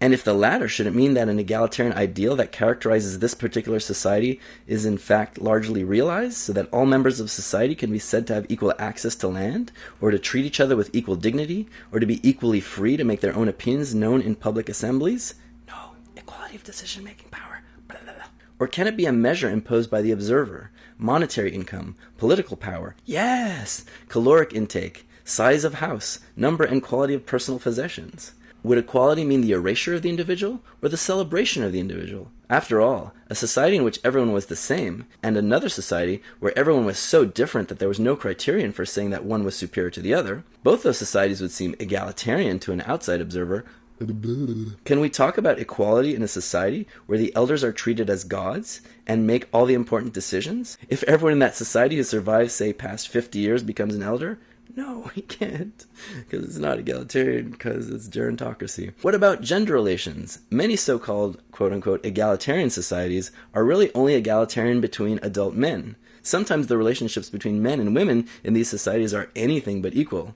And 0.01 0.13
if 0.13 0.25
the 0.25 0.35
latter, 0.35 0.69
should 0.69 0.87
it 0.87 0.95
mean 0.95 1.15
that 1.15 1.29
an 1.29 1.39
egalitarian 1.39 1.97
ideal 1.97 2.37
that 2.37 2.53
characterizes 2.53 3.21
this 3.21 3.33
particular 3.33 3.81
society 3.81 4.41
is 4.67 4.85
in 4.85 4.99
fact 4.99 5.41
largely 5.41 5.85
realized, 5.85 6.37
so 6.37 6.53
that 6.53 6.69
all 6.73 6.85
members 6.85 7.21
of 7.21 7.31
society 7.31 7.75
can 7.75 7.91
be 7.91 7.99
said 7.99 8.27
to 8.27 8.35
have 8.35 8.47
equal 8.49 8.75
access 8.79 9.15
to 9.17 9.29
land, 9.29 9.73
or 10.01 10.11
to 10.11 10.19
treat 10.19 10.45
each 10.45 10.61
other 10.61 10.77
with 10.77 10.91
equal 10.93 11.17
dignity, 11.17 11.69
or 11.93 12.01
to 12.01 12.07
be 12.07 12.21
equally 12.29 12.61
free 12.61 12.97
to 12.97 13.05
make 13.05 13.21
their 13.21 13.37
own 13.37 13.49
opinions 13.49 13.95
known 13.95 14.21
in 14.21 14.35
public 14.35 14.69
assemblies? 14.69 15.37
No, 15.69 15.93
equality 16.17 16.57
of 16.57 16.65
decision 16.65 17.05
making 17.05 17.31
power. 17.31 17.63
Blah, 17.89 18.01
blah, 18.05 18.15
blah. 18.15 18.25
Or 18.59 18.67
can 18.67 18.87
it 18.87 18.97
be 18.97 19.07
a 19.07 19.13
measure 19.13 19.49
imposed 19.49 19.91
by 19.91 20.03
the 20.03 20.11
observer? 20.11 20.71
Monetary 20.99 21.53
income, 21.53 21.97
political 22.19 22.57
power, 22.57 22.95
yes, 23.05 23.85
caloric 24.09 24.53
intake, 24.53 25.07
size 25.25 25.65
of 25.65 25.75
house, 25.75 26.21
number 26.37 26.65
and 26.65 26.83
quality 26.83 27.15
of 27.15 27.27
personal 27.27 27.59
possessions. 27.59 28.33
Would 28.63 28.79
equality 28.79 29.25
mean 29.25 29.43
the 29.43 29.53
erasure 29.53 29.95
of 29.95 30.01
the 30.01 30.09
individual 30.09 30.63
or 30.81 30.89
the 30.89 30.97
celebration 30.97 31.63
of 31.63 31.73
the 31.73 31.81
individual? 31.81 32.31
After 32.49 32.81
all, 32.81 33.13
a 33.29 33.35
society 33.35 33.77
in 33.77 33.85
which 33.85 34.01
everyone 34.03 34.33
was 34.33 34.47
the 34.47 34.57
same, 34.57 35.05
and 35.23 35.37
another 35.37 35.69
society 35.69 36.23
where 36.41 36.57
everyone 36.59 36.87
was 36.87 36.99
so 36.99 37.27
different 37.27 37.69
that 37.69 37.79
there 37.79 37.89
was 37.89 38.01
no 38.01 38.17
criterion 38.17 38.73
for 38.73 38.87
saying 38.87 39.11
that 39.11 39.25
one 39.25 39.45
was 39.45 39.55
superior 39.55 39.91
to 39.91 40.01
the 40.01 40.15
other, 40.15 40.45
both 40.63 40.83
those 40.83 40.97
societies 40.97 41.43
would 41.43 41.51
seem 41.51 41.75
egalitarian 41.79 42.59
to 42.61 42.73
an 42.73 42.83
outside 42.87 43.21
observer. 43.21 43.67
Can 43.99 45.01
we 45.01 45.09
talk 45.09 45.39
about 45.39 45.61
equality 45.61 46.15
in 46.15 46.23
a 46.23 46.29
society 46.29 46.89
where 47.07 47.19
the 47.19 47.35
elders 47.37 47.63
are 47.63 47.73
treated 47.73 48.11
as 48.11 48.25
gods 48.25 48.81
and 49.07 49.27
make 49.27 49.49
all 49.53 49.67
the 49.67 49.75
important 49.75 50.13
decisions? 50.13 50.77
If 50.89 51.05
everyone 51.05 51.35
in 51.35 51.39
that 51.39 51.55
society 51.55 51.97
who 51.97 52.03
survives, 52.03 52.53
say, 52.53 52.73
past 52.73 53.09
50 53.09 53.39
years 53.39 53.63
becomes 53.63 53.95
an 53.95 54.03
elder, 54.03 54.41
no, 54.77 55.11
we 55.17 55.23
can't, 55.23 55.87
because 56.19 56.45
it's 56.45 56.59
not 56.59 56.79
egalitarian, 56.79 57.51
because 57.51 57.89
it's 57.89 58.09
gerontocracy. 58.09 58.93
What 59.03 59.15
about 59.15 59.43
gender 59.43 59.75
relations? 59.75 60.41
Many 60.51 60.77
so 60.77 60.99
called 60.99 61.41
quote 61.53 61.73
unquote 61.73 62.05
egalitarian 62.05 62.71
societies 62.71 63.31
are 63.55 63.65
really 63.65 63.93
only 63.95 64.15
egalitarian 64.15 64.81
between 64.81 65.21
adult 65.23 65.55
men. 65.55 65.97
Sometimes 66.23 66.67
the 66.67 66.79
relationships 66.79 67.29
between 67.29 67.63
men 67.63 67.81
and 67.81 67.95
women 67.95 68.27
in 68.43 68.55
these 68.55 68.69
societies 68.69 69.13
are 69.13 69.31
anything 69.37 69.83
but 69.83 69.95
equal. 69.95 70.35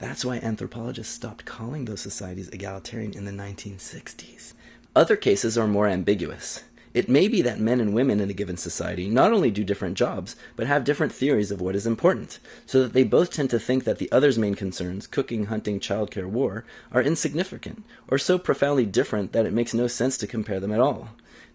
That's 0.00 0.24
why 0.24 0.38
anthropologists 0.38 1.12
stopped 1.12 1.44
calling 1.44 1.84
those 1.84 2.00
societies 2.00 2.48
egalitarian 2.48 3.12
in 3.12 3.26
the 3.26 3.32
1960s. 3.32 4.54
Other 4.96 5.14
cases 5.14 5.58
are 5.58 5.66
more 5.66 5.88
ambiguous. 5.88 6.64
It 6.94 7.10
may 7.10 7.28
be 7.28 7.42
that 7.42 7.60
men 7.60 7.80
and 7.80 7.92
women 7.92 8.18
in 8.18 8.30
a 8.30 8.32
given 8.32 8.56
society 8.56 9.10
not 9.10 9.30
only 9.30 9.50
do 9.50 9.62
different 9.62 9.98
jobs, 9.98 10.36
but 10.56 10.66
have 10.66 10.84
different 10.84 11.12
theories 11.12 11.50
of 11.50 11.60
what 11.60 11.76
is 11.76 11.86
important, 11.86 12.38
so 12.64 12.82
that 12.82 12.94
they 12.94 13.04
both 13.04 13.30
tend 13.30 13.50
to 13.50 13.60
think 13.60 13.84
that 13.84 13.98
the 13.98 14.10
other's 14.10 14.38
main 14.38 14.54
concerns, 14.54 15.06
cooking, 15.06 15.44
hunting, 15.44 15.78
childcare, 15.78 16.26
war, 16.26 16.64
are 16.90 17.02
insignificant, 17.02 17.84
or 18.08 18.16
so 18.16 18.38
profoundly 18.38 18.86
different 18.86 19.32
that 19.32 19.46
it 19.46 19.52
makes 19.52 19.74
no 19.74 19.86
sense 19.86 20.16
to 20.16 20.26
compare 20.26 20.60
them 20.60 20.72
at 20.72 20.80
all. 20.80 21.10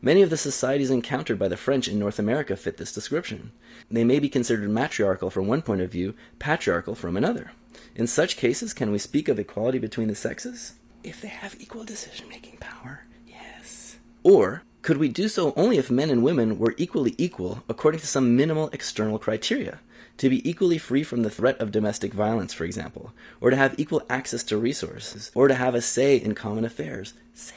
Many 0.06 0.22
of 0.22 0.30
the 0.30 0.38
societies 0.38 0.92
encountered 0.92 1.40
by 1.40 1.48
the 1.48 1.58
French 1.58 1.88
in 1.88 1.98
North 1.98 2.20
America 2.20 2.56
fit 2.56 2.78
this 2.78 2.94
description. 2.94 3.52
They 3.90 4.04
may 4.04 4.20
be 4.20 4.30
considered 4.30 4.70
matriarchal 4.70 5.32
from 5.32 5.48
one 5.48 5.64
point 5.64 5.82
of 5.82 5.92
view, 5.92 6.14
patriarchal 6.38 6.94
from 6.94 7.18
another. 7.18 7.54
In 7.96 8.06
such 8.06 8.38
cases, 8.38 8.72
can 8.72 8.92
we 8.92 9.00
speak 9.00 9.28
of 9.28 9.40
equality 9.40 9.80
between 9.80 10.08
the 10.08 10.14
sexes? 10.14 10.74
If 11.04 11.22
they 11.22 11.30
have 11.30 11.56
equal 11.60 11.84
decision 11.84 12.30
making 12.30 12.58
power, 12.58 13.08
yes. 13.28 13.98
Or, 14.22 14.62
could 14.84 14.98
we 14.98 15.10
do 15.10 15.28
so 15.28 15.54
only 15.56 15.80
if 15.80 15.90
men 15.90 16.12
and 16.12 16.22
women 16.22 16.60
were 16.60 16.76
equally 16.78 17.16
equal 17.18 17.64
according 17.68 18.02
to 18.02 18.08
some 18.08 18.36
minimal 18.36 18.70
external 18.74 19.18
criteria? 19.18 19.80
To 20.18 20.30
be 20.30 20.48
equally 20.48 20.78
free 20.78 21.02
from 21.04 21.24
the 21.24 21.32
threat 21.32 21.60
of 21.60 21.72
domestic 21.72 22.14
violence, 22.14 22.54
for 22.54 22.64
example, 22.64 23.12
or 23.42 23.50
to 23.50 23.56
have 23.56 23.74
equal 23.80 24.04
access 24.08 24.44
to 24.44 24.58
resources, 24.58 25.32
or 25.34 25.48
to 25.48 25.56
have 25.56 25.74
a 25.74 25.82
say 25.82 26.16
in 26.16 26.36
common 26.36 26.64
affairs. 26.64 27.16
Say 27.34 27.56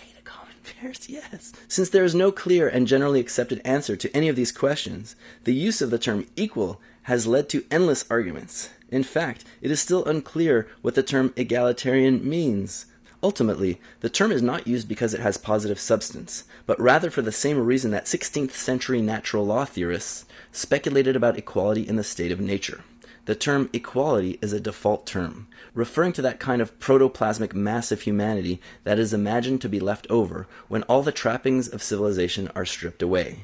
to 0.69 1.13
yes. 1.13 1.53
Since 1.69 1.91
there 1.91 2.05
is 2.05 2.15
no 2.15 2.33
clear 2.33 2.69
and 2.69 2.87
generally 2.87 3.21
accepted 3.21 3.61
answer 3.65 3.97
to 3.97 4.17
any 4.17 4.29
of 4.29 4.37
these 4.37 4.53
questions, 4.53 5.17
the 5.45 5.55
use 5.55 5.81
of 5.81 5.91
the 5.91 5.99
term 5.99 6.27
equal 6.37 6.81
has 7.03 7.27
led 7.27 7.49
to 7.49 7.65
endless 7.71 8.05
arguments. 8.11 8.71
In 8.91 9.03
fact, 9.03 9.45
it 9.61 9.71
is 9.71 9.81
still 9.81 10.05
unclear 10.05 10.69
what 10.83 10.95
the 10.95 11.03
term 11.03 11.33
egalitarian 11.37 12.29
means. 12.29 12.87
Ultimately, 13.23 13.81
the 14.01 14.09
term 14.09 14.31
is 14.31 14.43
not 14.43 14.67
used 14.67 14.89
because 14.89 15.13
it 15.13 15.21
has 15.21 15.37
positive 15.37 15.81
substance, 15.81 16.45
but 16.67 16.81
rather 16.81 17.11
for 17.11 17.23
the 17.23 17.33
same 17.33 17.59
reason 17.59 17.91
that 17.91 18.05
16th 18.05 18.53
century 18.53 19.03
natural 19.03 19.45
law 19.45 19.65
theorists 19.65 20.25
speculated 20.53 21.17
about 21.17 21.37
equality 21.37 21.87
in 21.87 21.97
the 21.97 22.05
state 22.05 22.31
of 22.31 22.41
nature. 22.41 22.85
The 23.29 23.35
term 23.35 23.69
equality 23.75 24.39
is 24.41 24.55
a 24.55 24.59
default 24.59 25.07
term, 25.07 25.49
referring 25.75 26.15
to 26.15 26.23
that 26.23 26.41
kind 26.41 26.63
of 26.63 26.79
protoplasmic 26.81 27.53
mass 27.53 27.93
of 27.93 28.01
humanity 28.01 28.59
that 28.85 28.99
is 28.99 29.13
imagined 29.13 29.61
to 29.61 29.69
be 29.69 29.81
left 29.81 30.07
over 30.09 30.47
when 30.69 30.83
all 30.85 31.03
the 31.03 31.13
trappings 31.13 31.69
of 31.69 31.83
civilization 31.83 32.51
are 32.57 32.65
stripped 32.65 33.03
away. 33.03 33.41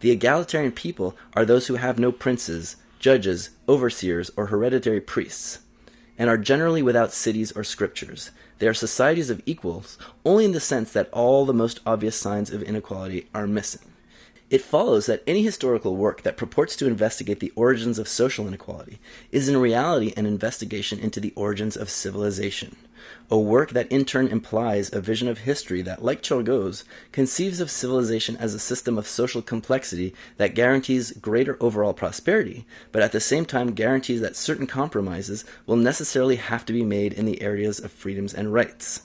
The 0.00 0.10
egalitarian 0.10 0.72
people 0.72 1.16
are 1.34 1.44
those 1.44 1.68
who 1.68 1.76
have 1.76 2.00
no 2.00 2.10
princes, 2.10 2.78
judges, 2.98 3.50
overseers, 3.68 4.32
or 4.36 4.46
hereditary 4.46 5.00
priests, 5.00 5.60
and 6.18 6.28
are 6.28 6.36
generally 6.36 6.82
without 6.82 7.12
cities 7.12 7.52
or 7.52 7.62
scriptures. 7.62 8.32
They 8.58 8.66
are 8.66 8.74
societies 8.74 9.30
of 9.30 9.40
equals 9.46 9.98
only 10.24 10.46
in 10.46 10.50
the 10.50 10.58
sense 10.58 10.92
that 10.94 11.10
all 11.12 11.46
the 11.46 11.54
most 11.54 11.78
obvious 11.86 12.16
signs 12.16 12.50
of 12.50 12.64
inequality 12.64 13.28
are 13.32 13.46
missing. 13.46 13.87
It 14.50 14.62
follows 14.62 15.04
that 15.06 15.22
any 15.26 15.42
historical 15.42 15.94
work 15.94 16.22
that 16.22 16.38
purports 16.38 16.74
to 16.76 16.86
investigate 16.86 17.40
the 17.40 17.52
origins 17.54 17.98
of 17.98 18.08
social 18.08 18.48
inequality 18.48 18.98
is 19.30 19.46
in 19.46 19.58
reality 19.58 20.14
an 20.16 20.24
investigation 20.24 20.98
into 20.98 21.20
the 21.20 21.34
origins 21.36 21.76
of 21.76 21.90
civilization, 21.90 22.76
a 23.30 23.38
work 23.38 23.72
that 23.72 23.92
in 23.92 24.06
turn 24.06 24.26
implies 24.26 24.90
a 24.90 25.02
vision 25.02 25.28
of 25.28 25.40
history 25.40 25.82
that, 25.82 26.02
like 26.02 26.22
Turgot's, 26.22 26.84
conceives 27.12 27.60
of 27.60 27.70
civilization 27.70 28.38
as 28.38 28.54
a 28.54 28.58
system 28.58 28.96
of 28.96 29.06
social 29.06 29.42
complexity 29.42 30.14
that 30.38 30.54
guarantees 30.54 31.12
greater 31.12 31.58
overall 31.60 31.92
prosperity, 31.92 32.64
but 32.90 33.02
at 33.02 33.12
the 33.12 33.20
same 33.20 33.44
time 33.44 33.74
guarantees 33.74 34.22
that 34.22 34.34
certain 34.34 34.66
compromises 34.66 35.44
will 35.66 35.76
necessarily 35.76 36.36
have 36.36 36.64
to 36.64 36.72
be 36.72 36.82
made 36.82 37.12
in 37.12 37.26
the 37.26 37.42
areas 37.42 37.78
of 37.78 37.92
freedoms 37.92 38.32
and 38.32 38.54
rights. 38.54 39.02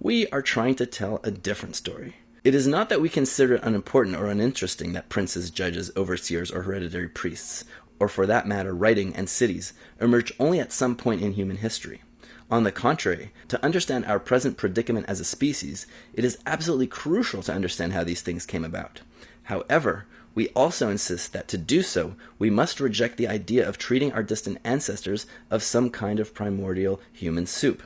We 0.00 0.26
are 0.28 0.42
trying 0.42 0.76
to 0.76 0.86
tell 0.86 1.20
a 1.22 1.30
different 1.30 1.76
story. 1.76 2.14
It 2.46 2.54
is 2.54 2.68
not 2.68 2.90
that 2.90 3.00
we 3.00 3.08
consider 3.08 3.56
it 3.56 3.64
unimportant 3.64 4.14
or 4.14 4.26
uninteresting 4.26 4.92
that 4.92 5.08
princes, 5.08 5.50
judges, 5.50 5.90
overseers, 5.96 6.52
or 6.52 6.62
hereditary 6.62 7.08
priests, 7.08 7.64
or 7.98 8.06
for 8.06 8.24
that 8.24 8.46
matter, 8.46 8.72
writing 8.72 9.16
and 9.16 9.28
cities, 9.28 9.72
emerge 10.00 10.32
only 10.38 10.60
at 10.60 10.70
some 10.70 10.94
point 10.94 11.22
in 11.22 11.32
human 11.32 11.56
history. 11.56 12.04
On 12.48 12.62
the 12.62 12.70
contrary, 12.70 13.32
to 13.48 13.60
understand 13.64 14.06
our 14.06 14.20
present 14.20 14.56
predicament 14.56 15.06
as 15.08 15.18
a 15.18 15.24
species, 15.24 15.88
it 16.14 16.24
is 16.24 16.38
absolutely 16.46 16.86
crucial 16.86 17.42
to 17.42 17.52
understand 17.52 17.94
how 17.94 18.04
these 18.04 18.22
things 18.22 18.46
came 18.46 18.64
about. 18.64 19.00
However, 19.42 20.06
we 20.36 20.50
also 20.50 20.88
insist 20.88 21.32
that 21.32 21.48
to 21.48 21.58
do 21.58 21.82
so, 21.82 22.14
we 22.38 22.48
must 22.48 22.78
reject 22.78 23.16
the 23.16 23.26
idea 23.26 23.68
of 23.68 23.76
treating 23.76 24.12
our 24.12 24.22
distant 24.22 24.58
ancestors 24.62 25.26
of 25.50 25.64
some 25.64 25.90
kind 25.90 26.20
of 26.20 26.32
primordial 26.32 27.00
human 27.12 27.46
soup. 27.46 27.82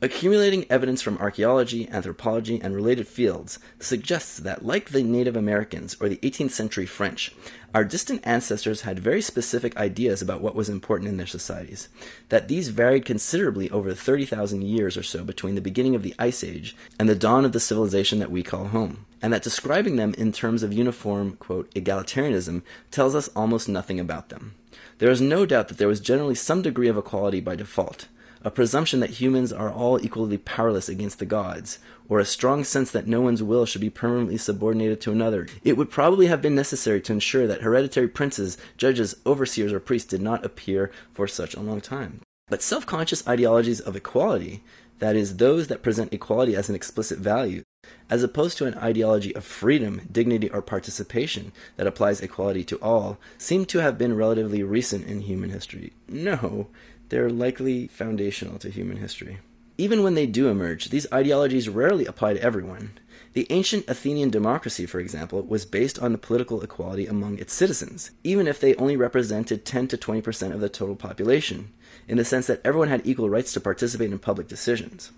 Accumulating 0.00 0.64
evidence 0.70 1.02
from 1.02 1.18
archaeology, 1.18 1.88
anthropology, 1.88 2.60
and 2.62 2.72
related 2.72 3.08
fields 3.08 3.58
suggests 3.80 4.38
that, 4.38 4.64
like 4.64 4.90
the 4.90 5.02
Native 5.02 5.34
Americans 5.34 5.96
or 6.00 6.08
the 6.08 6.18
18th 6.18 6.52
century 6.52 6.86
French, 6.86 7.34
our 7.74 7.82
distant 7.82 8.24
ancestors 8.24 8.82
had 8.82 9.00
very 9.00 9.20
specific 9.20 9.76
ideas 9.76 10.22
about 10.22 10.40
what 10.40 10.54
was 10.54 10.68
important 10.68 11.08
in 11.08 11.16
their 11.16 11.26
societies, 11.26 11.88
that 12.28 12.46
these 12.46 12.68
varied 12.68 13.04
considerably 13.04 13.68
over 13.70 13.92
30,000 13.92 14.62
years 14.62 14.96
or 14.96 15.02
so 15.02 15.24
between 15.24 15.56
the 15.56 15.60
beginning 15.60 15.96
of 15.96 16.04
the 16.04 16.14
Ice 16.16 16.44
Age 16.44 16.76
and 17.00 17.08
the 17.08 17.16
dawn 17.16 17.44
of 17.44 17.50
the 17.50 17.58
civilization 17.58 18.20
that 18.20 18.30
we 18.30 18.44
call 18.44 18.68
home, 18.68 19.04
and 19.20 19.32
that 19.32 19.42
describing 19.42 19.96
them 19.96 20.14
in 20.16 20.30
terms 20.30 20.62
of 20.62 20.72
uniform, 20.72 21.32
quote, 21.40 21.74
egalitarianism 21.74 22.62
tells 22.92 23.16
us 23.16 23.30
almost 23.34 23.68
nothing 23.68 23.98
about 23.98 24.28
them. 24.28 24.54
There 24.98 25.10
is 25.10 25.20
no 25.20 25.44
doubt 25.44 25.66
that 25.68 25.78
there 25.78 25.88
was 25.88 25.98
generally 25.98 26.36
some 26.36 26.62
degree 26.62 26.88
of 26.88 26.96
equality 26.96 27.40
by 27.40 27.56
default 27.56 28.06
a 28.42 28.50
presumption 28.50 29.00
that 29.00 29.10
humans 29.10 29.52
are 29.52 29.72
all 29.72 30.02
equally 30.04 30.38
powerless 30.38 30.88
against 30.88 31.18
the 31.18 31.26
gods, 31.26 31.78
or 32.08 32.18
a 32.18 32.24
strong 32.24 32.64
sense 32.64 32.90
that 32.90 33.06
no 33.06 33.20
one's 33.20 33.42
will 33.42 33.66
should 33.66 33.80
be 33.80 33.90
permanently 33.90 34.36
subordinated 34.36 35.00
to 35.00 35.12
another, 35.12 35.46
it 35.64 35.76
would 35.76 35.90
probably 35.90 36.26
have 36.26 36.40
been 36.40 36.54
necessary 36.54 37.00
to 37.00 37.12
ensure 37.12 37.46
that 37.46 37.62
hereditary 37.62 38.08
princes, 38.08 38.56
judges, 38.76 39.16
overseers, 39.26 39.72
or 39.72 39.80
priests 39.80 40.08
did 40.08 40.20
not 40.20 40.44
appear 40.44 40.90
for 41.12 41.26
such 41.26 41.54
a 41.54 41.60
long 41.60 41.80
time. 41.80 42.20
But 42.48 42.62
self 42.62 42.86
conscious 42.86 43.26
ideologies 43.28 43.80
of 43.80 43.96
equality, 43.96 44.62
that 44.98 45.16
is, 45.16 45.36
those 45.36 45.68
that 45.68 45.82
present 45.82 46.12
equality 46.12 46.56
as 46.56 46.68
an 46.68 46.74
explicit 46.74 47.18
value, 47.18 47.62
as 48.10 48.22
opposed 48.22 48.58
to 48.58 48.66
an 48.66 48.74
ideology 48.74 49.34
of 49.34 49.44
freedom, 49.44 50.00
dignity, 50.10 50.50
or 50.50 50.62
participation 50.62 51.52
that 51.76 51.86
applies 51.86 52.20
equality 52.20 52.64
to 52.64 52.80
all, 52.80 53.18
seem 53.36 53.64
to 53.66 53.78
have 53.78 53.98
been 53.98 54.16
relatively 54.16 54.62
recent 54.62 55.06
in 55.06 55.20
human 55.20 55.50
history. 55.50 55.92
No, 56.08 56.68
they're 57.08 57.30
likely 57.30 57.86
foundational 57.86 58.58
to 58.58 58.70
human 58.70 58.98
history. 58.98 59.38
Even 59.76 60.02
when 60.02 60.14
they 60.14 60.26
do 60.26 60.48
emerge, 60.48 60.86
these 60.86 61.06
ideologies 61.12 61.68
rarely 61.68 62.04
apply 62.04 62.34
to 62.34 62.42
everyone. 62.42 62.98
The 63.34 63.46
ancient 63.50 63.88
Athenian 63.88 64.30
democracy, 64.30 64.86
for 64.86 64.98
example, 64.98 65.42
was 65.42 65.64
based 65.64 66.00
on 66.00 66.10
the 66.10 66.18
political 66.18 66.62
equality 66.62 67.06
among 67.06 67.38
its 67.38 67.52
citizens, 67.52 68.10
even 68.24 68.48
if 68.48 68.58
they 68.58 68.74
only 68.74 68.96
represented 68.96 69.64
10 69.64 69.88
to 69.88 69.96
20% 69.96 70.52
of 70.52 70.60
the 70.60 70.68
total 70.68 70.96
population, 70.96 71.72
in 72.08 72.16
the 72.16 72.24
sense 72.24 72.48
that 72.48 72.60
everyone 72.64 72.88
had 72.88 73.06
equal 73.06 73.30
rights 73.30 73.52
to 73.52 73.60
participate 73.60 74.10
in 74.10 74.18
public 74.18 74.48
decisions. 74.48 75.12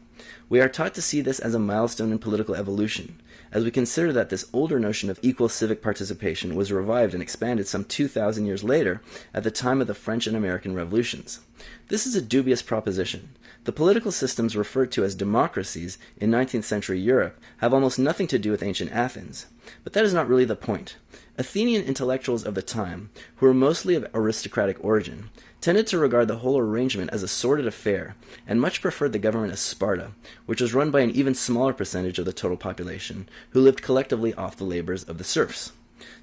We 0.50 0.60
are 0.60 0.68
taught 0.68 0.94
to 0.94 1.02
see 1.02 1.22
this 1.22 1.38
as 1.38 1.54
a 1.54 1.58
milestone 1.58 2.12
in 2.12 2.18
political 2.18 2.54
evolution, 2.54 3.22
as 3.52 3.64
we 3.64 3.70
consider 3.70 4.12
that 4.12 4.28
this 4.28 4.48
older 4.52 4.78
notion 4.78 5.10
of 5.10 5.18
equal 5.22 5.48
civic 5.48 5.82
participation 5.82 6.54
was 6.54 6.72
revived 6.72 7.14
and 7.14 7.22
expanded 7.22 7.66
some 7.66 7.84
2,000 7.84 8.46
years 8.46 8.62
later 8.62 9.02
at 9.34 9.42
the 9.42 9.50
time 9.50 9.80
of 9.80 9.86
the 9.86 9.94
French 9.94 10.26
and 10.26 10.36
American 10.36 10.74
revolutions. 10.74 11.40
This 11.88 12.06
is 12.06 12.14
a 12.14 12.22
dubious 12.22 12.62
proposition. 12.62 13.30
The 13.64 13.72
political 13.72 14.10
systems 14.10 14.56
referred 14.56 14.90
to 14.92 15.04
as 15.04 15.14
democracies 15.14 15.98
in 16.16 16.30
19th 16.30 16.64
century 16.64 16.98
Europe 16.98 17.38
have 17.58 17.74
almost 17.74 17.98
nothing 17.98 18.26
to 18.28 18.38
do 18.38 18.50
with 18.50 18.62
ancient 18.62 18.90
Athens. 18.92 19.46
But 19.84 19.92
that 19.92 20.04
is 20.04 20.14
not 20.14 20.28
really 20.28 20.46
the 20.46 20.56
point. 20.56 20.96
Athenian 21.36 21.84
intellectuals 21.84 22.44
of 22.44 22.54
the 22.54 22.62
time, 22.62 23.10
who 23.36 23.46
were 23.46 23.54
mostly 23.54 23.94
of 23.94 24.08
aristocratic 24.14 24.82
origin, 24.82 25.28
tended 25.60 25.86
to 25.86 25.98
regard 25.98 26.28
the 26.28 26.38
whole 26.38 26.58
arrangement 26.58 27.10
as 27.12 27.22
a 27.22 27.28
sordid 27.28 27.66
affair, 27.66 28.16
and 28.46 28.60
much 28.60 28.80
preferred 28.80 29.12
the 29.12 29.18
government 29.18 29.52
of 29.52 29.58
Sparta, 29.58 30.12
which 30.46 30.60
was 30.60 30.74
run 30.74 30.90
by 30.90 31.00
an 31.00 31.10
even 31.10 31.34
smaller 31.34 31.72
percentage 31.72 32.18
of 32.18 32.24
the 32.24 32.32
total 32.32 32.56
population, 32.56 33.28
who 33.50 33.60
lived 33.60 33.82
collectively 33.82 34.34
off 34.34 34.56
the 34.56 34.64
labors 34.64 35.04
of 35.04 35.18
the 35.18 35.24
serfs. 35.24 35.72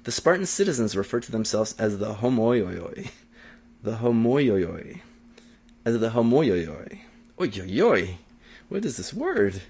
The 0.04 0.12
Spartan 0.12 0.46
citizens 0.46 0.96
referred 0.96 1.22
to 1.24 1.32
themselves 1.32 1.74
as 1.78 1.98
the 1.98 2.14
homoioi, 2.14 3.10
the 3.82 3.96
homoioi, 3.96 5.00
as 5.84 5.98
the 5.98 6.10
homoioi. 6.10 6.98
Oyoyoi! 7.38 8.16
What 8.68 8.84
is 8.84 8.96
this 8.96 9.14
word? 9.14 9.62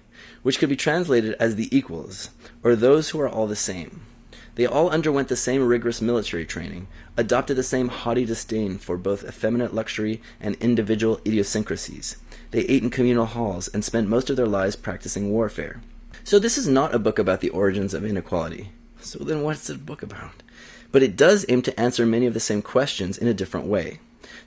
Which 0.43 0.59
could 0.59 0.71
be 0.71 0.77
translated 0.77 1.35
as 1.39 1.57
the 1.57 1.75
equals, 1.77 2.31
or 2.64 2.75
those 2.75 3.11
who 3.11 3.21
are 3.21 3.29
all 3.29 3.47
the 3.47 3.55
same. 3.55 4.01
They 4.55 4.66
all 4.66 4.91
underwent 4.91 5.29
the 5.29 5.37
same 5.37 5.64
rigorous 5.64 6.01
military 6.01 6.45
training, 6.45 6.89
adopted 7.19 7.57
the 7.57 7.62
same 7.62 7.89
haughty 7.89 8.25
disdain 8.25 8.79
for 8.79 8.97
both 8.97 9.25
effeminate 9.25 9.75
luxury 9.75 10.23
and 10.41 10.55
individual 10.57 11.21
idiosyncrasies. 11.27 12.16
They 12.53 12.61
ate 12.61 12.83
in 12.83 12.91
communal 12.91 13.27
halls 13.27 13.69
and 13.69 13.85
spent 13.85 14.09
most 14.09 14.31
of 14.31 14.37
their 14.37 14.47
lives 14.47 14.77
practicing 14.77 15.31
warfare. 15.31 15.83
So 16.25 16.39
this 16.39 16.57
is 16.57 16.69
not 16.69 16.95
a 16.95 16.99
book 16.99 17.19
about 17.19 17.41
the 17.41 17.51
origins 17.51 17.93
of 17.93 18.05
inequality. 18.05 18.71
So 19.01 19.19
then 19.19 19.43
what's 19.43 19.66
the 19.66 19.75
book 19.75 20.03
about? 20.03 20.43
But 20.93 21.03
it 21.03 21.16
does 21.16 21.45
aim 21.49 21.61
to 21.62 21.79
answer 21.79 22.07
many 22.07 22.27
of 22.27 22.35
the 22.35 22.41
same 22.41 22.62
questions 22.62 23.19
in 23.19 23.29
a 23.29 23.35
different 23.35 23.66
way. 23.66 24.01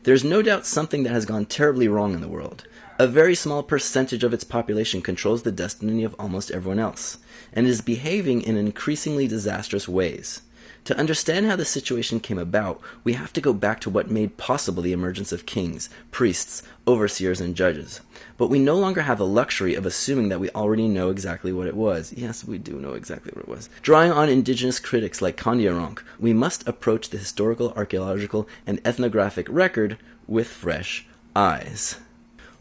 There's 0.04 0.24
no 0.24 0.42
doubt 0.42 0.66
something 0.66 1.04
that 1.04 1.14
has 1.14 1.26
gone 1.26 1.46
terribly 1.46 1.88
wrong 1.88 2.14
in 2.14 2.22
the 2.22 2.28
world. 2.28 2.66
A 2.98 3.08
very 3.08 3.36
small 3.36 3.64
percentage 3.64 4.24
of 4.24 4.34
its 4.34 4.44
population 4.44 5.02
controls 5.02 5.44
the 5.44 5.52
destiny 5.52 6.04
of 6.04 6.16
almost 6.18 6.52
everyone 6.52 6.80
else, 6.80 7.18
and 7.52 7.68
is 7.68 7.82
behaving 7.82 8.42
in 8.42 8.58
increasingly 8.58 9.28
disastrous 9.28 9.88
ways. 9.88 10.42
To 10.86 10.98
understand 10.98 11.46
how 11.46 11.56
the 11.56 11.66
situation 11.66 12.20
came 12.20 12.40
about, 12.40 12.82
we 13.04 13.14
have 13.14 13.32
to 13.34 13.42
go 13.42 13.54
back 13.54 13.80
to 13.82 13.90
what 13.90 14.10
made 14.10 14.38
possible 14.38 14.82
the 14.82 14.94
emergence 14.94 15.32
of 15.32 15.46
kings, 15.46 15.90
priests, 16.10 16.64
overseers, 16.88 17.40
and 17.40 17.56
judges. 17.56 18.02
But 18.38 18.48
we 18.48 18.60
no 18.60 18.76
longer 18.76 19.04
have 19.04 19.20
the 19.20 19.26
luxury 19.26 19.76
of 19.76 19.86
assuming 19.86 20.30
that 20.30 20.40
we 20.40 20.50
already 20.50 20.88
know 20.88 21.10
exactly 21.10 21.54
what 21.54 21.68
it 21.68 21.76
was. 21.76 22.14
Yes, 22.14 22.44
we 22.44 22.58
do 22.58 22.80
know 22.80 22.94
exactly 22.94 23.32
what 23.36 23.44
it 23.44 23.50
was. 23.50 23.70
Drawing 23.82 24.12
on 24.12 24.30
indigenous 24.30 24.80
critics 24.80 25.22
like 25.22 25.38
Kondiaronk, 25.38 26.00
we 26.20 26.34
must 26.34 26.68
approach 26.68 27.10
the 27.10 27.20
historical, 27.20 27.74
archaeological, 27.74 28.48
and 28.66 28.82
ethnographic 28.84 29.48
record 29.50 29.98
with 30.28 30.48
fresh 30.48 31.06
eyes 31.36 31.98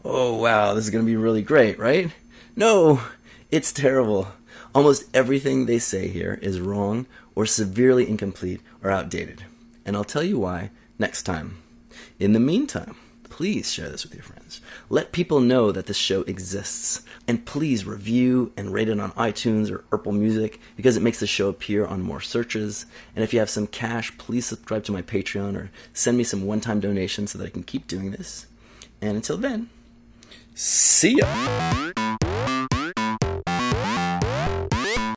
oh 0.03 0.35
wow, 0.35 0.73
this 0.73 0.85
is 0.85 0.89
going 0.89 1.03
to 1.05 1.09
be 1.09 1.15
really 1.15 1.41
great, 1.41 1.77
right? 1.79 2.11
No, 2.55 3.01
it's 3.49 3.71
terrible. 3.71 4.29
Almost 4.73 5.05
everything 5.13 5.65
they 5.65 5.79
say 5.79 6.07
here 6.07 6.39
is 6.41 6.61
wrong 6.61 7.05
or 7.35 7.45
severely 7.45 8.07
incomplete 8.07 8.61
or 8.83 8.91
outdated. 8.91 9.43
And 9.85 9.95
I'll 9.95 10.03
tell 10.03 10.23
you 10.23 10.39
why 10.39 10.71
next 10.99 11.23
time. 11.23 11.61
In 12.19 12.33
the 12.33 12.39
meantime, 12.39 12.95
please 13.23 13.71
share 13.71 13.89
this 13.89 14.03
with 14.03 14.13
your 14.13 14.23
friends. 14.23 14.61
Let 14.89 15.11
people 15.11 15.39
know 15.39 15.71
that 15.71 15.87
this 15.87 15.97
show 15.97 16.21
exists. 16.21 17.01
And 17.27 17.45
please 17.45 17.85
review 17.85 18.51
and 18.55 18.73
rate 18.73 18.89
it 18.89 18.99
on 18.99 19.11
iTunes 19.13 19.71
or 19.71 19.83
Apple 19.93 20.11
Music 20.11 20.59
because 20.75 20.97
it 20.97 21.03
makes 21.03 21.19
the 21.19 21.27
show 21.27 21.49
appear 21.49 21.85
on 21.85 22.01
more 22.01 22.21
searches. 22.21 22.85
And 23.15 23.23
if 23.23 23.33
you 23.33 23.39
have 23.39 23.49
some 23.49 23.67
cash, 23.67 24.15
please 24.17 24.45
subscribe 24.45 24.83
to 24.85 24.91
my 24.91 25.01
Patreon 25.01 25.55
or 25.55 25.71
send 25.93 26.17
me 26.17 26.23
some 26.23 26.45
one 26.45 26.61
time 26.61 26.79
donations 26.79 27.31
so 27.31 27.37
that 27.37 27.45
I 27.47 27.49
can 27.49 27.63
keep 27.63 27.87
doing 27.87 28.11
this. 28.11 28.47
And 29.01 29.15
until 29.15 29.37
then, 29.37 29.69
See 30.53 31.15
ya. 31.17 32.10